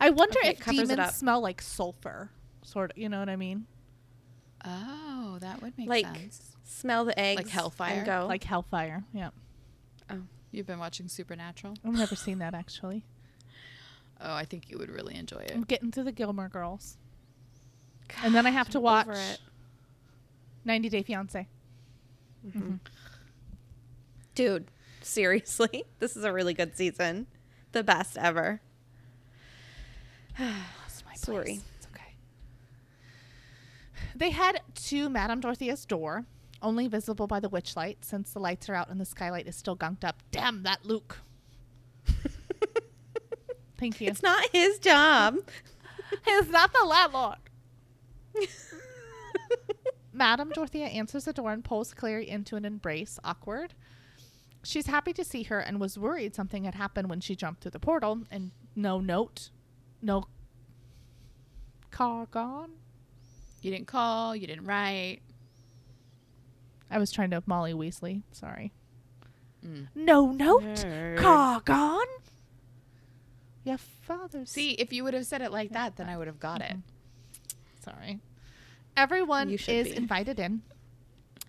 I 0.00 0.10
wonder 0.10 0.38
Okay, 0.40 0.50
if 0.50 0.64
demons 0.64 1.14
smell 1.14 1.40
like 1.40 1.62
sulfur, 1.62 2.30
sort 2.62 2.90
of. 2.90 2.98
You 2.98 3.08
know 3.08 3.20
what 3.20 3.28
I 3.28 3.36
mean? 3.36 3.66
Oh, 4.64 5.38
that 5.40 5.62
would 5.62 5.76
make 5.78 5.88
like 5.88 6.04
sense. 6.06 6.56
smell 6.64 7.04
the 7.04 7.18
eggs, 7.18 7.50
hellfire? 7.50 7.98
and 7.98 8.06
go. 8.06 8.26
Like 8.28 8.44
hellfire. 8.44 9.04
Yeah, 9.12 9.30
oh, 10.10 10.22
You've 10.50 10.66
been 10.66 10.78
watching 10.78 11.08
Supernatural. 11.08 11.74
I've 11.84 11.94
never 11.96 12.16
seen 12.16 12.38
that 12.38 12.54
actually. 12.54 13.04
Oh, 14.20 14.34
I 14.34 14.44
think 14.44 14.70
you 14.70 14.78
would 14.78 14.90
really 14.90 15.16
enjoy 15.16 15.38
it. 15.38 15.52
I'm 15.54 15.64
getting 15.64 15.90
to 15.92 16.02
the 16.02 16.12
Gilmore 16.12 16.48
Girls, 16.48 16.96
and 18.22 18.34
then 18.34 18.46
I 18.46 18.50
have 18.50 18.68
to 18.70 18.80
watch 18.80 19.08
it. 19.08 19.40
90 20.64 20.88
Day 20.88 21.02
Fiance. 21.02 21.46
Mhm. 22.46 22.80
Dude, 24.34 24.70
seriously, 25.02 25.84
this 25.98 26.16
is 26.16 26.24
a 26.24 26.32
really 26.32 26.54
good 26.54 26.76
season, 26.76 27.26
the 27.72 27.82
best 27.84 28.16
ever. 28.18 28.60
My 30.38 30.54
Sorry. 31.16 31.44
place. 31.44 31.60
It's 31.76 31.86
okay. 31.94 32.14
They 34.16 34.30
head 34.30 34.60
to 34.86 35.08
Madame 35.08 35.40
Dorothea's 35.40 35.84
door, 35.84 36.24
only 36.60 36.88
visible 36.88 37.26
by 37.26 37.40
the 37.40 37.48
witch 37.48 37.76
light 37.76 37.98
since 38.04 38.32
the 38.32 38.40
lights 38.40 38.68
are 38.68 38.74
out 38.74 38.88
and 38.88 39.00
the 39.00 39.04
skylight 39.04 39.46
is 39.46 39.54
still 39.56 39.76
gunked 39.76 40.02
up. 40.04 40.22
Damn 40.32 40.62
that 40.64 40.84
Luke. 40.84 41.18
Thank 43.78 44.00
you. 44.00 44.08
It's 44.08 44.22
not 44.22 44.48
his 44.52 44.78
job. 44.78 45.36
it's 46.26 46.48
not 46.50 46.72
the 46.72 46.84
landlord. 46.86 47.36
Madame 50.12 50.50
Dorothea 50.50 50.86
answers 50.86 51.24
the 51.24 51.32
door 51.32 51.52
and 51.52 51.64
pulls 51.64 51.92
Clary 51.92 52.28
into 52.28 52.56
an 52.56 52.64
embrace. 52.64 53.18
Awkward. 53.24 53.74
She's 54.62 54.86
happy 54.86 55.12
to 55.12 55.24
see 55.24 55.42
her 55.44 55.58
and 55.58 55.80
was 55.80 55.98
worried 55.98 56.34
something 56.34 56.64
had 56.64 56.74
happened 56.74 57.10
when 57.10 57.20
she 57.20 57.36
jumped 57.36 57.62
through 57.62 57.72
the 57.72 57.80
portal. 57.80 58.20
And 58.30 58.52
no 58.76 59.00
note, 59.00 59.50
no 60.00 60.24
car 61.90 62.26
gone. 62.30 62.70
You 63.60 63.70
didn't 63.70 63.86
call. 63.86 64.36
You 64.36 64.46
didn't 64.46 64.64
write. 64.66 65.20
I 66.90 66.98
was 66.98 67.10
trying 67.10 67.30
to 67.30 67.42
Molly 67.46 67.72
Weasley. 67.72 68.22
Sorry. 68.30 68.72
Mm. 69.66 69.88
No 69.94 70.30
note, 70.30 70.62
Nerd. 70.62 71.16
car 71.16 71.60
gone. 71.64 72.06
Your 73.64 73.78
father's. 73.78 74.50
See, 74.50 74.72
if 74.72 74.92
you 74.92 75.04
would 75.04 75.14
have 75.14 75.24
said 75.24 75.40
it 75.40 75.50
like 75.50 75.72
that, 75.72 75.96
then 75.96 76.08
I 76.08 76.18
would 76.18 76.26
have 76.26 76.38
got 76.38 76.60
it. 76.60 76.76
Sorry. 77.84 78.20
Everyone 78.96 79.50
is 79.50 79.66
be. 79.66 79.96
invited 79.96 80.38
in. 80.38 80.62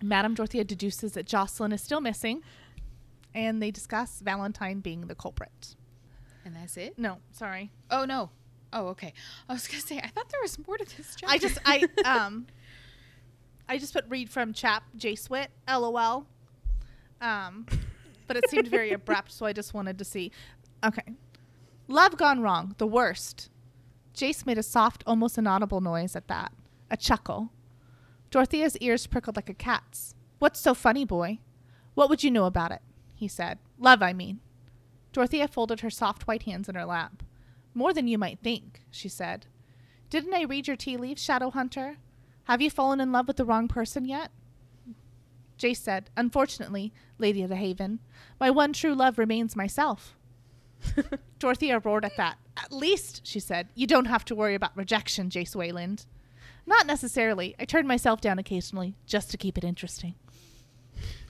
Madame 0.02 0.34
Dorothea 0.34 0.64
deduces 0.64 1.12
that 1.12 1.26
Jocelyn 1.26 1.72
is 1.72 1.80
still 1.80 2.00
missing, 2.00 2.42
and 3.34 3.62
they 3.62 3.70
discuss 3.70 4.20
Valentine 4.20 4.80
being 4.80 5.06
the 5.06 5.14
culprit. 5.14 5.74
And 6.44 6.54
that's 6.54 6.76
it. 6.76 6.98
No, 6.98 7.18
sorry. 7.32 7.72
Oh 7.90 8.04
no. 8.04 8.30
Oh, 8.72 8.88
okay. 8.88 9.14
I 9.48 9.52
was 9.54 9.66
gonna 9.66 9.80
say 9.80 9.98
I 9.98 10.08
thought 10.08 10.28
there 10.28 10.40
was 10.42 10.58
more 10.66 10.76
to 10.76 10.96
this 10.96 11.16
chapter. 11.16 11.34
I 11.34 11.38
just 11.38 11.58
I 11.64 11.88
um 12.04 12.46
I 13.68 13.78
just 13.78 13.92
put 13.92 14.04
read 14.08 14.28
from 14.28 14.52
chap 14.52 14.84
J 14.96 15.14
Swit, 15.14 15.48
LOL. 15.68 16.26
Um 17.20 17.66
but 18.26 18.36
it 18.36 18.50
seemed 18.50 18.68
very 18.68 18.92
abrupt, 18.92 19.32
so 19.32 19.46
I 19.46 19.52
just 19.52 19.72
wanted 19.72 19.98
to 19.98 20.04
see. 20.04 20.30
Okay. 20.84 21.14
Love 21.88 22.16
gone 22.16 22.40
wrong, 22.40 22.74
the 22.78 22.86
worst. 22.86 23.50
Jace 24.16 24.46
made 24.46 24.56
a 24.56 24.62
soft, 24.62 25.04
almost 25.06 25.36
inaudible 25.36 25.82
noise 25.82 26.16
at 26.16 26.26
that. 26.28 26.52
A 26.90 26.96
chuckle. 26.96 27.50
Dorothea's 28.30 28.76
ears 28.78 29.06
prickled 29.06 29.36
like 29.36 29.50
a 29.50 29.54
cat's. 29.54 30.14
What's 30.38 30.58
so 30.58 30.74
funny, 30.74 31.04
boy? 31.04 31.38
What 31.94 32.08
would 32.08 32.24
you 32.24 32.30
know 32.30 32.46
about 32.46 32.72
it? 32.72 32.80
He 33.14 33.28
said. 33.28 33.58
Love, 33.78 34.02
I 34.02 34.14
mean. 34.14 34.40
Dorothea 35.12 35.48
folded 35.48 35.80
her 35.80 35.90
soft 35.90 36.26
white 36.26 36.44
hands 36.44 36.68
in 36.68 36.74
her 36.74 36.84
lap. 36.86 37.22
More 37.74 37.92
than 37.92 38.08
you 38.08 38.16
might 38.16 38.40
think, 38.40 38.82
she 38.90 39.08
said. 39.08 39.46
Didn't 40.08 40.34
I 40.34 40.42
read 40.42 40.66
your 40.66 40.76
tea 40.76 40.96
leaves, 40.96 41.22
Shadow 41.22 41.50
Hunter? 41.50 41.98
Have 42.44 42.62
you 42.62 42.70
fallen 42.70 43.00
in 43.00 43.12
love 43.12 43.26
with 43.28 43.36
the 43.36 43.44
wrong 43.44 43.68
person 43.68 44.06
yet? 44.06 44.30
Jace 45.58 45.78
said, 45.78 46.10
Unfortunately, 46.16 46.92
Lady 47.18 47.42
of 47.42 47.48
the 47.48 47.56
Haven, 47.56 48.00
my 48.38 48.50
one 48.50 48.72
true 48.72 48.94
love 48.94 49.18
remains 49.18 49.56
myself. 49.56 50.16
Dorothea 51.38 51.78
roared 51.80 52.04
at 52.04 52.16
that. 52.16 52.38
At 52.56 52.72
least, 52.72 53.26
she 53.26 53.40
said, 53.40 53.68
you 53.74 53.86
don't 53.86 54.06
have 54.06 54.24
to 54.26 54.34
worry 54.34 54.54
about 54.54 54.76
rejection, 54.76 55.28
Jace 55.30 55.54
Wayland. 55.56 56.06
Not 56.66 56.86
necessarily. 56.86 57.54
I 57.58 57.64
turn 57.64 57.86
myself 57.86 58.20
down 58.20 58.38
occasionally 58.38 58.94
just 59.06 59.30
to 59.30 59.36
keep 59.36 59.56
it 59.58 59.64
interesting. 59.64 60.14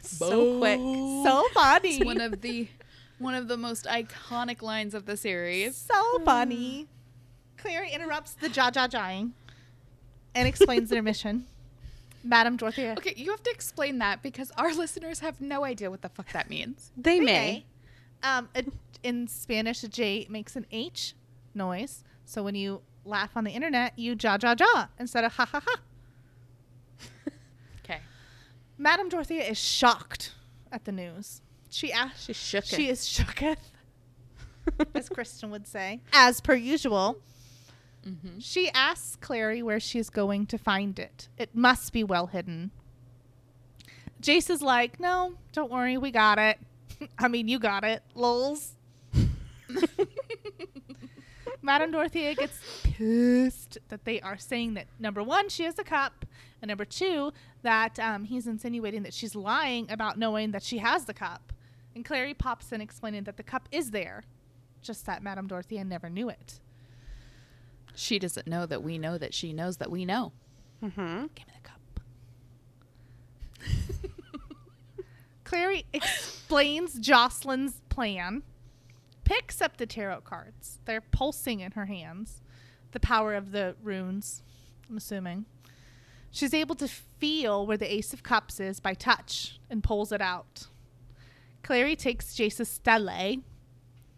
So 0.02 0.58
quick. 0.58 0.78
So 0.78 1.44
funny. 1.52 1.96
It's 1.96 2.04
one 2.04 2.20
of 2.20 2.40
the 2.40 2.68
one 3.18 3.34
of 3.34 3.48
the 3.48 3.56
most 3.56 3.86
iconic 3.86 4.62
lines 4.62 4.94
of 4.94 5.06
the 5.06 5.16
series. 5.16 5.76
so 5.76 6.18
funny. 6.24 6.86
Clary 7.56 7.90
interrupts 7.90 8.34
the 8.34 8.48
jaw 8.48 8.70
jaw 8.70 8.86
jawing 8.86 9.32
and 10.34 10.46
explains 10.46 10.90
their 10.90 11.02
mission. 11.02 11.46
Madame 12.24 12.56
Dorothea. 12.56 12.94
Okay, 12.98 13.14
you 13.16 13.30
have 13.30 13.42
to 13.42 13.50
explain 13.50 13.98
that 13.98 14.22
because 14.22 14.50
our 14.56 14.72
listeners 14.74 15.20
have 15.20 15.40
no 15.40 15.64
idea 15.64 15.90
what 15.90 16.02
the 16.02 16.08
fuck 16.08 16.30
that 16.32 16.48
means. 16.50 16.92
They 16.96 17.16
Okay. 17.16 17.24
may. 17.24 17.64
Um, 18.22 18.48
a, 18.54 18.64
in 19.02 19.28
Spanish, 19.28 19.82
a 19.82 19.88
J 19.88 20.26
makes 20.28 20.56
an 20.56 20.66
H 20.70 21.14
noise. 21.54 22.04
So 22.24 22.42
when 22.42 22.54
you 22.54 22.82
laugh 23.04 23.36
on 23.36 23.44
the 23.44 23.50
internet, 23.52 23.98
you 23.98 24.14
jaw 24.14 24.36
jaw 24.38 24.54
jaw 24.54 24.88
instead 24.98 25.24
of 25.24 25.32
ha 25.34 25.46
ha 25.46 25.60
ha. 25.64 25.76
Okay. 27.84 28.00
Madame 28.78 29.08
Dorothea 29.08 29.44
is 29.44 29.58
shocked 29.58 30.32
at 30.72 30.84
the 30.84 30.92
news. 30.92 31.40
She 31.70 31.92
asks. 31.92 32.24
She 32.24 32.32
shook 32.32 32.64
She 32.64 32.88
is 32.88 33.06
shooketh, 33.06 33.58
as 34.94 35.08
Kristen 35.08 35.50
would 35.50 35.66
say, 35.66 36.00
as 36.12 36.40
per 36.40 36.54
usual. 36.54 37.18
Mm-hmm. 38.06 38.38
She 38.38 38.70
asks 38.70 39.16
Clary 39.16 39.62
where 39.62 39.80
she's 39.80 40.10
going 40.10 40.46
to 40.46 40.58
find 40.58 40.98
it. 40.98 41.28
It 41.36 41.54
must 41.54 41.92
be 41.92 42.04
well 42.04 42.28
hidden. 42.28 42.70
Jace 44.22 44.48
is 44.48 44.62
like, 44.62 45.00
no, 45.00 45.34
don't 45.52 45.70
worry, 45.70 45.98
we 45.98 46.10
got 46.10 46.38
it. 46.38 46.58
I 47.18 47.28
mean, 47.28 47.48
you 47.48 47.58
got 47.58 47.84
it, 47.84 48.02
lols. 48.14 48.75
Madame 51.62 51.90
Dorothea 51.90 52.34
gets 52.34 52.58
pissed 52.82 53.78
that 53.88 54.04
they 54.04 54.20
are 54.20 54.38
saying 54.38 54.74
that 54.74 54.86
number 54.98 55.22
one, 55.22 55.48
she 55.48 55.64
has 55.64 55.78
a 55.78 55.84
cup, 55.84 56.24
and 56.62 56.68
number 56.68 56.84
two, 56.84 57.32
that 57.62 57.98
um, 57.98 58.24
he's 58.24 58.46
insinuating 58.46 59.02
that 59.02 59.14
she's 59.14 59.34
lying 59.34 59.90
about 59.90 60.18
knowing 60.18 60.52
that 60.52 60.62
she 60.62 60.78
has 60.78 61.04
the 61.04 61.14
cup. 61.14 61.52
And 61.94 62.04
Clary 62.04 62.34
pops 62.34 62.72
in 62.72 62.80
explaining 62.80 63.24
that 63.24 63.36
the 63.36 63.42
cup 63.42 63.68
is 63.72 63.90
there, 63.90 64.24
just 64.82 65.06
that 65.06 65.22
Madame 65.22 65.46
Dorothea 65.46 65.84
never 65.84 66.08
knew 66.08 66.28
it. 66.28 66.60
She 67.94 68.18
doesn't 68.18 68.46
know 68.46 68.66
that 68.66 68.82
we 68.82 68.98
know 68.98 69.16
that 69.18 69.32
she 69.32 69.52
knows 69.52 69.78
that 69.78 69.90
we 69.90 70.04
know. 70.04 70.32
Mm-hmm. 70.84 71.26
Give 71.34 71.46
me 71.46 71.54
the 71.54 71.68
cup. 71.68 71.80
Clary 75.44 75.86
explains 75.92 76.98
Jocelyn's 76.98 77.80
plan, 77.88 78.42
picks 79.26 79.60
up 79.60 79.76
the 79.76 79.84
tarot 79.86 80.22
cards. 80.22 80.78
They're 80.86 81.02
pulsing 81.02 81.60
in 81.60 81.72
her 81.72 81.84
hands. 81.86 82.40
The 82.92 83.00
power 83.00 83.34
of 83.34 83.52
the 83.52 83.74
runes, 83.82 84.42
I'm 84.88 84.96
assuming. 84.96 85.44
She's 86.30 86.54
able 86.54 86.76
to 86.76 86.88
feel 86.88 87.66
where 87.66 87.76
the 87.76 87.92
Ace 87.92 88.12
of 88.14 88.22
Cups 88.22 88.60
is 88.60 88.80
by 88.80 88.94
touch 88.94 89.58
and 89.68 89.82
pulls 89.82 90.12
it 90.12 90.20
out. 90.22 90.68
Clary 91.62 91.96
takes 91.96 92.34
Jace's 92.34 92.68
stele. 92.68 93.42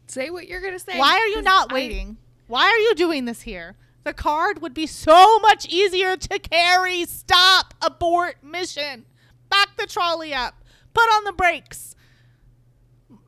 Say 0.06 0.30
what 0.30 0.46
you're 0.46 0.60
gonna 0.60 0.78
say. 0.78 0.98
Why 0.98 1.16
are 1.16 1.26
you 1.26 1.42
not 1.42 1.70
I- 1.72 1.74
waiting? 1.74 2.18
Why 2.46 2.64
are 2.64 2.78
you 2.78 2.94
doing 2.94 3.24
this 3.24 3.42
here? 3.42 3.76
The 4.04 4.12
card 4.14 4.62
would 4.62 4.72
be 4.74 4.86
so 4.86 5.38
much 5.40 5.66
easier 5.66 6.16
to 6.16 6.38
carry. 6.38 7.04
Stop. 7.04 7.74
Abort 7.82 8.42
mission. 8.42 9.04
Back 9.50 9.76
the 9.76 9.86
trolley 9.86 10.32
up. 10.32 10.62
Put 10.94 11.08
on 11.12 11.24
the 11.24 11.32
brakes. 11.32 11.94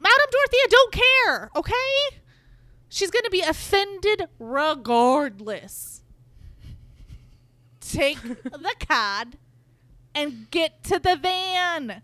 Madame 0.01 0.26
Dorothea 0.30 0.68
don't 0.70 0.92
care, 0.92 1.51
okay? 1.57 2.16
She's 2.88 3.11
going 3.11 3.24
to 3.24 3.30
be 3.30 3.40
offended 3.42 4.26
regardless. 4.38 6.03
Take 7.80 8.20
the 8.22 8.74
card 8.88 9.36
and 10.14 10.51
get 10.51 10.82
to 10.84 10.98
the 10.98 11.16
van. 11.16 12.03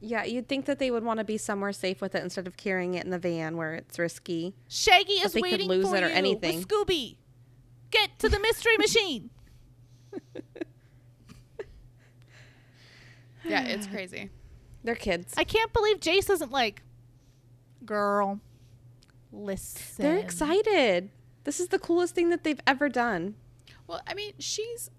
Yeah, 0.00 0.24
you'd 0.24 0.48
think 0.48 0.66
that 0.66 0.78
they 0.78 0.90
would 0.90 1.04
want 1.04 1.18
to 1.18 1.24
be 1.24 1.36
somewhere 1.38 1.72
safe 1.72 2.00
with 2.00 2.14
it 2.14 2.22
instead 2.22 2.46
of 2.46 2.56
carrying 2.56 2.94
it 2.94 3.04
in 3.04 3.10
the 3.10 3.18
van 3.18 3.56
where 3.56 3.74
it's 3.74 3.98
risky. 3.98 4.54
Shaggy 4.68 5.14
is 5.14 5.32
they 5.32 5.40
could 5.40 5.50
waiting 5.50 5.68
lose 5.68 5.88
for 5.88 5.96
it 5.96 6.04
or 6.04 6.08
you 6.08 6.14
anything. 6.14 6.58
with 6.58 6.68
Scooby. 6.68 7.16
Get 7.90 8.18
to 8.20 8.28
the 8.28 8.38
mystery 8.38 8.76
machine. 8.78 9.30
Yeah, 13.44 13.64
it's 13.64 13.86
crazy. 13.86 14.30
They're 14.84 14.94
kids. 14.94 15.34
I 15.36 15.44
can't 15.44 15.72
believe 15.72 16.00
Jace 16.00 16.30
isn't 16.30 16.50
like, 16.52 16.82
girl, 17.88 18.40
listen. 19.32 20.02
They're 20.04 20.18
excited. 20.18 21.10
This 21.44 21.58
is 21.58 21.68
the 21.68 21.78
coolest 21.78 22.14
thing 22.14 22.28
that 22.28 22.44
they've 22.44 22.60
ever 22.66 22.88
done. 22.88 23.34
Well, 23.86 24.00
I 24.06 24.14
mean, 24.14 24.34
she's 24.38 24.90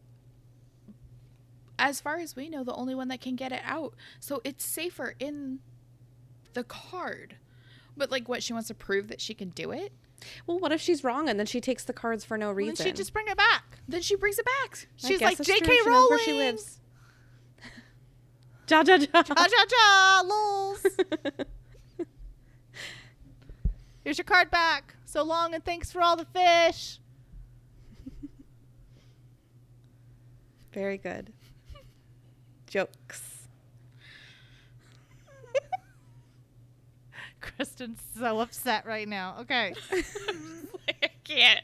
as 1.78 2.02
far 2.02 2.18
as 2.18 2.36
we 2.36 2.50
know 2.50 2.64
the 2.64 2.74
only 2.74 2.96
one 2.96 3.08
that 3.10 3.22
can 3.22 3.36
get 3.36 3.52
it 3.52 3.62
out. 3.64 3.94
So 4.20 4.42
it's 4.44 4.66
safer 4.66 5.14
in 5.20 5.60
the 6.54 6.64
card. 6.64 7.36
But 7.96 8.12
like 8.12 8.28
what 8.28 8.42
she 8.44 8.52
wants 8.54 8.68
to 8.70 8.74
prove 8.74 9.08
that 9.10 9.22
she 9.22 9.34
can 9.34 9.50
do 9.50 9.72
it? 9.72 9.94
Well, 10.48 10.60
what 10.60 10.72
if 10.72 10.82
she's 10.82 11.04
wrong 11.04 11.30
and 11.30 11.40
then 11.40 11.46
she 11.46 11.62
takes 11.62 11.84
the 11.86 11.94
cards 11.94 12.26
for 12.26 12.38
no 12.38 12.48
Well, 12.48 12.56
reason? 12.56 12.76
then 12.76 12.88
she 12.88 12.92
just 12.94 13.14
bring 13.14 13.28
it 13.28 13.38
back. 13.38 13.78
Then 13.88 14.02
she 14.02 14.16
brings 14.16 14.38
it 14.40 14.46
back. 14.46 14.88
She's 14.98 15.22
like, 15.22 15.40
J.K. 15.42 15.60
true. 15.66 15.76
She 15.84 15.90
Rowling. 15.90 16.10
where 16.10 16.20
she 16.20 16.34
lives. 16.34 16.80
Ja 18.70 18.84
ja 18.86 18.96
ja. 18.98 19.08
Ja, 19.14 19.24
ja, 19.38 19.66
ja, 19.72 20.22
lols. 20.24 20.86
Here's 24.10 24.18
your 24.18 24.26
card 24.26 24.49
back. 24.49 24.95
So 25.05 25.22
long 25.22 25.53
and 25.53 25.64
thanks 25.64 25.91
for 25.91 26.01
all 26.01 26.16
the 26.16 26.26
fish. 26.26 26.97
Very 30.74 30.97
good. 30.97 31.32
Jokes. 32.66 33.47
Kristen's 37.39 38.01
so 38.18 38.39
upset 38.39 38.88
right 38.88 39.07
now. 39.07 39.36
Okay. 39.41 39.76
I 41.03 41.10
can't. 41.24 41.62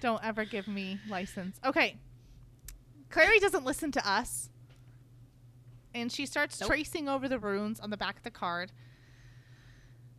Don't 0.00 0.24
ever 0.24 0.46
give 0.46 0.66
me 0.66 0.98
license. 1.10 1.60
Okay. 1.62 1.98
Clary 3.10 3.38
doesn't 3.38 3.66
listen 3.66 3.92
to 3.92 4.10
us. 4.10 4.48
And 5.92 6.10
she 6.10 6.24
starts 6.24 6.58
Nope. 6.58 6.70
tracing 6.70 7.06
over 7.06 7.28
the 7.28 7.38
runes 7.38 7.80
on 7.80 7.90
the 7.90 7.98
back 7.98 8.16
of 8.16 8.22
the 8.22 8.30
card. 8.30 8.72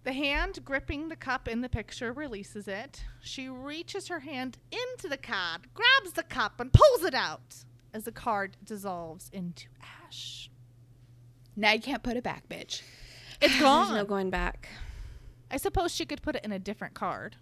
The 0.04 0.14
hand 0.14 0.66
gripping 0.66 1.10
the 1.10 1.16
cup 1.16 1.48
in 1.48 1.62
the 1.62 1.70
picture 1.70 2.12
releases 2.12 2.68
it. 2.68 3.04
She 3.22 3.48
reaches 3.48 4.08
her 4.08 4.22
hand 4.22 4.58
into 4.72 5.08
the 5.08 5.18
card, 5.18 5.68
grabs 5.76 6.14
the 6.14 6.24
cup, 6.24 6.60
and 6.60 6.74
pulls 6.74 7.04
it 7.04 7.14
out 7.14 7.58
as 7.94 8.06
the 8.06 8.12
card 8.12 8.58
dissolves 8.64 9.30
into 9.32 9.68
ash. 10.08 10.50
Now 11.56 11.74
you 11.74 11.82
can't 11.82 12.02
put 12.02 12.18
it 12.18 12.24
back, 12.24 12.50
bitch. 12.50 12.82
It's 13.42 13.60
gone. 13.60 13.88
There's 13.94 13.98
no 14.04 14.06
going 14.06 14.32
back. 14.32 14.70
I 15.52 15.58
suppose 15.58 15.94
she 15.94 16.06
could 16.06 16.22
put 16.24 16.36
it 16.36 16.44
in 16.44 16.52
a 16.52 16.60
different 16.60 16.94
card 16.96 17.36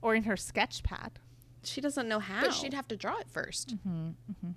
or 0.00 0.14
in 0.14 0.22
her 0.22 0.36
sketch 0.36 0.82
pad. 0.84 1.18
She 1.64 1.80
doesn't 1.80 2.08
know 2.08 2.20
how. 2.20 2.40
But 2.42 2.54
she'd 2.54 2.72
have 2.74 2.88
to 2.88 2.96
draw 2.96 3.18
it 3.18 3.26
1st 3.32 3.78
Mm-hmm. 3.86 4.50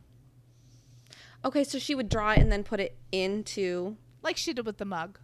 okay, 1.44 1.64
so 1.64 1.80
she 1.80 1.96
would 1.96 2.08
draw 2.10 2.32
it 2.32 2.40
and 2.40 2.52
then 2.52 2.64
put 2.64 2.80
it 2.80 2.96
into. 3.12 3.98
Like 4.22 4.38
she 4.38 4.54
did 4.54 4.66
with 4.66 4.78
the 4.78 4.86
mug. 4.86 5.20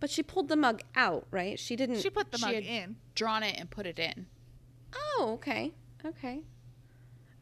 But 0.00 0.10
she 0.10 0.22
pulled 0.22 0.48
the 0.48 0.56
mug 0.56 0.82
out, 0.94 1.26
right? 1.30 1.58
She 1.58 1.74
didn't. 1.74 2.00
She 2.00 2.10
put 2.10 2.30
the 2.30 2.38
She 2.38 2.44
mug 2.44 2.54
had- 2.54 2.64
in. 2.64 2.96
Drawn 3.14 3.42
it 3.42 3.56
and 3.58 3.68
put 3.70 3.86
it 3.86 3.98
in. 3.98 4.26
oh, 4.94 5.32
okay. 5.34 5.72
Okay. 6.04 6.42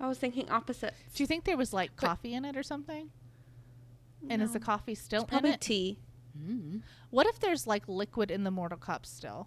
I 0.01 0.09
was 0.09 0.19
thinking 0.19 0.49
opposite. 0.51 0.95
Do 1.15 1.23
you 1.23 1.27
think 1.27 1.45
there 1.45 1.57
was 1.57 1.73
like 1.73 1.91
But- 1.97 2.07
coffee 2.07 2.35
in 2.35 2.45
it 2.45 2.57
or 2.57 2.63
something? 2.63 3.11
And 4.29 4.43
is 4.43 4.53
the 4.53 4.61
coffee 4.61 4.95
still 4.95 5.23
in 5.23 5.29
Probably 5.29 5.51
it? 5.51 5.61
tea. 5.61 5.99
Mm. 6.37 6.83
What 7.11 7.27
if 7.27 7.39
there's 7.39 7.67
like 7.67 7.87
liquid 7.87 8.31
in 8.31 8.43
the 8.45 8.51
mortal 8.51 8.79
cup 8.79 9.07
still? 9.07 9.47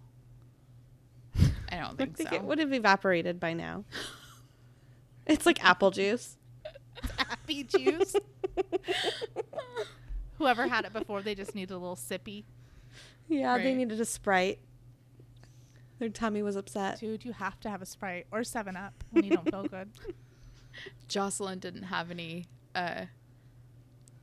I 1.36 1.76
don't 1.76 1.82
I 1.84 1.94
think, 1.94 2.16
think 2.16 2.30
so. 2.30 2.36
it 2.36 2.42
would 2.44 2.58
have 2.58 2.72
evaporated 2.72 3.38
by 3.38 3.52
now. 3.52 3.84
It's 5.26 5.44
like 5.46 5.62
apple 5.64 5.90
juice. 5.90 6.36
Happy 7.18 7.62
juice. 7.64 8.16
Whoever 10.38 10.66
had 10.68 10.84
it 10.86 10.92
before, 10.92 11.20
they 11.22 11.34
just 11.34 11.54
needed 11.54 11.74
a 11.74 11.78
little 11.78 11.96
sippy. 11.96 12.44
Yeah, 13.30 13.58
they 13.58 13.74
needed 13.74 14.00
a 14.00 14.04
Sprite. 14.04 14.58
Their 15.98 16.08
tummy 16.08 16.42
was 16.42 16.56
upset. 16.56 16.98
Dude, 16.98 17.24
you 17.24 17.32
have 17.32 17.60
to 17.60 17.70
have 17.70 17.80
a 17.80 17.86
Sprite 17.86 18.26
or 18.32 18.42
7 18.42 18.76
Up 18.76 19.04
when 19.10 19.24
you 19.24 19.30
don't 19.30 19.48
feel 19.50 19.64
good. 19.64 19.90
Jocelyn 21.08 21.58
didn't 21.58 21.82
have 21.84 22.10
any 22.10 22.46
uh 22.74 23.06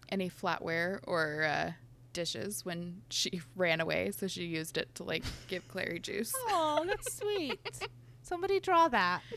any 0.10 0.30
flatware 0.30 1.00
or 1.04 1.44
uh 1.44 1.72
dishes 2.14 2.66
when 2.66 3.02
she 3.10 3.42
ran 3.56 3.80
away, 3.80 4.12
so 4.12 4.28
she 4.28 4.44
used 4.46 4.78
it 4.78 4.94
to 4.96 5.04
like 5.04 5.24
give 5.48 5.68
Clary 5.68 6.00
juice. 6.00 6.34
Oh, 6.50 6.84
that's 6.86 7.16
sweet. 7.16 7.88
Somebody 8.24 8.60
draw 8.60 8.88
that. 8.90 9.22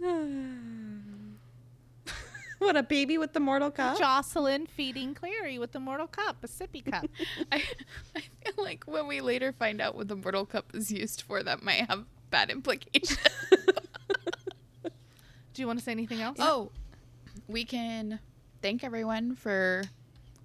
what 2.66 2.76
a 2.76 2.82
baby 2.82 3.18
with 3.18 3.32
the 3.32 3.40
mortal 3.40 3.70
cup. 3.70 3.98
Jocelyn 3.98 4.66
feeding 4.66 5.14
Clary 5.14 5.58
with 5.58 5.72
the 5.72 5.80
mortal 5.80 6.06
cup, 6.06 6.36
a 6.42 6.48
sippy 6.48 6.84
cup. 6.84 7.06
I 7.52 7.62
I 8.14 8.20
feel 8.20 8.54
like 8.64 8.84
when 8.86 9.06
we 9.06 9.20
later 9.20 9.52
find 9.52 9.80
out 9.80 9.94
what 9.94 10.08
the 10.08 10.16
mortal 10.16 10.46
cup 10.46 10.74
is 10.74 10.90
used 10.90 11.22
for, 11.22 11.42
that 11.42 11.62
might 11.62 11.88
have 11.88 12.04
bad 12.30 12.50
implications. 12.50 13.18
Do 14.82 15.62
you 15.62 15.66
want 15.66 15.78
to 15.78 15.84
say 15.84 15.92
anything 15.92 16.20
else? 16.20 16.36
Oh, 16.38 16.70
we 17.48 17.64
can 17.64 18.20
thank 18.60 18.84
everyone 18.84 19.34
for 19.34 19.84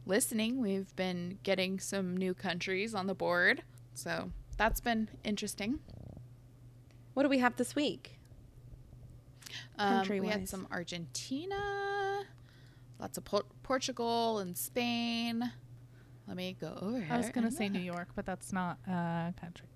listening. 0.05 0.61
We've 0.61 0.95
been 0.95 1.37
getting 1.43 1.79
some 1.79 2.15
new 2.15 2.33
countries 2.33 2.95
on 2.95 3.07
the 3.07 3.15
board. 3.15 3.63
So 3.93 4.31
that's 4.57 4.79
been 4.79 5.09
interesting. 5.23 5.79
What 7.13 7.23
do 7.23 7.29
we 7.29 7.39
have 7.39 7.57
this 7.57 7.75
week? 7.75 8.19
Um, 9.77 10.07
we 10.07 10.27
had 10.27 10.47
some 10.47 10.67
Argentina, 10.71 11.55
lots 13.01 13.17
of 13.17 13.25
Por- 13.25 13.43
Portugal 13.63 14.39
and 14.39 14.55
Spain. 14.57 15.51
Let 16.27 16.37
me 16.37 16.55
go 16.61 16.77
over 16.81 16.99
here. 16.99 17.07
I 17.09 17.17
was 17.17 17.29
gonna 17.29 17.47
and 17.47 17.55
say 17.55 17.67
New. 17.67 17.79
York, 17.81 18.09
but 18.15 18.25
that's 18.25 18.53
not 18.53 18.77
a 18.87 19.33
country. 19.39 19.67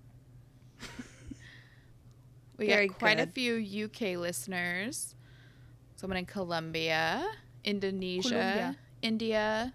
We 2.58 2.68
Very 2.68 2.88
got 2.88 2.98
quite 2.98 3.20
a 3.20 3.26
few 3.26 3.84
UK 3.84 4.16
listeners. 4.16 5.14
Someone 5.96 6.16
in 6.16 6.24
Colombia, 6.24 7.22
Indonesia, 7.64 8.28
Colombia. 8.30 8.76
India. 9.02 9.74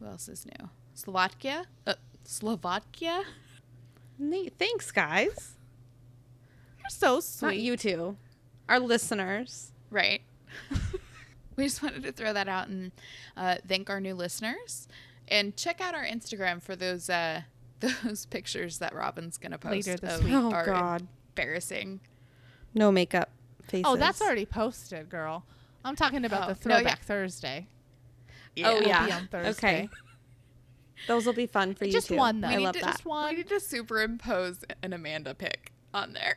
Who 0.00 0.06
else 0.06 0.28
is 0.28 0.44
new? 0.44 0.68
Slovakia? 0.94 1.66
Uh, 1.86 1.94
Slovakia? 2.24 3.22
Neat. 4.18 4.54
Thanks, 4.58 4.90
guys. 4.90 5.54
You're 6.80 6.90
so 6.90 7.14
Not 7.14 7.24
sweet. 7.24 7.60
you 7.60 7.76
two, 7.76 8.16
our 8.68 8.80
listeners. 8.80 9.70
Right. 9.88 10.22
we 11.56 11.64
just 11.64 11.82
wanted 11.82 12.02
to 12.04 12.12
throw 12.12 12.32
that 12.32 12.48
out 12.48 12.68
and 12.68 12.92
uh, 13.36 13.56
thank 13.66 13.90
our 13.90 14.00
new 14.00 14.14
listeners. 14.14 14.88
And 15.28 15.56
check 15.56 15.80
out 15.80 15.94
our 15.94 16.04
Instagram 16.04 16.62
for 16.62 16.76
those 16.76 17.08
uh, 17.08 17.42
those 17.80 18.26
pictures 18.26 18.78
that 18.78 18.94
Robin's 18.94 19.38
gonna 19.38 19.58
post 19.58 19.86
Later 19.86 19.96
this 19.96 20.22
week. 20.22 20.32
Oh 20.34 20.52
our 20.52 20.64
God, 20.66 21.06
embarrassing. 21.30 22.00
no 22.74 22.92
makeup 22.92 23.30
faces. 23.62 23.84
Oh, 23.86 23.96
that's 23.96 24.20
already 24.20 24.46
posted, 24.46 25.08
girl. 25.08 25.44
I'm 25.84 25.96
talking 25.96 26.24
about 26.24 26.50
Oh, 26.50 26.54
the 26.54 26.68
no, 26.68 26.74
yeah. 26.74 26.80
Throwback 26.80 27.02
Thursday. 27.04 27.66
Oh 28.64 28.80
yeah. 28.80 29.06
be 29.06 29.12
on 29.12 29.28
Thursday. 29.28 29.50
Okay. 29.50 29.88
Those 31.08 31.26
will 31.26 31.32
be 31.32 31.46
fun 31.46 31.74
for 31.74 31.84
you 31.84 31.92
Just 31.92 32.08
too. 32.08 32.16
one, 32.16 32.40
though. 32.40 32.48
I 32.48 32.56
need 32.56 32.64
love 32.64 32.74
to, 32.74 32.80
that. 32.82 32.86
Just 32.92 33.04
one. 33.04 33.30
We 33.30 33.36
need 33.38 33.48
to 33.48 33.58
superimpose 33.58 34.64
an 34.82 34.92
Amanda 34.92 35.34
pic 35.34 35.72
on 35.92 36.12
there. 36.12 36.36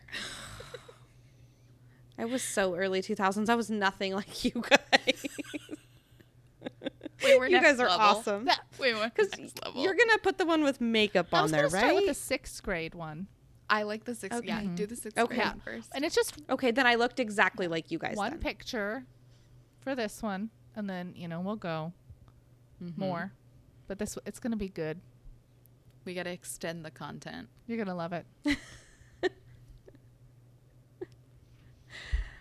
I 2.17 2.25
was 2.25 2.41
so 2.41 2.75
early 2.75 3.01
2000s. 3.01 3.49
I 3.49 3.55
was 3.55 3.69
nothing 3.69 4.13
like 4.13 4.43
you 4.45 4.51
guys. 4.61 5.25
We 7.23 7.37
were 7.37 7.45
you 7.47 7.53
next 7.53 7.65
guys 7.65 7.79
are 7.79 7.87
level. 7.87 8.05
awesome. 8.05 8.49
We 8.79 8.93
went 8.93 9.13
Because 9.15 9.37
next 9.37 9.63
level. 9.63 9.81
you're 9.83 9.93
gonna 9.95 10.17
put 10.19 10.37
the 10.37 10.45
one 10.45 10.63
with 10.63 10.79
makeup 10.81 11.27
I 11.31 11.37
on 11.37 11.43
was 11.43 11.51
there, 11.51 11.61
gonna 11.61 11.69
start 11.71 11.83
right? 11.83 11.95
with 11.95 12.07
the 12.07 12.13
sixth 12.13 12.61
grade 12.63 12.93
one, 12.93 13.27
I 13.69 13.83
like 13.83 14.03
the 14.05 14.13
sixth. 14.15 14.43
Yeah, 14.43 14.57
Okay. 14.59 14.67
do 14.75 14.85
the 14.85 14.95
sixth 14.95 15.17
Okay. 15.17 15.27
grade 15.35 15.39
Yeah. 15.39 15.49
one 15.51 15.59
first. 15.61 15.91
and 15.95 16.03
it's 16.05 16.13
just 16.15 16.35
okay, 16.49 16.71
then 16.71 16.85
I 16.85 16.95
looked 16.95 17.19
exactly 17.19 17.67
like 17.67 17.89
you 17.91 17.97
guys. 17.99 18.15
one 18.17 18.31
then. 18.31 18.39
picture 18.39 19.05
for 19.79 19.95
this 19.95 20.21
one, 20.21 20.49
and 20.75 20.89
then 20.89 21.13
you 21.15 21.27
know 21.27 21.41
we'll 21.41 21.55
go 21.55 21.93
Mhm. 22.83 22.97
more. 22.97 23.31
But 23.87 23.97
this 23.99 24.17
it's 24.25 24.39
gonna 24.39 24.55
be 24.57 24.69
good. 24.69 24.99
We 26.05 26.13
got 26.13 26.23
to 26.23 26.31
extend 26.31 26.85
the 26.85 26.91
content. 26.91 27.49
You're 27.65 27.77
gonna 27.79 27.95
love 27.95 28.13
it. 28.13 28.25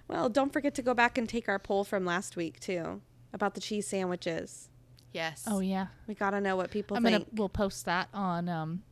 Well, 0.08 0.28
don't 0.28 0.52
forget 0.52 0.74
to 0.76 0.82
go 0.82 0.94
back 0.94 1.16
and 1.18 1.28
take 1.28 1.48
our 1.48 1.58
poll 1.58 1.84
from 1.84 2.04
last 2.04 2.36
week 2.36 2.60
too 2.60 3.00
about 3.32 3.54
the 3.54 3.60
cheese 3.60 3.86
sandwiches. 3.86 4.68
Yes. 5.12 5.44
Oh 5.46 5.60
yeah, 5.60 5.86
We 6.06 6.14
gotta 6.14 6.40
know 6.40 6.56
what 6.56 6.70
people 6.70 6.96
I'm 6.96 7.02
think. 7.04 7.14
gonna 7.24 7.26
we'll 7.34 7.48
post 7.48 7.84
that 7.86 8.08
on 8.12 8.48
um 8.48 8.82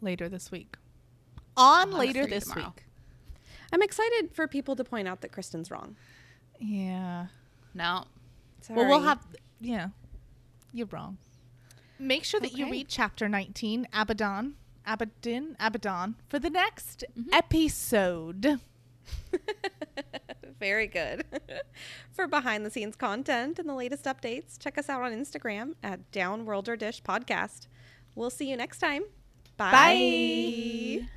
later 0.00 0.28
this 0.28 0.50
week. 0.50 0.76
On 1.56 1.88
have 1.88 1.88
it 1.90 1.96
later 1.98 2.26
this 2.26 2.44
tomorrow. 2.44 2.72
week. 2.76 2.84
I'm 3.72 3.82
excited 3.82 4.34
for 4.34 4.46
people 4.46 4.76
to 4.76 4.84
point 4.84 5.08
out 5.08 5.20
that 5.22 5.32
Kristen's 5.32 5.70
wrong. 5.70 5.96
Yeah. 6.58 7.26
No. 7.74 8.04
Well, 8.70 8.86
we'll 8.88 9.02
have 9.02 9.20
yeah. 9.60 9.88
You're 10.72 10.88
wrong. 10.88 11.18
Make 11.98 12.24
sure 12.24 12.40
that 12.40 12.52
you 12.56 12.68
read 12.70 12.88
chapter 12.88 13.28
19, 13.28 13.86
Abaddon, 13.92 14.54
Abaddon, 14.84 15.56
Abaddon 15.60 16.16
for 16.28 16.38
the 16.40 16.50
next 16.50 17.04
Mm-hmm. 17.16 17.28
episode. 17.32 18.60
Very 20.60 20.86
good. 20.86 21.24
For 22.12 22.26
behind 22.26 22.64
the 22.64 22.70
scenes 22.70 22.96
content 22.96 23.58
and 23.58 23.68
the 23.68 23.74
latest 23.74 24.04
updates, 24.04 24.58
check 24.58 24.78
us 24.78 24.88
out 24.88 25.02
on 25.02 25.12
Instagram 25.12 25.74
at 25.82 26.10
Downworlder 26.12 26.78
Dish 26.78 27.02
Podcast. 27.02 27.66
We'll 28.14 28.30
see 28.30 28.48
you 28.50 28.56
next 28.56 28.78
time. 28.78 29.02
Bye. 29.56 29.72
Bye. 29.72 31.08